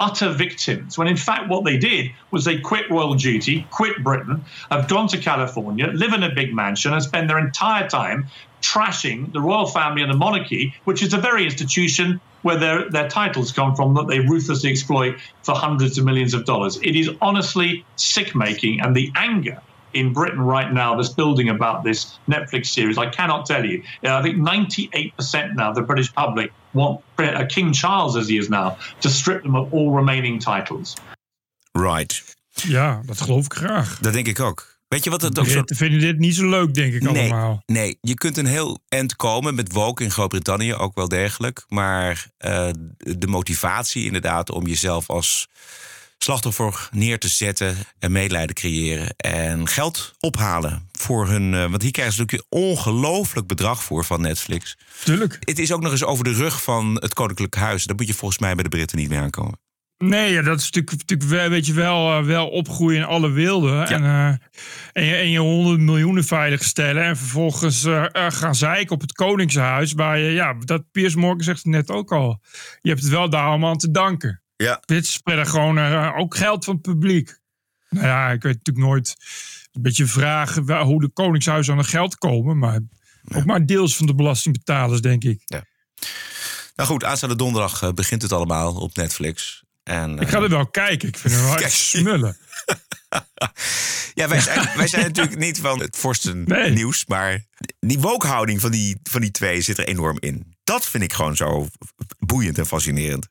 utter 0.00 0.30
victims, 0.30 0.98
when 0.98 1.08
in 1.08 1.16
fact 1.16 1.48
what 1.48 1.64
they 1.64 1.78
did 1.78 2.10
was 2.30 2.44
they 2.44 2.58
quit 2.58 2.90
royal 2.90 3.14
duty, 3.14 3.66
quit 3.70 4.02
Britain, 4.02 4.44
have 4.70 4.88
gone 4.88 5.08
to 5.08 5.18
California, 5.18 5.86
live 5.86 6.12
in 6.12 6.22
a 6.22 6.34
big 6.34 6.54
mansion, 6.54 6.92
and 6.92 7.02
spend 7.02 7.30
their 7.30 7.38
entire 7.38 7.88
time 7.88 8.26
trashing 8.60 9.32
the 9.32 9.40
royal 9.40 9.66
family 9.66 10.02
and 10.02 10.12
the 10.12 10.16
monarchy, 10.16 10.74
which 10.84 11.02
is 11.02 11.10
the 11.10 11.18
very 11.18 11.44
institution 11.44 12.20
where 12.46 12.56
their, 12.56 12.88
their 12.88 13.08
titles 13.08 13.50
come 13.50 13.74
from 13.74 13.92
that 13.94 14.06
they 14.06 14.20
ruthlessly 14.20 14.70
exploit 14.70 15.16
for 15.42 15.54
hundreds 15.54 15.98
of 15.98 16.04
millions 16.04 16.32
of 16.32 16.44
dollars. 16.44 16.78
It 16.80 16.94
is 16.94 17.10
honestly 17.20 17.84
sick 17.96 18.36
making, 18.36 18.80
and 18.80 18.94
the 18.94 19.10
anger 19.16 19.60
in 19.94 20.12
Britain 20.12 20.40
right 20.40 20.72
now 20.72 20.94
that's 20.94 21.08
building 21.08 21.48
about 21.48 21.82
this 21.82 22.18
Netflix 22.28 22.66
series. 22.66 22.98
I 22.98 23.08
cannot 23.08 23.46
tell 23.46 23.64
you. 23.64 23.82
Uh, 24.04 24.18
I 24.18 24.22
think 24.22 24.36
98% 24.36 25.56
now 25.56 25.70
of 25.70 25.74
the 25.74 25.82
British 25.82 26.14
public 26.14 26.52
want 26.72 27.00
uh, 27.18 27.46
King 27.48 27.72
Charles, 27.72 28.16
as 28.16 28.28
he 28.28 28.38
is 28.38 28.48
now, 28.48 28.76
to 29.00 29.08
strip 29.08 29.42
them 29.42 29.56
of 29.56 29.74
all 29.74 29.90
remaining 29.90 30.38
titles. 30.38 30.94
Right. 31.72 32.36
Ja, 32.52 33.02
dat 33.06 33.20
geloof 33.20 33.44
ik 33.44 33.52
graag. 33.52 33.98
Dat 33.98 34.12
denk 34.12 34.26
ik 34.26 34.40
ook. 34.40 34.75
Weet 34.88 35.04
je 35.04 35.10
wat 35.10 35.22
het 35.22 35.38
ook 35.38 35.46
zo... 35.46 35.62
Vinden 35.64 36.00
dit 36.00 36.18
niet 36.18 36.34
zo 36.34 36.48
leuk, 36.48 36.74
denk 36.74 36.94
ik 36.94 37.02
Nee, 37.02 37.32
allemaal. 37.32 37.62
nee, 37.66 37.98
je 38.00 38.14
kunt 38.14 38.36
een 38.36 38.46
heel 38.46 38.78
eind 38.88 39.16
komen 39.16 39.54
met 39.54 39.72
woke 39.72 40.02
in 40.04 40.10
Groot-Brittannië, 40.10 40.74
ook 40.74 40.94
wel 40.94 41.08
degelijk. 41.08 41.64
Maar 41.68 42.26
eh, 42.38 42.68
de 42.96 43.26
motivatie 43.26 44.04
inderdaad 44.04 44.50
om 44.50 44.66
jezelf 44.66 45.10
als 45.10 45.48
slachtoffer 46.18 46.88
neer 46.92 47.18
te 47.18 47.28
zetten 47.28 47.76
en 47.98 48.12
medelijden 48.12 48.54
creëren 48.54 49.14
en 49.16 49.68
geld 49.68 50.14
ophalen 50.20 50.88
voor 50.92 51.28
hun. 51.28 51.54
eh, 51.54 51.70
want 51.70 51.82
hier 51.82 51.90
krijgen 51.90 52.14
ze 52.14 52.20
natuurlijk 52.20 52.52
een 52.52 52.60
ongelooflijk 52.60 53.46
bedrag 53.46 53.82
voor 53.82 54.04
van 54.04 54.20
Netflix. 54.20 54.76
Tuurlijk. 55.04 55.36
Het 55.40 55.58
is 55.58 55.72
ook 55.72 55.80
nog 55.82 55.92
eens 55.92 56.04
over 56.04 56.24
de 56.24 56.32
rug 56.32 56.62
van 56.62 56.94
het 57.00 57.14
Koninklijk 57.14 57.54
Huis. 57.54 57.84
Daar 57.84 57.96
moet 57.96 58.06
je 58.06 58.14
volgens 58.14 58.40
mij 58.40 58.54
bij 58.54 58.62
de 58.62 58.68
Britten 58.68 58.98
niet 58.98 59.08
mee 59.08 59.18
aankomen. 59.18 59.58
Nee, 59.98 60.32
ja, 60.32 60.42
dat 60.42 60.58
is 60.58 60.64
natuurlijk, 60.64 60.90
natuurlijk 60.90 61.30
wel, 61.30 61.48
weet 61.48 61.66
je 61.66 61.72
wel, 61.72 62.18
eh, 62.18 62.24
wel 62.24 62.48
opgroeien 62.48 62.98
in 62.98 63.04
alle 63.04 63.30
wilden. 63.30 63.86
En, 63.86 64.04
eh, 64.04 64.28
en, 64.92 65.04
je, 65.04 65.14
en 65.14 65.30
je 65.30 65.38
honderd 65.38 65.80
miljoenen 65.80 66.24
veilig 66.24 66.64
stellen. 66.64 67.04
En 67.04 67.16
vervolgens 67.16 67.84
eh, 67.84 68.04
gaan 68.12 68.54
zeiken 68.54 68.94
op 68.94 69.00
het 69.00 69.12
Koningshuis. 69.12 69.92
Waar 69.92 70.18
je, 70.18 70.30
ja, 70.30 70.54
dat 70.58 70.90
Piers 70.90 71.14
Morgan 71.14 71.42
zegt 71.42 71.62
het 71.62 71.72
net 71.72 71.90
ook 71.90 72.12
al. 72.12 72.42
Je 72.80 72.88
hebt 72.88 73.02
het 73.02 73.10
wel 73.10 73.30
daar 73.30 73.46
allemaal 73.46 73.70
aan 73.70 73.78
te 73.78 73.90
danken. 73.90 74.42
Ja. 74.56 74.82
Dit 74.84 75.06
spreiden 75.06 75.46
gewoon 75.46 75.78
ook 76.14 76.36
geld 76.36 76.64
van 76.64 76.74
het 76.74 76.82
publiek. 76.82 77.38
Nou 77.88 78.06
ja, 78.06 78.30
ik 78.30 78.42
weet 78.42 78.56
natuurlijk 78.56 78.86
nooit. 78.86 79.16
Een 79.72 79.82
beetje 79.82 80.06
vraag 80.06 80.54
wel 80.54 80.84
hoe 80.84 81.00
de 81.00 81.08
Koningshuizen 81.08 81.72
aan 81.72 81.78
het 81.78 81.88
geld 81.88 82.16
komen. 82.16 82.58
Maar 82.58 82.80
ook 83.34 83.44
maar 83.44 83.66
deels 83.66 83.96
van 83.96 84.06
de 84.06 84.14
belastingbetalers, 84.14 85.00
denk 85.00 85.24
ik. 85.24 85.42
Nou 86.76 86.88
goed, 86.88 87.04
aanstaande 87.04 87.36
donderdag 87.36 87.94
begint 87.94 88.22
het 88.22 88.32
allemaal 88.32 88.74
op 88.74 88.96
Netflix. 88.96 89.64
En, 89.86 90.18
Ik 90.18 90.28
ga 90.28 90.40
er 90.40 90.48
wel 90.48 90.66
kijken. 90.66 91.08
Ik 91.08 91.16
vind 91.18 91.34
het 91.34 91.42
wel 91.44 91.56
echt 91.66 91.72
smullen. 91.72 92.36
Ja, 94.14 94.28
wij 94.28 94.40
zijn, 94.40 94.68
wij 94.76 94.86
zijn 94.88 95.04
natuurlijk 95.04 95.38
niet 95.38 95.60
van 95.60 95.80
het 95.80 95.96
vorsten 95.96 96.44
nieuws, 96.74 97.06
maar 97.06 97.44
die 97.78 97.98
wookhouding 97.98 98.60
van 98.60 98.70
die, 98.70 98.98
van 99.02 99.20
die 99.20 99.30
twee 99.30 99.60
zit 99.60 99.78
er 99.78 99.86
enorm 99.86 100.16
in. 100.20 100.56
Dat 100.64 100.86
vind 100.86 101.02
ik 101.02 101.12
gewoon 101.12 101.36
zo 101.36 101.66
boeiend 102.18 102.58
en 102.58 102.66
fascinerend. 102.66 103.28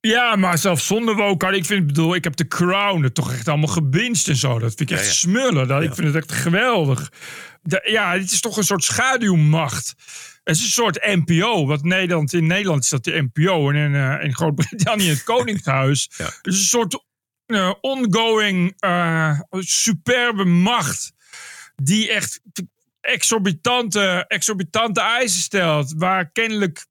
Ja, 0.00 0.36
maar 0.36 0.58
zelfs 0.58 0.86
zonder 0.86 1.14
woke, 1.14 1.56
ik 1.56 1.64
vind, 1.64 1.86
bedoel, 1.86 2.14
ik 2.14 2.24
heb 2.24 2.36
de 2.36 2.48
Crown 2.48 3.08
toch 3.12 3.32
echt 3.32 3.48
allemaal 3.48 3.68
gebinst 3.68 4.28
en 4.28 4.36
zo. 4.36 4.58
Dat 4.58 4.74
vind 4.74 4.90
ik 4.90 4.96
echt 4.96 5.00
Ja, 5.04 5.10
ja. 5.10 5.14
smullen. 5.14 5.68
Dat, 5.68 5.82
Ik 5.82 5.94
vind 5.94 6.06
het 6.14 6.16
echt 6.16 6.32
geweldig. 6.40 7.12
De- 7.62 7.88
ja, 7.90 8.12
het 8.12 8.32
is 8.32 8.40
toch 8.40 8.56
een 8.56 8.64
soort 8.64 8.84
schaduwmacht. 8.84 9.94
Het 10.44 10.56
is 10.56 10.62
een 10.62 10.68
soort 10.68 11.04
NPO. 11.04 11.66
Wat 11.66 11.82
Nederland, 11.82 12.32
in 12.32 12.46
Nederland 12.46 12.82
is 12.82 12.88
dat 12.88 13.04
de 13.04 13.28
NPO. 13.32 13.70
En 13.70 13.76
in, 13.76 13.94
eh, 13.94 14.24
in 14.24 14.34
Groot-Brittannië 14.34 15.08
het 15.08 15.24
Koningshuis. 15.32 16.10
Het 16.16 16.38
is 16.42 16.58
een 16.58 16.64
soort 16.64 17.04
eh, 17.46 17.72
ongoing, 17.80 18.74
eh, 18.78 19.40
superbe 19.58 20.44
macht. 20.44 21.12
Die 21.76 22.10
echt 22.10 22.40
exorbitante, 23.00 24.24
exorbitante 24.28 25.00
eisen 25.00 25.42
stelt. 25.42 25.94
Waar 25.96 26.30
kennelijk 26.30 26.86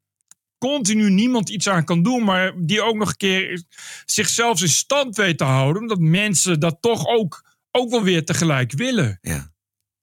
continu 0.58 1.10
niemand 1.10 1.50
iets 1.50 1.70
aan 1.70 1.86
kan 1.86 2.04
doen, 2.04 2.24
maar 2.24 2.54
die 2.58 2.82
ook 2.82 2.96
nog 2.96 3.10
een 3.10 3.18
keer 3.18 3.64
zichzelf 4.06 4.62
in 4.62 4.70
stand 4.70 5.16
weet 5.16 5.38
te 5.38 5.44
houden, 5.44 5.82
omdat 5.82 6.00
mensen 6.00 6.60
dat 6.60 6.78
toch 6.82 7.08
ook, 7.08 7.44
ook 7.72 7.90
wel 7.90 8.04
weer 8.04 8.26
tegelijk 8.26 8.72
willen. 8.72 9.18
Ja. 9.22 9.51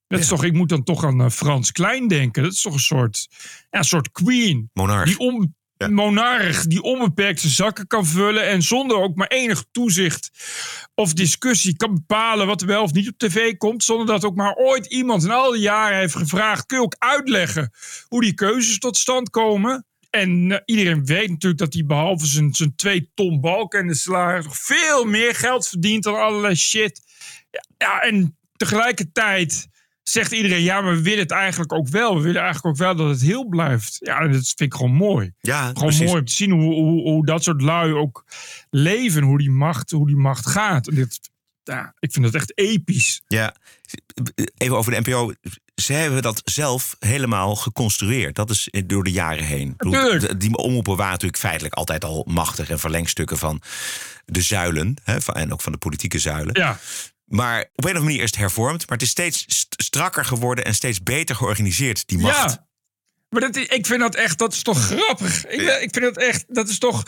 Dat 0.09 0.19
is 0.19 0.27
toch, 0.27 0.43
ik 0.43 0.53
moet 0.53 0.69
dan 0.69 0.83
toch 0.83 1.05
aan 1.05 1.21
eh, 1.21 1.29
Frans 1.29 1.71
Klein 1.71 2.07
denken. 2.07 2.43
Dat 2.43 2.51
is 2.51 2.61
toch 2.61 2.73
een 2.73 2.79
soort, 2.79 3.27
ja, 3.69 3.79
een 3.79 3.83
soort 3.83 4.11
queen. 4.11 4.69
Monarch. 4.73 5.05
Die 5.05 5.19
on, 5.19 5.55
monarch 5.87 6.67
die 6.67 6.81
onbeperkt 6.81 7.39
zijn 7.39 7.53
zakken 7.53 7.87
kan 7.87 8.05
vullen 8.05 8.47
en 8.47 8.61
zonder 8.61 8.97
ook 8.97 9.15
maar 9.15 9.27
enig 9.27 9.65
toezicht 9.71 10.29
of 10.95 11.13
discussie 11.13 11.75
kan 11.75 11.93
bepalen 11.93 12.47
wat 12.47 12.61
er 12.61 12.67
wel 12.67 12.83
of 12.83 12.93
niet 12.93 13.07
op 13.07 13.17
tv 13.17 13.57
komt, 13.57 13.83
zonder 13.83 14.05
dat 14.05 14.25
ook 14.25 14.35
maar 14.35 14.55
ooit 14.55 14.85
iemand 14.85 15.23
in 15.23 15.31
al 15.31 15.51
die 15.51 15.61
jaren 15.61 15.97
heeft 15.97 16.15
gevraagd, 16.15 16.65
kun 16.65 16.77
je 16.77 16.83
ook 16.83 16.95
uitleggen 16.97 17.71
hoe 18.07 18.21
die 18.21 18.33
keuzes 18.33 18.79
tot 18.79 18.97
stand 18.97 19.29
komen? 19.29 19.85
En 20.09 20.51
eh, 20.51 20.59
iedereen 20.65 21.05
weet 21.05 21.29
natuurlijk 21.29 21.61
dat 21.61 21.73
hij 21.73 21.85
behalve 21.85 22.25
zijn, 22.25 22.53
zijn 22.53 22.75
twee 22.75 23.11
ton 23.13 23.41
balken 23.41 23.79
en 23.79 23.87
de 23.87 23.95
salaris 23.95 24.45
nog 24.45 24.57
veel 24.57 25.05
meer 25.05 25.35
geld 25.35 25.67
verdient 25.67 26.03
dan 26.03 26.19
allerlei 26.19 26.55
shit. 26.55 27.01
Ja, 27.51 27.63
ja, 27.77 27.99
en 27.99 28.37
tegelijkertijd 28.55 29.68
zegt 30.09 30.31
iedereen, 30.31 30.61
ja, 30.61 30.81
maar 30.81 30.95
we 30.95 31.01
willen 31.01 31.19
het 31.19 31.31
eigenlijk 31.31 31.73
ook 31.73 31.87
wel. 31.87 32.15
We 32.15 32.21
willen 32.21 32.41
eigenlijk 32.41 32.65
ook 32.65 32.81
wel 32.81 32.95
dat 32.95 33.09
het 33.09 33.21
heel 33.21 33.47
blijft. 33.47 33.97
Ja, 33.99 34.27
dat 34.27 34.31
vind 34.31 34.59
ik 34.59 34.73
gewoon 34.73 34.93
mooi. 34.93 35.33
Ja, 35.39 35.67
Gewoon 35.67 35.83
precies. 35.83 36.05
mooi 36.05 36.19
om 36.19 36.25
te 36.25 36.33
zien 36.33 36.51
hoe, 36.51 36.73
hoe, 36.73 37.01
hoe 37.01 37.25
dat 37.25 37.43
soort 37.43 37.61
lui 37.61 37.93
ook 37.93 38.25
leven. 38.69 39.23
Hoe 39.23 39.37
die 39.37 39.51
macht, 39.51 39.91
hoe 39.91 40.07
die 40.07 40.15
macht 40.15 40.47
gaat. 40.47 40.87
En 40.87 40.95
dit, 40.95 41.19
ja, 41.63 41.93
ik 41.99 42.11
vind 42.11 42.25
dat 42.25 42.33
echt 42.33 42.57
episch. 42.57 43.21
Ja, 43.27 43.55
even 44.57 44.77
over 44.77 44.91
de 44.91 44.99
NPO. 44.99 45.33
Ze 45.75 45.93
hebben 45.93 46.21
dat 46.21 46.41
zelf 46.45 46.95
helemaal 46.99 47.55
geconstrueerd. 47.55 48.35
Dat 48.35 48.49
is 48.49 48.69
door 48.85 49.03
de 49.03 49.11
jaren 49.11 49.43
heen. 49.45 49.73
Natuurlijk. 49.77 50.39
Die 50.39 50.57
omroepen 50.57 50.95
waren 50.95 51.11
natuurlijk 51.11 51.39
feitelijk 51.39 51.73
altijd 51.73 52.03
al 52.03 52.25
machtig 52.27 52.69
en 52.69 52.79
verlengstukken 52.79 53.37
van 53.37 53.61
de 54.25 54.41
zuilen. 54.41 54.95
Hè, 55.03 55.17
en 55.33 55.53
ook 55.53 55.61
van 55.61 55.71
de 55.71 55.77
politieke 55.77 56.19
zuilen. 56.19 56.55
Ja. 56.59 56.79
Maar 57.29 57.59
op 57.59 57.65
een 57.65 57.71
of 57.75 57.85
andere 57.85 58.05
manier 58.05 58.21
is 58.21 58.29
het 58.29 58.39
hervormd. 58.39 58.79
Maar 58.87 58.97
het 58.97 59.05
is 59.05 59.09
steeds 59.11 59.43
st- 59.47 59.75
strakker 59.77 60.25
geworden 60.25 60.65
en 60.65 60.73
steeds 60.73 61.03
beter 61.03 61.35
georganiseerd, 61.35 62.07
die 62.07 62.17
macht. 62.17 62.51
Ja. 62.51 62.67
Maar 63.29 63.41
dat, 63.41 63.55
ik 63.55 63.85
vind 63.85 63.99
dat 63.99 64.15
echt, 64.15 64.37
dat 64.37 64.53
is 64.53 64.61
toch 64.61 64.85
grappig. 64.85 65.45
Ik, 65.47 65.61
ik 65.61 65.93
vind 65.93 66.05
dat 66.05 66.17
echt, 66.17 66.45
dat 66.47 66.69
is 66.69 66.77
toch, 66.77 67.03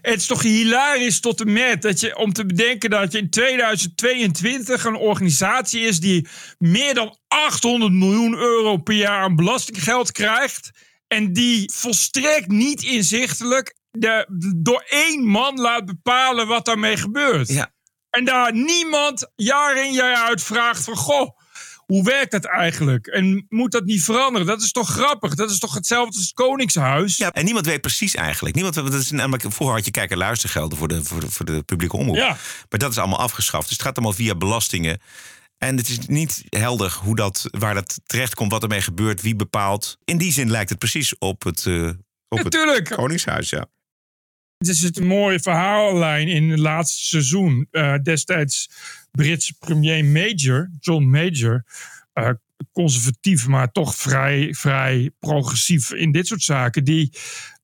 het 0.00 0.20
is 0.20 0.26
toch 0.26 0.42
hilarisch 0.42 1.20
tot 1.20 1.40
en 1.40 1.52
met. 1.52 1.82
Dat 1.82 2.00
je, 2.00 2.16
om 2.16 2.32
te 2.32 2.46
bedenken 2.46 2.90
dat 2.90 3.12
je 3.12 3.18
in 3.18 3.30
2022 3.30 4.84
een 4.84 4.96
organisatie 4.96 5.80
is 5.80 6.00
die 6.00 6.28
meer 6.58 6.94
dan 6.94 7.18
800 7.28 7.92
miljoen 7.92 8.34
euro 8.34 8.76
per 8.76 8.94
jaar 8.94 9.22
aan 9.22 9.36
belastinggeld 9.36 10.12
krijgt. 10.12 10.70
En 11.08 11.32
die 11.32 11.70
volstrekt 11.72 12.48
niet 12.48 12.82
inzichtelijk 12.82 13.76
de, 13.90 14.26
door 14.56 14.84
één 14.88 15.24
man 15.24 15.60
laat 15.60 15.84
bepalen 15.84 16.46
wat 16.46 16.64
daarmee 16.64 16.96
gebeurt. 16.96 17.48
Ja. 17.48 17.74
En 18.16 18.24
daar 18.24 18.52
niemand 18.52 19.30
jaar 19.34 19.84
in 19.84 19.92
jaar 19.92 20.26
uit 20.26 20.42
vraagt 20.42 20.84
van... 20.84 20.96
Goh, 20.96 21.38
hoe 21.86 22.04
werkt 22.04 22.30
dat 22.30 22.44
eigenlijk? 22.44 23.06
En 23.06 23.46
moet 23.48 23.72
dat 23.72 23.84
niet 23.84 24.04
veranderen? 24.04 24.46
Dat 24.46 24.62
is 24.62 24.72
toch 24.72 24.88
grappig? 24.88 25.34
Dat 25.34 25.50
is 25.50 25.58
toch 25.58 25.74
hetzelfde 25.74 26.16
als 26.16 26.26
het 26.26 26.34
Koningshuis? 26.34 27.16
Ja, 27.16 27.32
en 27.32 27.44
niemand 27.44 27.66
weet 27.66 27.80
precies 27.80 28.14
eigenlijk. 28.14 28.54
Niemand, 28.54 28.74
dat 28.74 28.92
is 28.94 29.10
namelijk, 29.10 29.42
vroeger 29.42 29.76
had 29.76 29.84
je 29.84 29.90
kijk- 29.90 30.10
en 30.10 30.16
luistergelden 30.18 30.78
voor 30.78 30.88
de, 30.88 31.04
voor, 31.04 31.20
de, 31.20 31.30
voor 31.30 31.44
de 31.44 31.62
publieke 31.62 31.96
omroep. 31.96 32.16
Ja. 32.16 32.36
Maar 32.68 32.78
dat 32.78 32.90
is 32.90 32.98
allemaal 32.98 33.18
afgeschaft. 33.18 33.68
Dus 33.68 33.76
het 33.76 33.86
gaat 33.86 33.96
allemaal 33.96 34.16
via 34.16 34.34
belastingen. 34.34 35.00
En 35.58 35.76
het 35.76 35.88
is 35.88 35.98
niet 36.06 36.44
helder 36.48 36.98
hoe 37.02 37.16
dat, 37.16 37.48
waar 37.50 37.74
dat 37.74 38.00
terechtkomt, 38.06 38.50
wat 38.50 38.62
ermee 38.62 38.80
gebeurt, 38.80 39.22
wie 39.22 39.36
bepaalt. 39.36 39.96
In 40.04 40.18
die 40.18 40.32
zin 40.32 40.50
lijkt 40.50 40.70
het 40.70 40.78
precies 40.78 41.18
op 41.18 41.44
het, 41.44 41.66
eh, 41.66 41.88
op 42.28 42.44
het 42.44 42.88
Koningshuis. 42.88 43.50
Ja. 43.50 43.66
Het 44.66 44.82
is 44.82 44.96
een 44.96 45.06
mooie 45.06 45.40
verhaallijn 45.40 46.28
in 46.28 46.50
het 46.50 46.58
laatste 46.58 47.04
seizoen. 47.04 47.68
Eh, 47.70 47.94
destijds 48.02 48.70
Britse 49.10 49.54
premier 49.58 50.04
Major, 50.04 50.70
John 50.80 51.04
Major. 51.04 51.64
eh, 52.12 52.30
conservatief, 52.72 53.46
maar 53.46 53.72
toch 53.72 53.94
vrij, 53.94 54.54
vrij 54.54 55.10
progressief 55.18 55.92
in 55.92 56.12
dit 56.12 56.26
soort 56.26 56.42
zaken. 56.42 56.84
Die, 56.84 57.12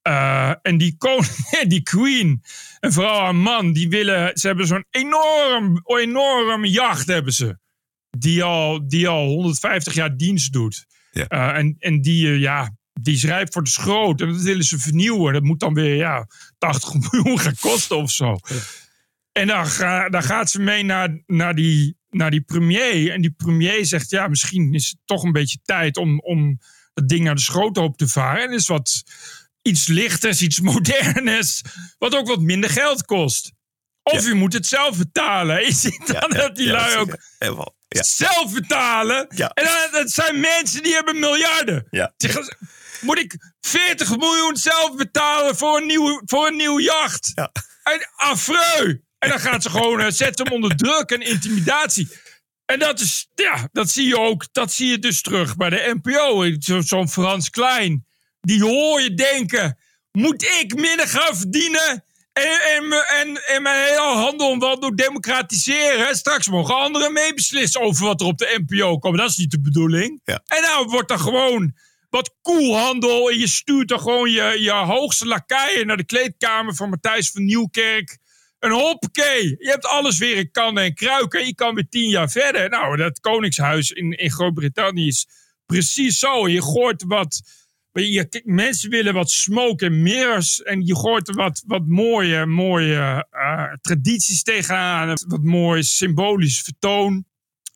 eh, 0.03 0.53
en 0.63 0.79
die, 0.79 0.97
koning, 0.99 1.61
die 1.67 1.83
queen 1.83 2.43
en 2.81 2.93
vooral 2.93 3.21
haar 3.21 3.35
man, 3.35 3.73
die 3.73 3.89
willen... 3.89 4.37
Ze 4.39 4.47
hebben 4.47 4.67
zo'n 4.67 4.85
enorm, 4.91 5.83
enorm 5.85 6.65
jacht 6.65 7.07
hebben 7.07 7.33
ze. 7.33 7.59
Die 8.19 8.43
al, 8.43 8.89
die 8.89 9.09
al 9.09 9.27
150 9.27 9.95
jaar 9.95 10.17
dienst 10.17 10.53
doet. 10.53 10.87
Ja. 11.13 11.55
En, 11.55 11.77
en 11.79 12.01
die, 12.01 12.29
eh, 12.29 12.41
ja, 12.41 12.71
die 13.01 13.15
is 13.15 13.25
rijp 13.25 13.53
voor 13.53 13.63
de 13.63 13.71
schroot. 13.71 14.21
En 14.21 14.33
dat 14.33 14.43
willen 14.43 14.65
ze 14.65 14.79
vernieuwen. 14.79 15.33
Dat 15.33 15.43
moet 15.43 15.61
dan 15.61 15.75
weer 15.75 15.97
ja, 15.97 16.27
80 16.59 16.95
miljoen 17.11 17.39
gaan 17.39 17.57
kosten 17.61 17.97
of 17.97 18.11
zo. 18.11 18.39
En 19.33 19.47
dan, 19.47 19.67
ga, 19.67 20.09
dan 20.09 20.23
gaat 20.23 20.51
ze 20.51 20.61
mee 20.61 20.85
naar, 20.85 21.23
naar, 21.27 21.55
die, 21.55 21.97
naar 22.11 22.31
die 22.31 22.41
premier. 22.41 23.13
En 23.13 23.21
die 23.21 23.35
premier 23.37 23.87
zegt: 23.87 24.11
Ja, 24.11 24.29
misschien 24.29 24.75
is 24.75 24.89
het 24.89 24.99
toch 25.05 25.23
een 25.23 25.33
beetje 25.33 25.59
tijd 25.65 25.97
om, 25.97 26.21
om 26.21 26.59
dat 26.95 27.09
ding 27.09 27.25
naar 27.25 27.35
de 27.35 27.41
schroothoop 27.41 27.97
te 27.97 28.09
varen. 28.09 28.43
En 28.43 28.53
is 28.53 28.67
wat 28.67 29.03
iets 29.63 29.87
lichters, 29.87 30.43
iets 30.43 30.61
moderners. 30.71 31.63
Wat 31.99 32.17
ook 32.17 32.27
wat 32.27 32.41
minder 32.41 32.71
geld 32.71 33.05
kost. 33.05 33.53
Of 34.03 34.27
je 34.27 34.35
moet 34.35 34.53
het 34.53 34.67
zelf 34.67 34.99
betalen. 34.99 35.61
Je 35.67 35.73
ziet 35.73 36.07
dan 36.07 36.31
dat 36.31 36.57
die 36.57 36.67
ja, 36.67 36.73
lui 36.73 36.97
ook 36.97 37.09
ja, 37.09 37.17
helemaal, 37.39 37.75
ja. 37.89 38.03
zelf 38.03 38.53
betalen. 38.53 39.27
Ja. 39.35 39.49
En 39.49 39.65
dan, 39.65 40.01
dat 40.01 40.11
zijn 40.11 40.41
mensen 40.41 40.83
die 40.83 40.93
hebben 40.95 41.19
miljarden. 41.19 41.87
Ja. 41.91 42.13
Moet 43.03 43.19
ik 43.19 43.53
40 43.61 44.17
miljoen 44.17 44.57
zelf 44.57 44.97
betalen 44.97 45.57
voor 45.57 45.77
een 45.77 45.87
nieuw, 45.87 46.23
voor 46.25 46.47
een 46.47 46.57
nieuw 46.57 46.81
jacht? 46.81 47.33
Ja. 47.35 47.53
En 47.83 48.09
affreu. 48.17 49.01
En 49.19 49.29
dan 49.29 49.41
gaat 49.41 49.63
ze 49.63 49.71
gewoon 49.71 50.01
eh, 50.01 50.11
zetten 50.11 50.45
hem 50.45 50.55
onder 50.55 50.77
druk 50.77 51.11
en 51.11 51.21
intimidatie. 51.21 52.09
En 52.65 52.79
dat 52.79 53.01
is, 53.01 53.29
ja, 53.35 53.69
dat 53.73 53.91
zie 53.91 54.07
je 54.07 54.19
ook, 54.19 54.47
dat 54.53 54.73
zie 54.73 54.89
je 54.89 54.99
dus 54.99 55.23
terug 55.23 55.57
bij 55.57 55.71
de 55.71 55.99
NPO. 56.03 56.51
Zo- 56.59 56.81
Zo'n 56.81 57.09
Frans 57.09 57.51
Klein, 57.51 58.07
die 58.41 58.63
hoor 58.63 59.01
je 59.01 59.15
denken, 59.15 59.79
moet 60.13 60.43
ik 60.43 60.75
minder 60.75 61.09
gaan 61.09 61.37
verdienen? 61.37 62.05
En, 62.33 62.61
en, 62.61 62.93
en, 62.93 63.47
en 63.47 63.63
mijn 63.63 63.85
hele 63.89 64.15
handel 64.15 64.53
en 64.53 64.59
wandel 64.59 64.97
democratiseren. 64.97 66.17
Straks 66.17 66.49
mogen 66.49 66.75
anderen 66.75 67.13
meebeslissen 67.13 67.81
over 67.81 68.05
wat 68.07 68.21
er 68.21 68.27
op 68.27 68.39
de 68.39 68.65
NPO 68.67 68.99
komt. 68.99 69.19
Dat 69.19 69.31
is 69.31 69.37
niet 69.37 69.51
de 69.51 69.61
bedoeling. 69.61 70.21
Ja. 70.25 70.43
En 70.47 70.63
nou 70.63 70.87
wordt 70.87 71.11
er 71.11 71.19
gewoon 71.19 71.75
wat 72.13 72.35
koelhandel. 72.43 73.31
En 73.31 73.39
je 73.39 73.47
stuurt 73.47 73.89
dan 73.89 74.01
gewoon 74.01 74.31
je, 74.31 74.57
je 74.59 74.73
hoogste 74.73 75.27
lakaien 75.27 75.87
naar 75.87 75.97
de 75.97 76.05
kleedkamer 76.05 76.75
van 76.75 76.89
Matthijs 76.89 77.31
van 77.31 77.45
Nieuwkerk. 77.45 78.19
Een 78.59 78.71
hoppakee. 78.71 79.55
Je 79.59 79.69
hebt 79.71 79.87
alles 79.87 80.19
weer 80.19 80.37
in 80.37 80.51
kannen 80.51 80.83
en 80.83 80.95
kruiken. 80.95 81.41
En 81.41 81.47
je 81.47 81.55
kan 81.55 81.75
weer 81.75 81.89
tien 81.89 82.09
jaar 82.09 82.31
verder. 82.31 82.69
Nou, 82.69 82.97
dat 82.97 83.21
Koningshuis 83.21 83.91
in, 83.91 84.11
in 84.11 84.31
Groot-Brittannië 84.31 85.07
is 85.07 85.27
precies 85.67 86.19
zo. 86.19 86.49
Je 86.49 86.63
gooit 86.63 87.05
wat. 87.07 87.41
Je, 87.93 88.43
mensen 88.45 88.91
willen 88.91 89.15
wat 89.15 89.31
smoke 89.31 89.85
en 89.85 90.03
mirrors. 90.03 90.63
En 90.63 90.87
je 90.87 90.97
gooit 90.97 91.29
er 91.29 91.35
wat, 91.35 91.63
wat 91.67 91.87
mooie, 91.87 92.47
mooie 92.47 93.27
eh, 93.31 93.73
tradities 93.81 94.43
tegenaan. 94.43 95.15
Wat 95.27 95.43
mooi 95.43 95.83
symbolisch 95.83 96.61
vertoon. 96.61 97.25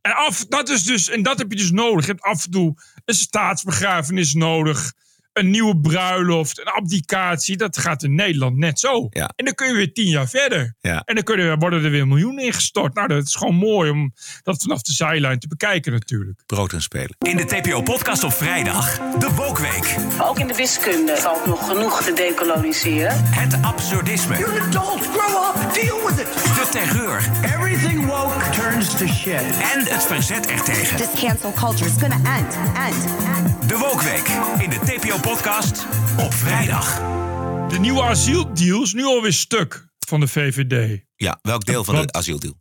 En, 0.00 0.12
af, 0.12 0.46
dat 0.46 0.68
is 0.68 0.84
dus, 0.84 1.08
en 1.08 1.22
dat 1.22 1.38
heb 1.38 1.50
je 1.50 1.56
dus 1.56 1.70
nodig. 1.70 2.06
Je 2.06 2.10
hebt 2.10 2.24
af 2.24 2.44
en 2.44 2.50
toe 2.50 2.74
een 3.06 3.14
staatsbegrafenis 3.14 4.34
nodig. 4.34 4.92
Een 5.36 5.50
nieuwe 5.50 5.80
bruiloft, 5.80 6.58
een 6.58 6.72
abdicatie. 6.72 7.56
Dat 7.56 7.78
gaat 7.78 8.02
in 8.02 8.14
Nederland 8.14 8.56
net 8.56 8.80
zo. 8.80 9.06
Ja. 9.10 9.30
En 9.36 9.44
dan 9.44 9.54
kun 9.54 9.66
je 9.66 9.74
weer 9.74 9.92
tien 9.92 10.08
jaar 10.08 10.28
verder. 10.28 10.74
Ja. 10.80 11.02
En 11.04 11.14
dan 11.14 11.24
kunnen, 11.24 11.58
worden 11.58 11.84
er 11.84 11.90
weer 11.90 12.06
miljoenen 12.06 12.44
ingestort. 12.44 12.94
Nou, 12.94 13.08
dat 13.08 13.26
is 13.26 13.34
gewoon 13.34 13.54
mooi 13.54 13.90
om 13.90 14.12
dat 14.42 14.62
vanaf 14.62 14.82
de 14.82 14.92
zijlijn 14.92 15.38
te 15.38 15.48
bekijken 15.48 15.92
natuurlijk. 15.92 16.42
Brood 16.46 16.72
en 16.72 16.82
spelen. 16.82 17.16
In 17.18 17.36
de 17.36 17.44
TPO-podcast 17.44 18.24
op 18.24 18.32
vrijdag, 18.32 18.98
de 19.18 19.30
Wokweek. 19.34 19.96
Ook 20.22 20.38
in 20.38 20.46
de 20.46 20.54
wiskunde 20.54 21.16
valt 21.16 21.46
nog 21.46 21.68
genoeg 21.68 22.02
te 22.02 22.12
decoloniseren. 22.12 23.24
Het 23.24 23.62
absurdisme. 23.62 24.38
You're 24.38 24.60
an 24.60 24.66
adult. 24.66 25.06
Grow 25.06 25.56
up. 25.56 25.74
Deal 25.74 26.06
with 26.06 26.18
it. 26.18 26.32
De 26.34 26.68
terreur. 26.70 27.30
Everything 27.44 28.06
woke 28.06 28.50
turns 28.50 28.96
to 28.96 29.06
shit. 29.06 29.42
En 29.74 29.80
het 29.84 30.04
verzet 30.04 30.46
ertegen. 30.46 30.96
This 30.96 31.22
cancel 31.22 31.52
culture 31.52 31.90
is 31.90 31.96
gonna 31.98 32.38
end. 32.38 32.56
End. 32.86 33.04
End. 33.36 33.68
De 33.68 33.76
Wokweek. 33.78 34.28
In 34.58 34.70
de 34.70 34.78
TPO-podcast 34.78 35.24
op 35.30 36.34
vrijdag. 36.34 36.94
De 37.68 37.78
nieuwe 37.80 38.02
asieldeal 38.02 38.82
is 38.82 38.92
nu 38.92 39.04
alweer 39.04 39.32
stuk 39.32 39.88
van 40.06 40.20
de 40.20 40.28
VVD. 40.28 41.02
Ja, 41.16 41.38
welk 41.42 41.64
deel 41.64 41.84
van 41.84 41.94
de 41.94 42.00
Wat- 42.00 42.12
asieldeal? 42.16 42.54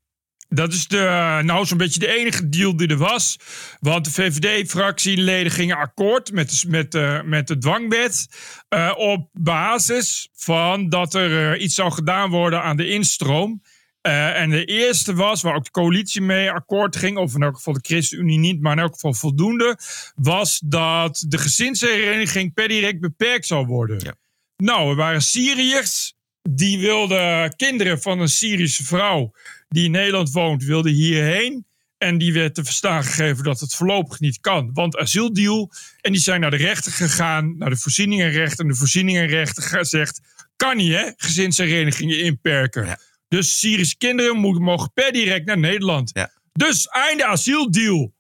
Dat 0.49 0.73
is 0.73 0.87
de, 0.87 1.39
nou 1.43 1.65
zo'n 1.65 1.77
beetje 1.77 1.99
de 1.99 2.17
enige 2.17 2.49
deal 2.49 2.75
die 2.77 2.87
er 2.87 2.97
was. 2.97 3.35
Want 3.79 4.05
de 4.05 4.11
VVD-fractieleden 4.11 5.51
gingen 5.51 5.77
akkoord 5.77 6.31
met 6.31 6.49
de, 6.49 6.67
met 6.69 6.91
de, 6.91 7.21
met 7.25 7.47
de 7.47 7.57
dwangwet. 7.57 8.27
eh, 8.69 8.91
op 8.95 9.29
basis 9.33 10.29
van 10.33 10.89
dat 10.89 11.13
er 11.13 11.53
eh, 11.53 11.61
iets 11.63 11.75
zou 11.75 11.91
gedaan 11.91 12.29
worden 12.29 12.61
aan 12.63 12.77
de 12.77 12.89
instroom. 12.89 13.61
Eh, 14.05 14.41
en 14.41 14.49
de 14.49 14.65
eerste 14.65 15.13
was, 15.13 15.41
waar 15.41 15.55
ook 15.55 15.63
de 15.63 15.71
coalitie 15.71 16.21
mee 16.21 16.51
akkoord 16.51 16.95
ging, 16.95 17.17
of 17.17 17.35
in 17.35 17.41
elk 17.43 17.55
geval 17.55 17.73
de 17.73 17.79
ChristenUnie 17.81 18.39
niet, 18.39 18.61
maar 18.61 18.71
in 18.73 18.79
elk 18.79 18.93
geval 18.93 19.13
voldoende, 19.13 19.77
was 20.15 20.61
dat 20.65 21.25
de 21.27 21.37
gezinshereniging 21.37 22.53
per 22.53 22.67
direct 22.67 22.99
beperkt 22.99 23.45
zou 23.45 23.65
worden. 23.65 24.17
Nou, 24.57 24.89
er 24.89 24.95
waren 24.95 25.21
Syriërs 25.21 26.13
die 26.49 26.79
wilden 26.79 27.55
kinderen 27.55 28.01
van 28.01 28.19
een 28.19 28.27
Syrische 28.29 28.83
vrouw 28.83 29.31
die 29.67 29.85
in 29.85 29.91
Nederland 29.91 30.31
woont, 30.31 30.63
wilden 30.63 30.91
hierheen. 30.91 31.65
En 31.97 32.17
die 32.17 32.33
werd 32.33 32.55
te 32.55 32.63
verstaan 32.63 33.03
gegeven 33.03 33.43
dat 33.43 33.59
het 33.59 33.75
voorlopig 33.75 34.19
niet 34.19 34.39
kan. 34.39 34.69
Want 34.73 34.97
asieldeal. 34.97 35.71
En 36.01 36.11
die 36.11 36.21
zijn 36.21 36.41
naar 36.41 36.51
de 36.51 36.57
rechter 36.57 36.91
gegaan, 36.91 37.57
naar 37.57 37.69
de 37.69 37.77
voorzieningenrecht. 37.77 38.59
En 38.59 38.67
de 38.67 38.75
voorzieningenrechter 38.75 39.63
ge- 39.63 39.85
zegt: 39.85 40.21
kan 40.55 40.77
niet, 40.77 40.91
hè? 40.93 41.11
Gezinsherenigingen 41.15 42.19
inperken. 42.23 42.99
Dus 43.35 43.59
Syrische 43.59 43.97
kinderen 43.97 44.37
mogen 44.37 44.91
per 44.93 45.11
direct 45.11 45.45
naar 45.45 45.57
Nederland. 45.57 46.11
Dus 46.51 46.85
einde 46.87 47.25
asieldeal. 47.25 48.13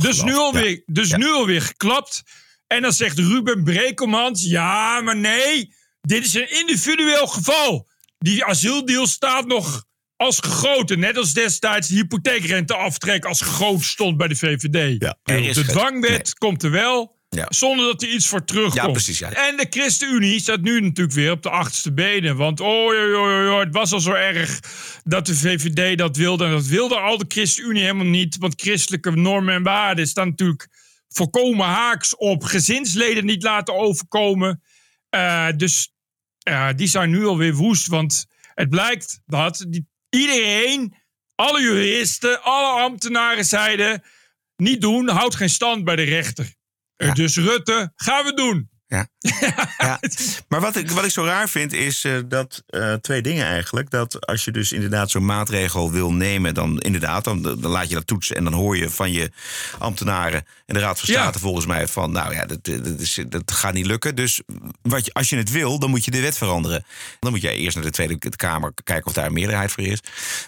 Dus 0.00 0.22
nu 0.22 0.34
alweer, 0.34 0.82
dus 0.86 1.12
nu 1.12 1.30
alweer 1.30 1.62
geklapt. 1.62 2.22
En 2.66 2.82
dan 2.82 2.92
zegt 2.92 3.18
Ruben 3.18 3.64
Brekelmans: 3.64 4.42
ja, 4.42 5.00
maar 5.00 5.16
nee, 5.16 5.74
dit 6.00 6.24
is 6.24 6.34
een 6.34 6.50
individueel 6.50 7.26
geval. 7.26 7.88
Die 8.18 8.44
asieldeal 8.44 9.06
staat 9.06 9.46
nog 9.46 9.84
als 10.16 10.38
gegoten. 10.38 10.98
Net 10.98 11.16
als 11.16 11.32
destijds 11.32 11.88
de 11.88 11.94
hypotheekrenteaftrek 11.94 13.24
als 13.24 13.40
gegoten 13.40 13.84
stond 13.84 14.16
bij 14.16 14.28
de 14.28 14.36
VVD. 14.36 15.02
Ja, 15.02 15.18
er 15.22 15.44
is 15.44 15.56
de 15.56 15.64
dwangwet 15.64 16.34
komt 16.34 16.62
er 16.62 16.70
wel. 16.70 17.13
Ja. 17.34 17.46
Zonder 17.48 17.86
dat 17.86 18.02
er 18.02 18.08
iets 18.08 18.28
voor 18.28 18.44
terugkomt. 18.44 18.74
Ja, 18.74 18.90
precies, 18.90 19.18
ja. 19.18 19.32
En 19.32 19.56
de 19.56 19.66
ChristenUnie 19.70 20.40
staat 20.40 20.60
nu 20.60 20.80
natuurlijk 20.80 21.16
weer 21.16 21.30
op 21.30 21.42
de 21.42 21.50
achterste 21.50 21.92
benen. 21.92 22.36
Want 22.36 22.60
oh, 22.60 22.68
oh, 22.68 23.20
oh, 23.20 23.52
oh, 23.52 23.58
het 23.58 23.74
was 23.74 23.92
al 23.92 24.00
zo 24.00 24.12
erg 24.12 24.60
dat 25.04 25.26
de 25.26 25.36
VVD 25.36 25.98
dat 25.98 26.16
wilde. 26.16 26.44
En 26.44 26.50
dat 26.50 26.66
wilde 26.66 26.96
al 26.96 27.18
de 27.18 27.24
ChristenUnie 27.28 27.82
helemaal 27.82 28.06
niet. 28.06 28.36
Want 28.36 28.60
christelijke 28.60 29.10
normen 29.10 29.54
en 29.54 29.62
waarden 29.62 30.06
staan 30.06 30.28
natuurlijk 30.28 30.68
volkomen 31.08 31.66
haaks 31.66 32.16
op 32.16 32.42
gezinsleden 32.42 33.24
niet 33.24 33.42
laten 33.42 33.74
overkomen. 33.74 34.62
Eh, 35.08 35.48
dus 35.56 35.92
ja, 36.38 36.72
die 36.72 36.88
zijn 36.88 37.10
nu 37.10 37.26
alweer 37.26 37.54
woest. 37.54 37.86
Want 37.86 38.26
het 38.54 38.68
blijkt 38.68 39.20
dat 39.26 39.64
die, 39.68 39.86
iedereen, 40.10 40.94
alle 41.34 41.62
juristen, 41.62 42.42
alle 42.42 42.82
ambtenaren 42.82 43.44
zeiden... 43.44 44.02
niet 44.56 44.80
doen, 44.80 45.08
houdt 45.08 45.34
geen 45.34 45.50
stand 45.50 45.84
bij 45.84 45.96
de 45.96 46.02
rechter. 46.02 46.54
Eh, 46.96 47.12
Dus 47.12 47.36
Rutte, 47.36 47.92
gaan 47.96 48.24
we 48.24 48.34
doen. 48.34 48.72
Ja. 48.86 49.08
ja. 49.78 50.00
Maar 50.48 50.60
wat 50.60 50.76
ik, 50.76 50.90
wat 50.90 51.04
ik 51.04 51.10
zo 51.10 51.24
raar 51.24 51.48
vind 51.48 51.72
is 51.72 52.04
eh, 52.04 52.18
dat 52.26 52.62
eh, 52.66 52.92
twee 52.94 53.22
dingen 53.22 53.46
eigenlijk. 53.46 53.90
Dat 53.90 54.26
als 54.26 54.44
je 54.44 54.50
dus 54.50 54.72
inderdaad 54.72 55.10
zo'n 55.10 55.24
maatregel 55.24 55.92
wil 55.92 56.12
nemen, 56.12 56.54
dan 56.54 56.78
inderdaad, 56.80 57.24
dan, 57.24 57.42
dan 57.42 57.66
laat 57.66 57.88
je 57.88 57.94
dat 57.94 58.06
toetsen 58.06 58.36
en 58.36 58.44
dan 58.44 58.52
hoor 58.52 58.76
je 58.76 58.90
van 58.90 59.12
je 59.12 59.30
ambtenaren 59.78 60.44
en 60.66 60.74
de 60.74 60.80
Raad 60.80 61.00
van 61.00 61.14
Ja. 61.14 61.22
State 61.22 61.38
volgens 61.38 61.66
mij 61.66 61.88
van, 61.88 62.12
nou 62.12 62.34
ja, 62.34 62.46
dat, 62.46 62.64
dat, 62.64 63.00
is, 63.00 63.20
dat 63.28 63.52
gaat 63.52 63.74
niet 63.74 63.86
lukken. 63.86 64.14
Dus 64.14 64.42
wat 64.82 65.04
je, 65.04 65.12
als 65.12 65.28
je 65.28 65.36
het 65.36 65.50
wil, 65.50 65.78
dan 65.78 65.90
moet 65.90 66.04
je 66.04 66.10
de 66.10 66.20
wet 66.20 66.38
veranderen. 66.38 66.84
Dan 67.20 67.30
moet 67.30 67.42
jij 67.42 67.56
eerst 67.56 67.74
naar 67.74 67.84
de 67.84 67.90
Tweede 67.90 68.18
Kamer 68.36 68.72
kijken 68.84 69.06
of 69.06 69.12
daar 69.12 69.26
een 69.26 69.32
meerderheid 69.32 69.72
voor 69.72 69.84
is. 69.84 70.00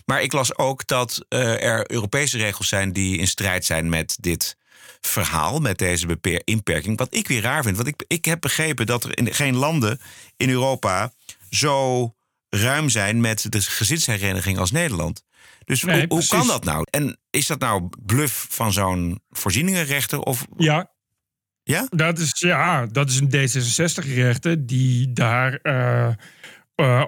Maar 0.04 0.22
ik 0.22 0.32
las 0.32 0.56
ook 0.56 0.86
dat 0.86 1.24
eh, 1.28 1.62
er 1.64 1.90
Europese 1.90 2.38
regels 2.38 2.68
zijn 2.68 2.92
die 2.92 3.18
in 3.18 3.26
strijd 3.26 3.64
zijn 3.64 3.88
met 3.88 4.16
dit 4.20 4.56
verhaal 5.00 5.58
met 5.58 5.78
deze 5.78 6.06
beper- 6.06 6.42
inperking. 6.44 6.98
Wat 6.98 7.14
ik 7.14 7.28
weer 7.28 7.42
raar 7.42 7.62
vind. 7.62 7.76
Want 7.76 7.88
ik, 7.88 8.04
ik 8.06 8.24
heb 8.24 8.40
begrepen 8.40 8.86
dat 8.86 9.04
er 9.04 9.18
in, 9.18 9.34
geen 9.34 9.56
landen 9.56 10.00
in 10.36 10.50
Europa 10.50 11.12
zo 11.50 12.10
ruim 12.48 12.88
zijn 12.88 13.20
met 13.20 13.52
de 13.52 13.60
gezinshereniging 13.60 14.58
als 14.58 14.70
Nederland. 14.70 15.24
Dus 15.64 15.82
Nee, 15.82 16.04
hoe, 16.08 16.26
kan 16.26 16.46
dat 16.46 16.64
nou? 16.64 16.86
En 16.90 17.18
is 17.30 17.46
dat 17.46 17.58
nou 17.58 17.88
bluff 18.06 18.46
van 18.50 18.72
zo'n 18.72 19.20
voorzieningenrechter? 19.30 20.20
Of 20.20 20.46
Ja. 20.56 20.94
Ja? 21.62 21.86
Dat 21.90 22.18
is, 22.18 22.32
ja, 22.38 22.86
dat 22.86 23.10
is 23.10 23.20
een 23.20 23.30
D66-rechter 23.30 24.66
die 24.66 25.12
daar 25.12 25.58
eh, 25.62 26.12
eh, 26.74 27.04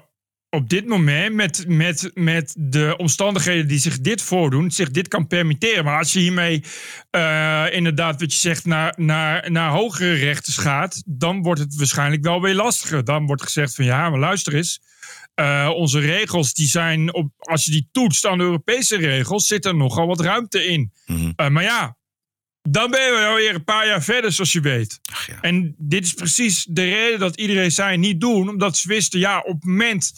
op 0.50 0.68
dit 0.68 0.86
moment 0.86 1.34
met, 1.34 1.64
met, 1.68 2.10
met 2.14 2.54
de 2.58 2.94
omstandigheden 2.96 3.68
die 3.68 3.78
zich 3.78 4.00
dit 4.00 4.22
voordoen, 4.22 4.70
zich 4.70 4.90
dit 4.90 5.08
kan 5.08 5.26
permitteren. 5.26 5.84
Maar 5.84 5.98
als 5.98 6.12
je 6.12 6.18
hiermee 6.18 6.64
eh, 7.10 7.64
inderdaad, 7.70 8.20
wat 8.20 8.32
je 8.32 8.38
zegt, 8.38 8.64
naar, 8.64 8.92
naar, 8.96 9.50
naar 9.50 9.70
hogere 9.70 10.12
rechters 10.12 10.56
gaat, 10.56 11.02
dan 11.06 11.42
wordt 11.42 11.60
het 11.60 11.74
waarschijnlijk 11.76 12.22
wel 12.24 12.40
weer 12.40 12.54
lastiger. 12.54 13.04
Dan 13.04 13.26
wordt 13.26 13.42
gezegd 13.42 13.74
van 13.74 13.84
ja, 13.84 14.10
maar 14.10 14.18
luister 14.18 14.54
eens. 14.54 14.80
eh, 15.34 15.70
onze 15.74 15.98
regels, 16.00 16.52
die 16.52 16.66
zijn 16.66 17.14
op, 17.14 17.30
als 17.38 17.64
je 17.64 17.70
die 17.70 17.88
toetst 17.92 18.26
aan 18.26 18.38
de 18.38 18.44
Europese 18.44 18.96
regels, 18.96 19.46
zit 19.46 19.64
er 19.64 19.76
nogal 19.76 20.06
wat 20.06 20.20
ruimte 20.20 20.64
in. 20.66 20.92
Eh, 21.36 21.48
maar 21.48 21.62
ja, 21.62 21.96
dan 22.62 22.90
ben 22.90 23.04
je 23.04 23.10
wel 23.10 23.34
weer 23.34 23.54
een 23.54 23.64
paar 23.64 23.86
jaar 23.86 24.02
verder, 24.02 24.32
zoals 24.32 24.52
je 24.52 24.60
weet. 24.60 25.00
En 25.40 25.74
dit 25.78 26.04
is 26.04 26.12
precies 26.12 26.66
de 26.70 26.84
reden 26.84 27.18
dat 27.18 27.36
iedereen 27.36 27.72
zei 27.72 27.96
niet 27.96 28.20
doen. 28.20 28.48
Omdat 28.48 28.76
ze 28.76 28.88
wisten, 28.88 29.20
ja, 29.20 29.38
op 29.38 29.54
het 29.54 29.64
moment 29.64 30.12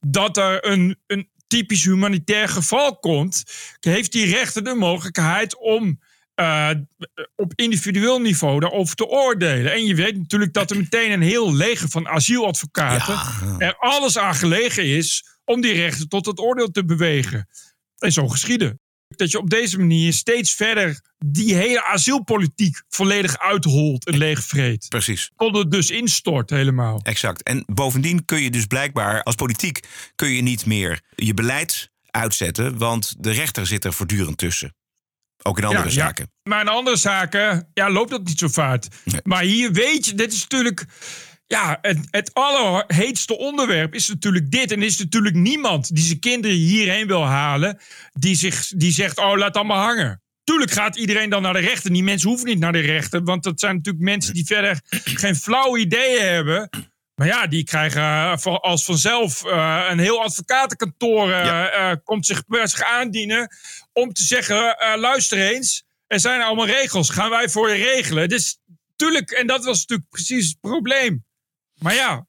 dat 0.00 0.36
er 0.36 0.66
een, 0.66 0.98
een 1.06 1.28
typisch 1.46 1.84
humanitair 1.84 2.48
geval 2.48 2.98
komt... 2.98 3.42
heeft 3.80 4.12
die 4.12 4.26
rechter 4.26 4.64
de 4.64 4.74
mogelijkheid 4.74 5.58
om 5.58 6.00
eh, 6.34 6.70
op 7.36 7.52
individueel 7.54 8.20
niveau 8.20 8.60
daarover 8.60 8.94
te 8.94 9.06
oordelen. 9.06 9.72
En 9.72 9.84
je 9.84 9.94
weet 9.94 10.16
natuurlijk 10.16 10.52
dat 10.52 10.70
er 10.70 10.76
meteen 10.76 11.12
een 11.12 11.22
heel 11.22 11.54
leger 11.54 11.88
van 11.88 12.08
asieladvocaten... 12.08 13.18
er 13.58 13.76
alles 13.76 14.18
aan 14.18 14.34
gelegen 14.34 14.84
is 14.84 15.24
om 15.44 15.60
die 15.60 15.72
rechter 15.72 16.08
tot 16.08 16.26
het 16.26 16.40
oordeel 16.40 16.70
te 16.70 16.84
bewegen. 16.84 17.48
En 17.98 18.12
zo 18.12 18.28
geschieden. 18.28 18.80
Dat 19.18 19.30
je 19.30 19.38
op 19.38 19.50
deze 19.50 19.78
manier 19.78 20.12
steeds 20.12 20.54
verder 20.54 21.00
die 21.18 21.54
hele 21.54 21.84
asielpolitiek 21.84 22.82
volledig 22.88 23.38
uitholt 23.38 24.06
en 24.06 24.16
leegvreet. 24.16 24.88
Precies. 24.88 25.30
Tot 25.36 25.56
het 25.56 25.70
dus 25.70 25.90
instort 25.90 26.50
helemaal. 26.50 27.00
Exact. 27.02 27.42
En 27.42 27.64
bovendien 27.66 28.24
kun 28.24 28.42
je 28.42 28.50
dus 28.50 28.66
blijkbaar 28.66 29.22
als 29.22 29.34
politiek 29.34 29.80
kun 30.14 30.28
je 30.28 30.42
niet 30.42 30.66
meer 30.66 31.00
je 31.14 31.34
beleid 31.34 31.90
uitzetten, 32.10 32.78
want 32.78 33.14
de 33.18 33.30
rechter 33.30 33.66
zit 33.66 33.84
er 33.84 33.92
voortdurend 33.92 34.38
tussen. 34.38 34.74
Ook 35.42 35.58
in 35.58 35.64
andere 35.64 35.84
Ja, 35.84 35.90
zaken. 35.90 36.30
Ja. 36.32 36.50
Maar 36.50 36.60
in 36.60 36.68
andere 36.68 36.96
zaken 36.96 37.70
ja, 37.74 37.90
loopt 37.90 38.10
dat 38.10 38.24
niet 38.24 38.38
zo 38.38 38.48
vaart. 38.48 38.88
Maar 39.22 39.42
hier 39.42 39.72
weet 39.72 40.06
je, 40.06 40.14
dit 40.14 40.32
is 40.32 40.40
natuurlijk. 40.40 40.84
Ja, 41.46 41.78
het, 41.80 41.98
het 42.10 42.34
allerheetste 42.34 43.38
onderwerp 43.38 43.94
is 43.94 44.08
natuurlijk 44.08 44.50
dit. 44.50 44.72
En 44.72 44.78
er 44.78 44.86
is 44.86 44.98
natuurlijk 44.98 45.34
niemand 45.34 45.94
die 45.94 46.04
zijn 46.04 46.18
kinderen 46.18 46.56
hierheen 46.56 47.06
wil 47.06 47.24
halen. 47.24 47.78
die, 48.12 48.34
zich, 48.34 48.68
die 48.68 48.92
zegt: 48.92 49.18
Oh, 49.18 49.36
laat 49.36 49.56
allemaal 49.56 49.84
hangen. 49.84 50.22
Tuurlijk 50.44 50.70
gaat 50.70 50.96
iedereen 50.96 51.30
dan 51.30 51.42
naar 51.42 51.52
de 51.52 51.58
rechter. 51.58 51.92
Die 51.92 52.02
mensen 52.02 52.28
hoeven 52.28 52.48
niet 52.48 52.58
naar 52.58 52.72
de 52.72 52.80
rechter. 52.80 53.22
Want 53.24 53.42
dat 53.42 53.60
zijn 53.60 53.76
natuurlijk 53.76 54.04
mensen 54.04 54.34
die 54.34 54.46
verder 54.46 54.80
geen 55.04 55.36
flauw 55.36 55.76
idee 55.76 56.20
hebben. 56.20 56.68
Maar 57.14 57.26
ja, 57.26 57.46
die 57.46 57.64
krijgen 57.64 58.02
eh, 58.02 58.44
als 58.44 58.84
vanzelf 58.84 59.44
eh, 59.44 59.86
een 59.90 59.98
heel 59.98 60.22
advocatenkantoor 60.22 61.30
eh, 61.30 61.92
komt 62.04 62.26
zich 62.26 62.42
zich 62.48 62.82
aandienen 62.82 63.48
om 63.92 64.12
te 64.12 64.22
zeggen: 64.22 64.76
luister 64.98 65.38
eens, 65.38 65.84
er 66.06 66.20
zijn 66.20 66.42
allemaal 66.42 66.66
regels, 66.66 67.10
gaan 67.10 67.30
wij 67.30 67.48
voor 67.48 67.70
je 67.70 67.82
regelen. 67.82 68.28
Dus 68.28 68.58
tuurlijk, 68.96 69.30
en 69.30 69.46
dat 69.46 69.64
was 69.64 69.80
natuurlijk 69.80 70.08
precies 70.08 70.48
het 70.48 70.60
probleem. 70.60 71.25
Maar 71.86 71.94
ja, 71.94 72.26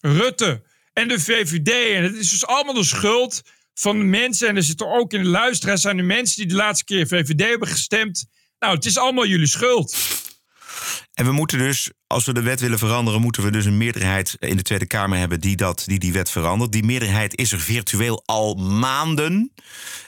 Rutte 0.00 0.62
en 0.92 1.08
de 1.08 1.20
VVD, 1.20 1.94
en 1.96 2.02
het 2.02 2.14
is 2.14 2.30
dus 2.30 2.46
allemaal 2.46 2.74
de 2.74 2.84
schuld 2.84 3.42
van 3.74 3.98
de 3.98 4.04
mensen. 4.04 4.48
En 4.48 4.56
er 4.56 4.62
zitten 4.62 4.88
ook 4.88 5.12
in 5.12 5.22
de 5.22 5.28
luisteraars 5.28 5.80
zijn 5.80 5.96
de 5.96 6.02
mensen 6.02 6.36
die 6.36 6.46
de 6.46 6.54
laatste 6.54 6.84
keer 6.84 7.06
VVD 7.06 7.40
hebben 7.40 7.68
gestemd. 7.68 8.26
Nou, 8.58 8.74
het 8.74 8.84
is 8.84 8.98
allemaal 8.98 9.26
jullie 9.26 9.46
schuld. 9.46 9.96
En 11.14 11.24
we 11.24 11.32
moeten 11.32 11.58
dus, 11.58 11.90
als 12.06 12.24
we 12.24 12.32
de 12.32 12.42
wet 12.42 12.60
willen 12.60 12.78
veranderen, 12.78 13.20
moeten 13.20 13.42
we 13.42 13.50
dus 13.50 13.64
een 13.64 13.76
meerderheid 13.76 14.36
in 14.38 14.56
de 14.56 14.62
Tweede 14.62 14.86
Kamer 14.86 15.18
hebben 15.18 15.40
die, 15.40 15.56
dat, 15.56 15.82
die 15.86 15.98
die 15.98 16.12
wet 16.12 16.30
verandert. 16.30 16.72
Die 16.72 16.84
meerderheid 16.84 17.36
is 17.36 17.52
er 17.52 17.60
virtueel 17.60 18.22
al 18.24 18.54
maanden. 18.54 19.52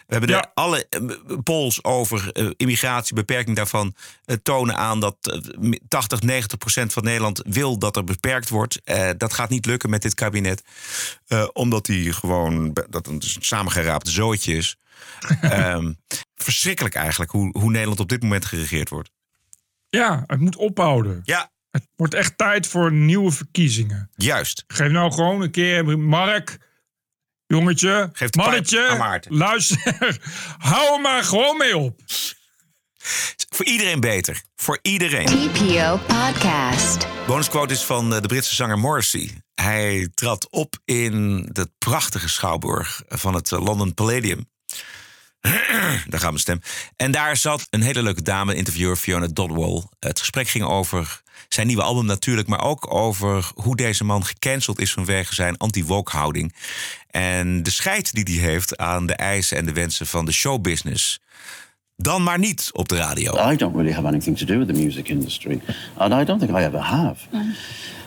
We 0.06 0.16
hebben 0.16 0.36
er 0.36 0.50
alle 0.54 0.86
eh, 0.88 1.00
polls 1.42 1.84
over 1.84 2.32
eh, 2.32 2.50
immigratie, 2.56 3.14
beperking 3.14 3.56
daarvan, 3.56 3.94
eh, 4.24 4.36
tonen 4.42 4.76
aan 4.76 5.00
dat 5.00 5.16
eh, 5.20 5.72
80, 5.88 6.20
90 6.20 6.58
procent 6.58 6.92
van 6.92 7.04
Nederland 7.04 7.42
wil 7.48 7.78
dat 7.78 7.96
er 7.96 8.04
beperkt 8.04 8.48
wordt. 8.48 8.80
Dat 9.16 9.32
gaat 9.32 9.48
niet 9.48 9.66
lukken 9.66 9.90
met 9.90 10.02
dit 10.02 10.14
kabinet, 10.14 10.62
omdat 11.52 11.86
die 11.86 12.12
gewoon 12.12 12.76
dat 12.88 13.06
een 13.06 13.22
samengeraapt 13.22 14.08
zootje 14.08 14.56
is. 14.56 14.76
Ehm, 15.40 15.92
verschrikkelijk 16.34 16.94
eigenlijk 16.94 17.30
hoe, 17.30 17.58
hoe 17.58 17.70
Nederland 17.70 18.00
op 18.00 18.08
dit 18.08 18.22
moment 18.22 18.44
geregeerd 18.44 18.88
wordt. 18.88 19.10
Ja, 19.90 20.24
het 20.26 20.40
moet 20.40 20.56
ophouden. 20.56 21.20
Ja. 21.24 21.50
Het 21.70 21.86
wordt 21.96 22.14
echt 22.14 22.38
tijd 22.38 22.66
voor 22.66 22.92
nieuwe 22.92 23.30
verkiezingen. 23.30 24.10
Juist. 24.16 24.64
Geef 24.66 24.90
nou 24.90 25.12
gewoon 25.12 25.40
een 25.40 25.50
keer, 25.50 25.98
Mark, 25.98 26.58
jongetje, 27.46 28.08
Geef 28.12 28.30
de 28.30 28.38
pijp 28.38 28.50
mannetje, 28.50 28.88
aan 28.88 28.98
Maarten. 28.98 29.36
luister, 29.36 30.18
hou 30.58 30.94
er 30.94 31.00
maar 31.00 31.24
gewoon 31.24 31.56
mee 31.56 31.76
op. 31.76 32.00
Voor 33.48 33.64
iedereen 33.64 34.00
beter. 34.00 34.42
Voor 34.56 34.78
iedereen. 34.82 35.26
TPO 35.26 36.00
Podcast. 36.06 37.06
Bonusquote 37.26 37.72
is 37.74 37.82
van 37.84 38.14
eh, 38.14 38.20
de 38.20 38.28
Britse 38.28 38.54
zanger 38.54 38.78
Morrissey. 38.78 39.30
Hij 39.54 40.10
trad 40.14 40.50
op 40.50 40.78
in 40.84 41.48
de 41.52 41.70
prachtige 41.78 42.28
schouwburg 42.28 43.02
van 43.08 43.34
het 43.34 43.52
eh, 43.52 43.64
London 43.64 43.94
Palladium. 43.94 44.48
daar 46.10 46.20
gaat 46.20 46.22
mijn 46.22 46.38
stem. 46.38 46.60
En 46.96 47.10
daar 47.10 47.36
zat 47.36 47.66
een 47.70 47.82
hele 47.82 48.02
leuke 48.02 48.22
dame, 48.22 48.54
interviewer 48.54 48.96
Fiona 48.96 49.26
Dodwell. 49.26 49.82
Het 49.98 50.18
gesprek 50.18 50.48
ging 50.48 50.64
over 50.64 51.22
zijn 51.48 51.66
nieuwe 51.66 51.82
album 51.82 52.06
natuurlijk, 52.06 52.48
maar 52.48 52.62
ook 52.62 52.94
over 52.94 53.50
hoe 53.54 53.76
deze 53.76 54.04
man 54.04 54.24
gecanceld 54.24 54.80
is 54.80 54.92
vanwege 54.92 55.34
zijn 55.34 55.56
anti-woke 55.56 56.16
houding. 56.16 56.54
En 57.10 57.62
de 57.62 57.70
scheid 57.70 58.12
die 58.12 58.40
hij 58.40 58.50
heeft 58.50 58.76
aan 58.76 59.06
de 59.06 59.14
eisen 59.14 59.56
en 59.56 59.66
de 59.66 59.72
wensen 59.72 60.06
van 60.06 60.24
de 60.24 60.32
showbusiness. 60.32 61.20
Dan 61.96 62.22
maar 62.22 62.38
niet 62.38 62.70
op 62.72 62.88
de 62.88 62.96
radio. 62.96 63.50
I 63.50 63.56
don't 63.56 63.74
really 63.74 63.92
have 63.92 64.06
anything 64.06 64.38
to 64.38 64.46
do 64.46 64.58
with 64.58 64.66
the 64.66 64.82
music 64.82 65.08
industry, 65.08 65.60
and 65.96 66.12
I 66.12 66.24
don't 66.24 66.40
think 66.40 66.58
I 66.58 66.62
ever 66.62 66.80
have. 66.80 67.16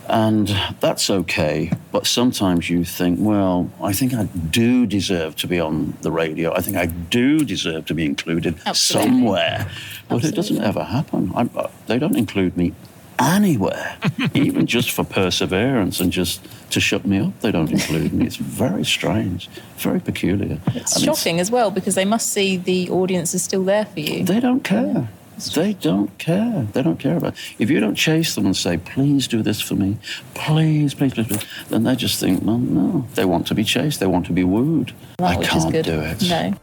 And 0.08 0.50
that's 0.80 1.10
okay, 1.10 1.72
but 1.92 2.06
sometimes 2.06 2.70
you 2.70 2.84
think, 2.84 3.20
well, 3.22 3.72
I 3.82 3.94
think 3.94 4.14
I 4.14 4.26
do 4.26 4.86
deserve 4.86 5.36
to 5.38 5.48
be 5.48 5.60
on 5.60 5.98
the 6.02 6.12
radio. 6.12 6.54
I 6.54 6.62
think 6.62 6.76
I 6.76 6.88
do 6.88 7.46
deserve 7.46 7.86
to 7.86 7.94
be 7.94 8.06
included 8.06 8.56
Absolutely. 8.66 9.12
somewhere. 9.12 9.72
But 10.10 10.26
it 10.26 10.36
doesn't 10.36 10.62
ever 10.62 10.84
happen. 10.84 11.32
I'm, 11.36 11.50
uh, 11.56 11.68
they 11.88 12.00
don't 12.00 12.18
include 12.18 12.58
me 12.58 12.74
anywhere, 13.20 13.98
even 14.34 14.66
just 14.68 14.92
for 14.92 15.04
perseverance 15.04 16.00
and 16.00 16.12
just 16.12 16.46
to 16.72 16.80
shut 16.80 17.06
me 17.06 17.20
up. 17.20 17.40
They 17.40 17.52
don't 17.52 17.72
include 17.72 18.14
me. 18.14 18.26
It's 18.26 18.36
very 18.36 18.84
strange, 18.84 19.50
very 19.78 20.00
peculiar. 20.00 20.60
It's 20.68 20.96
And 20.96 21.06
shocking 21.06 21.40
as 21.40 21.50
well 21.50 21.72
because 21.72 21.96
they 21.96 22.06
must 22.06 22.32
see 22.32 22.58
the 22.58 22.90
audience 22.90 23.34
is 23.34 23.44
still 23.44 23.64
there 23.64 23.86
for 23.86 24.00
you. 24.00 24.24
They 24.24 24.40
don't 24.40 24.64
care. 24.64 25.10
They 25.54 25.76
don't 25.80 26.10
care. 26.18 26.66
They 26.72 26.84
don't 26.84 27.00
care 27.00 27.16
about. 27.16 27.34
If 27.58 27.70
you 27.70 27.80
don't 27.80 27.98
chase 27.98 28.34
them 28.34 28.46
and 28.46 28.56
say, 28.56 28.78
"Please 28.78 29.28
do 29.30 29.42
this 29.42 29.64
for 29.64 29.78
me, 29.78 29.98
please, 30.34 30.96
please, 30.96 31.14
please," 31.14 31.28
please 31.28 31.46
then 31.70 31.84
they 31.84 31.96
just 31.96 32.20
think, 32.20 32.42
"No, 32.42 32.58
no." 32.58 33.06
They 33.14 33.26
want 33.26 33.46
to 33.46 33.54
be 33.54 33.64
chased. 33.64 34.00
They 34.00 34.10
want 34.10 34.26
to 34.26 34.34
be 34.34 34.44
wooed. 34.44 34.94
I 35.22 35.36
can't 35.38 35.84
do 35.84 36.02
it. 36.02 36.22
No. 36.30 36.54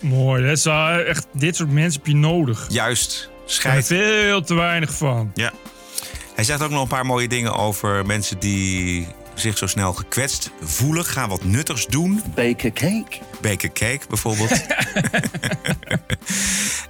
Mooi. 0.00 0.42
Dat 0.42 0.56
is 0.56 0.64
wel 0.64 0.98
echt, 0.98 1.26
dit 1.32 1.56
soort 1.56 1.70
mensen 1.70 2.00
heb 2.00 2.06
je 2.06 2.16
nodig. 2.16 2.66
Juist. 2.68 3.30
Scheid. 3.44 3.86
zijn 3.86 4.00
er 4.00 4.06
veel 4.06 4.42
te 4.42 4.54
weinig 4.54 4.92
van. 4.92 5.30
Ja. 5.34 5.52
Hij 6.34 6.44
zegt 6.44 6.62
ook 6.62 6.70
nog 6.70 6.82
een 6.82 6.88
paar 6.88 7.06
mooie 7.06 7.28
dingen 7.28 7.54
over 7.56 8.06
mensen 8.06 8.38
die 8.38 9.06
zich 9.34 9.58
zo 9.58 9.66
snel 9.66 9.92
gekwetst 9.92 10.50
voelen. 10.60 11.04
Ga 11.04 11.28
wat 11.28 11.44
nuttigs 11.44 11.86
doen. 11.86 12.22
Bake 12.34 12.66
a 12.66 12.70
cake. 12.70 13.18
Bake 13.40 13.66
a 13.66 13.70
cake 13.72 14.00
bijvoorbeeld. 14.08 14.50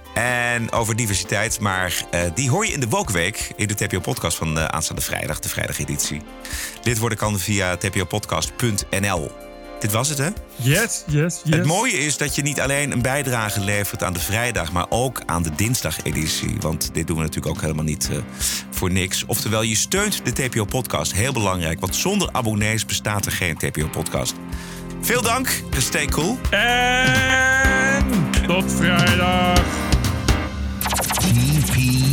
en 0.13 0.71
over 0.71 0.95
diversiteit. 0.95 1.59
Maar 1.59 2.05
eh, 2.11 2.21
die 2.33 2.49
hoor 2.49 2.65
je 2.65 2.73
in 2.73 2.79
de 2.79 2.89
Wokweek 2.89 3.51
in 3.55 3.67
de 3.67 3.75
TPO-podcast 3.75 4.37
van 4.37 4.55
de 4.55 4.71
aanstaande 4.71 5.01
vrijdag, 5.01 5.39
de 5.39 5.49
vrijdageditie. 5.49 6.21
Lid 6.83 6.97
worden 6.97 7.17
kan 7.17 7.39
via 7.39 7.77
tpopodcast.nl. 7.77 9.31
Dit 9.81 9.91
was 9.91 10.09
het, 10.09 10.17
hè? 10.17 10.29
Yes, 10.55 11.03
yes, 11.07 11.41
yes. 11.43 11.55
Het 11.55 11.65
mooie 11.65 11.97
is 11.97 12.17
dat 12.17 12.35
je 12.35 12.41
niet 12.41 12.59
alleen 12.61 12.91
een 12.91 13.01
bijdrage 13.01 13.59
levert 13.59 14.03
aan 14.03 14.13
de 14.13 14.19
vrijdag, 14.19 14.71
maar 14.71 14.85
ook 14.89 15.21
aan 15.25 15.43
de 15.43 15.55
dinsdageditie. 15.55 16.55
Want 16.59 16.89
dit 16.93 17.07
doen 17.07 17.17
we 17.17 17.23
natuurlijk 17.23 17.55
ook 17.55 17.61
helemaal 17.61 17.83
niet 17.83 18.09
eh, 18.09 18.17
voor 18.69 18.91
niks. 18.91 19.25
Oftewel, 19.25 19.61
je 19.61 19.75
steunt 19.75 20.25
de 20.25 20.31
TPO-podcast. 20.31 21.13
Heel 21.13 21.33
belangrijk, 21.33 21.79
want 21.79 21.95
zonder 21.95 22.29
abonnees 22.31 22.85
bestaat 22.85 23.25
er 23.25 23.31
geen 23.31 23.57
TPO-podcast. 23.57 24.33
Veel 25.01 25.21
dank, 25.21 25.63
stay 25.77 26.05
cool. 26.05 26.37
En 26.49 28.05
tot 28.47 28.71
vrijdag. 28.71 29.90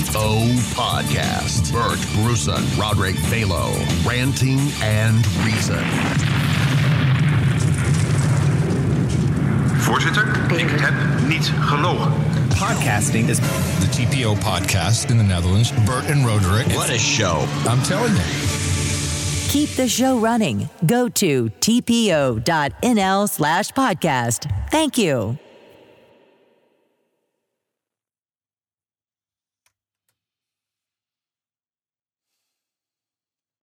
TPO 0.09 0.56
Podcast. 0.74 1.70
Bert 1.70 1.98
Brussen, 2.14 2.62
Roderick 2.78 3.14
Balo. 3.30 3.68
Ranting 4.06 4.59
and 4.82 5.26
Reason. 5.44 5.84
Voorzitter, 9.76 10.40
ik 10.56 10.70
heb 10.80 10.94
niet 11.26 11.52
gelogen. 11.61 12.12
Podcasting 12.48 13.28
is 13.28 13.36
the 13.36 13.88
TPO 13.90 14.34
podcast 14.34 15.11
in 15.11 15.16
the 15.16 15.24
Netherlands. 15.24 15.72
Bert 15.84 16.11
and 16.11 16.26
Roderick. 16.26 16.66
What 16.66 16.90
a 16.90 16.98
show. 16.98 17.46
I'm 17.66 17.82
telling 17.82 18.14
you. 18.14 18.24
Keep 19.48 19.68
the 19.76 19.88
show 19.88 20.18
running. 20.18 20.68
Go 20.86 21.09
to 21.09 21.50
tpo.nl 21.61 23.26
slash 23.28 23.72
podcast. 23.72 24.46
Thank 24.70 24.96
you. 24.96 25.47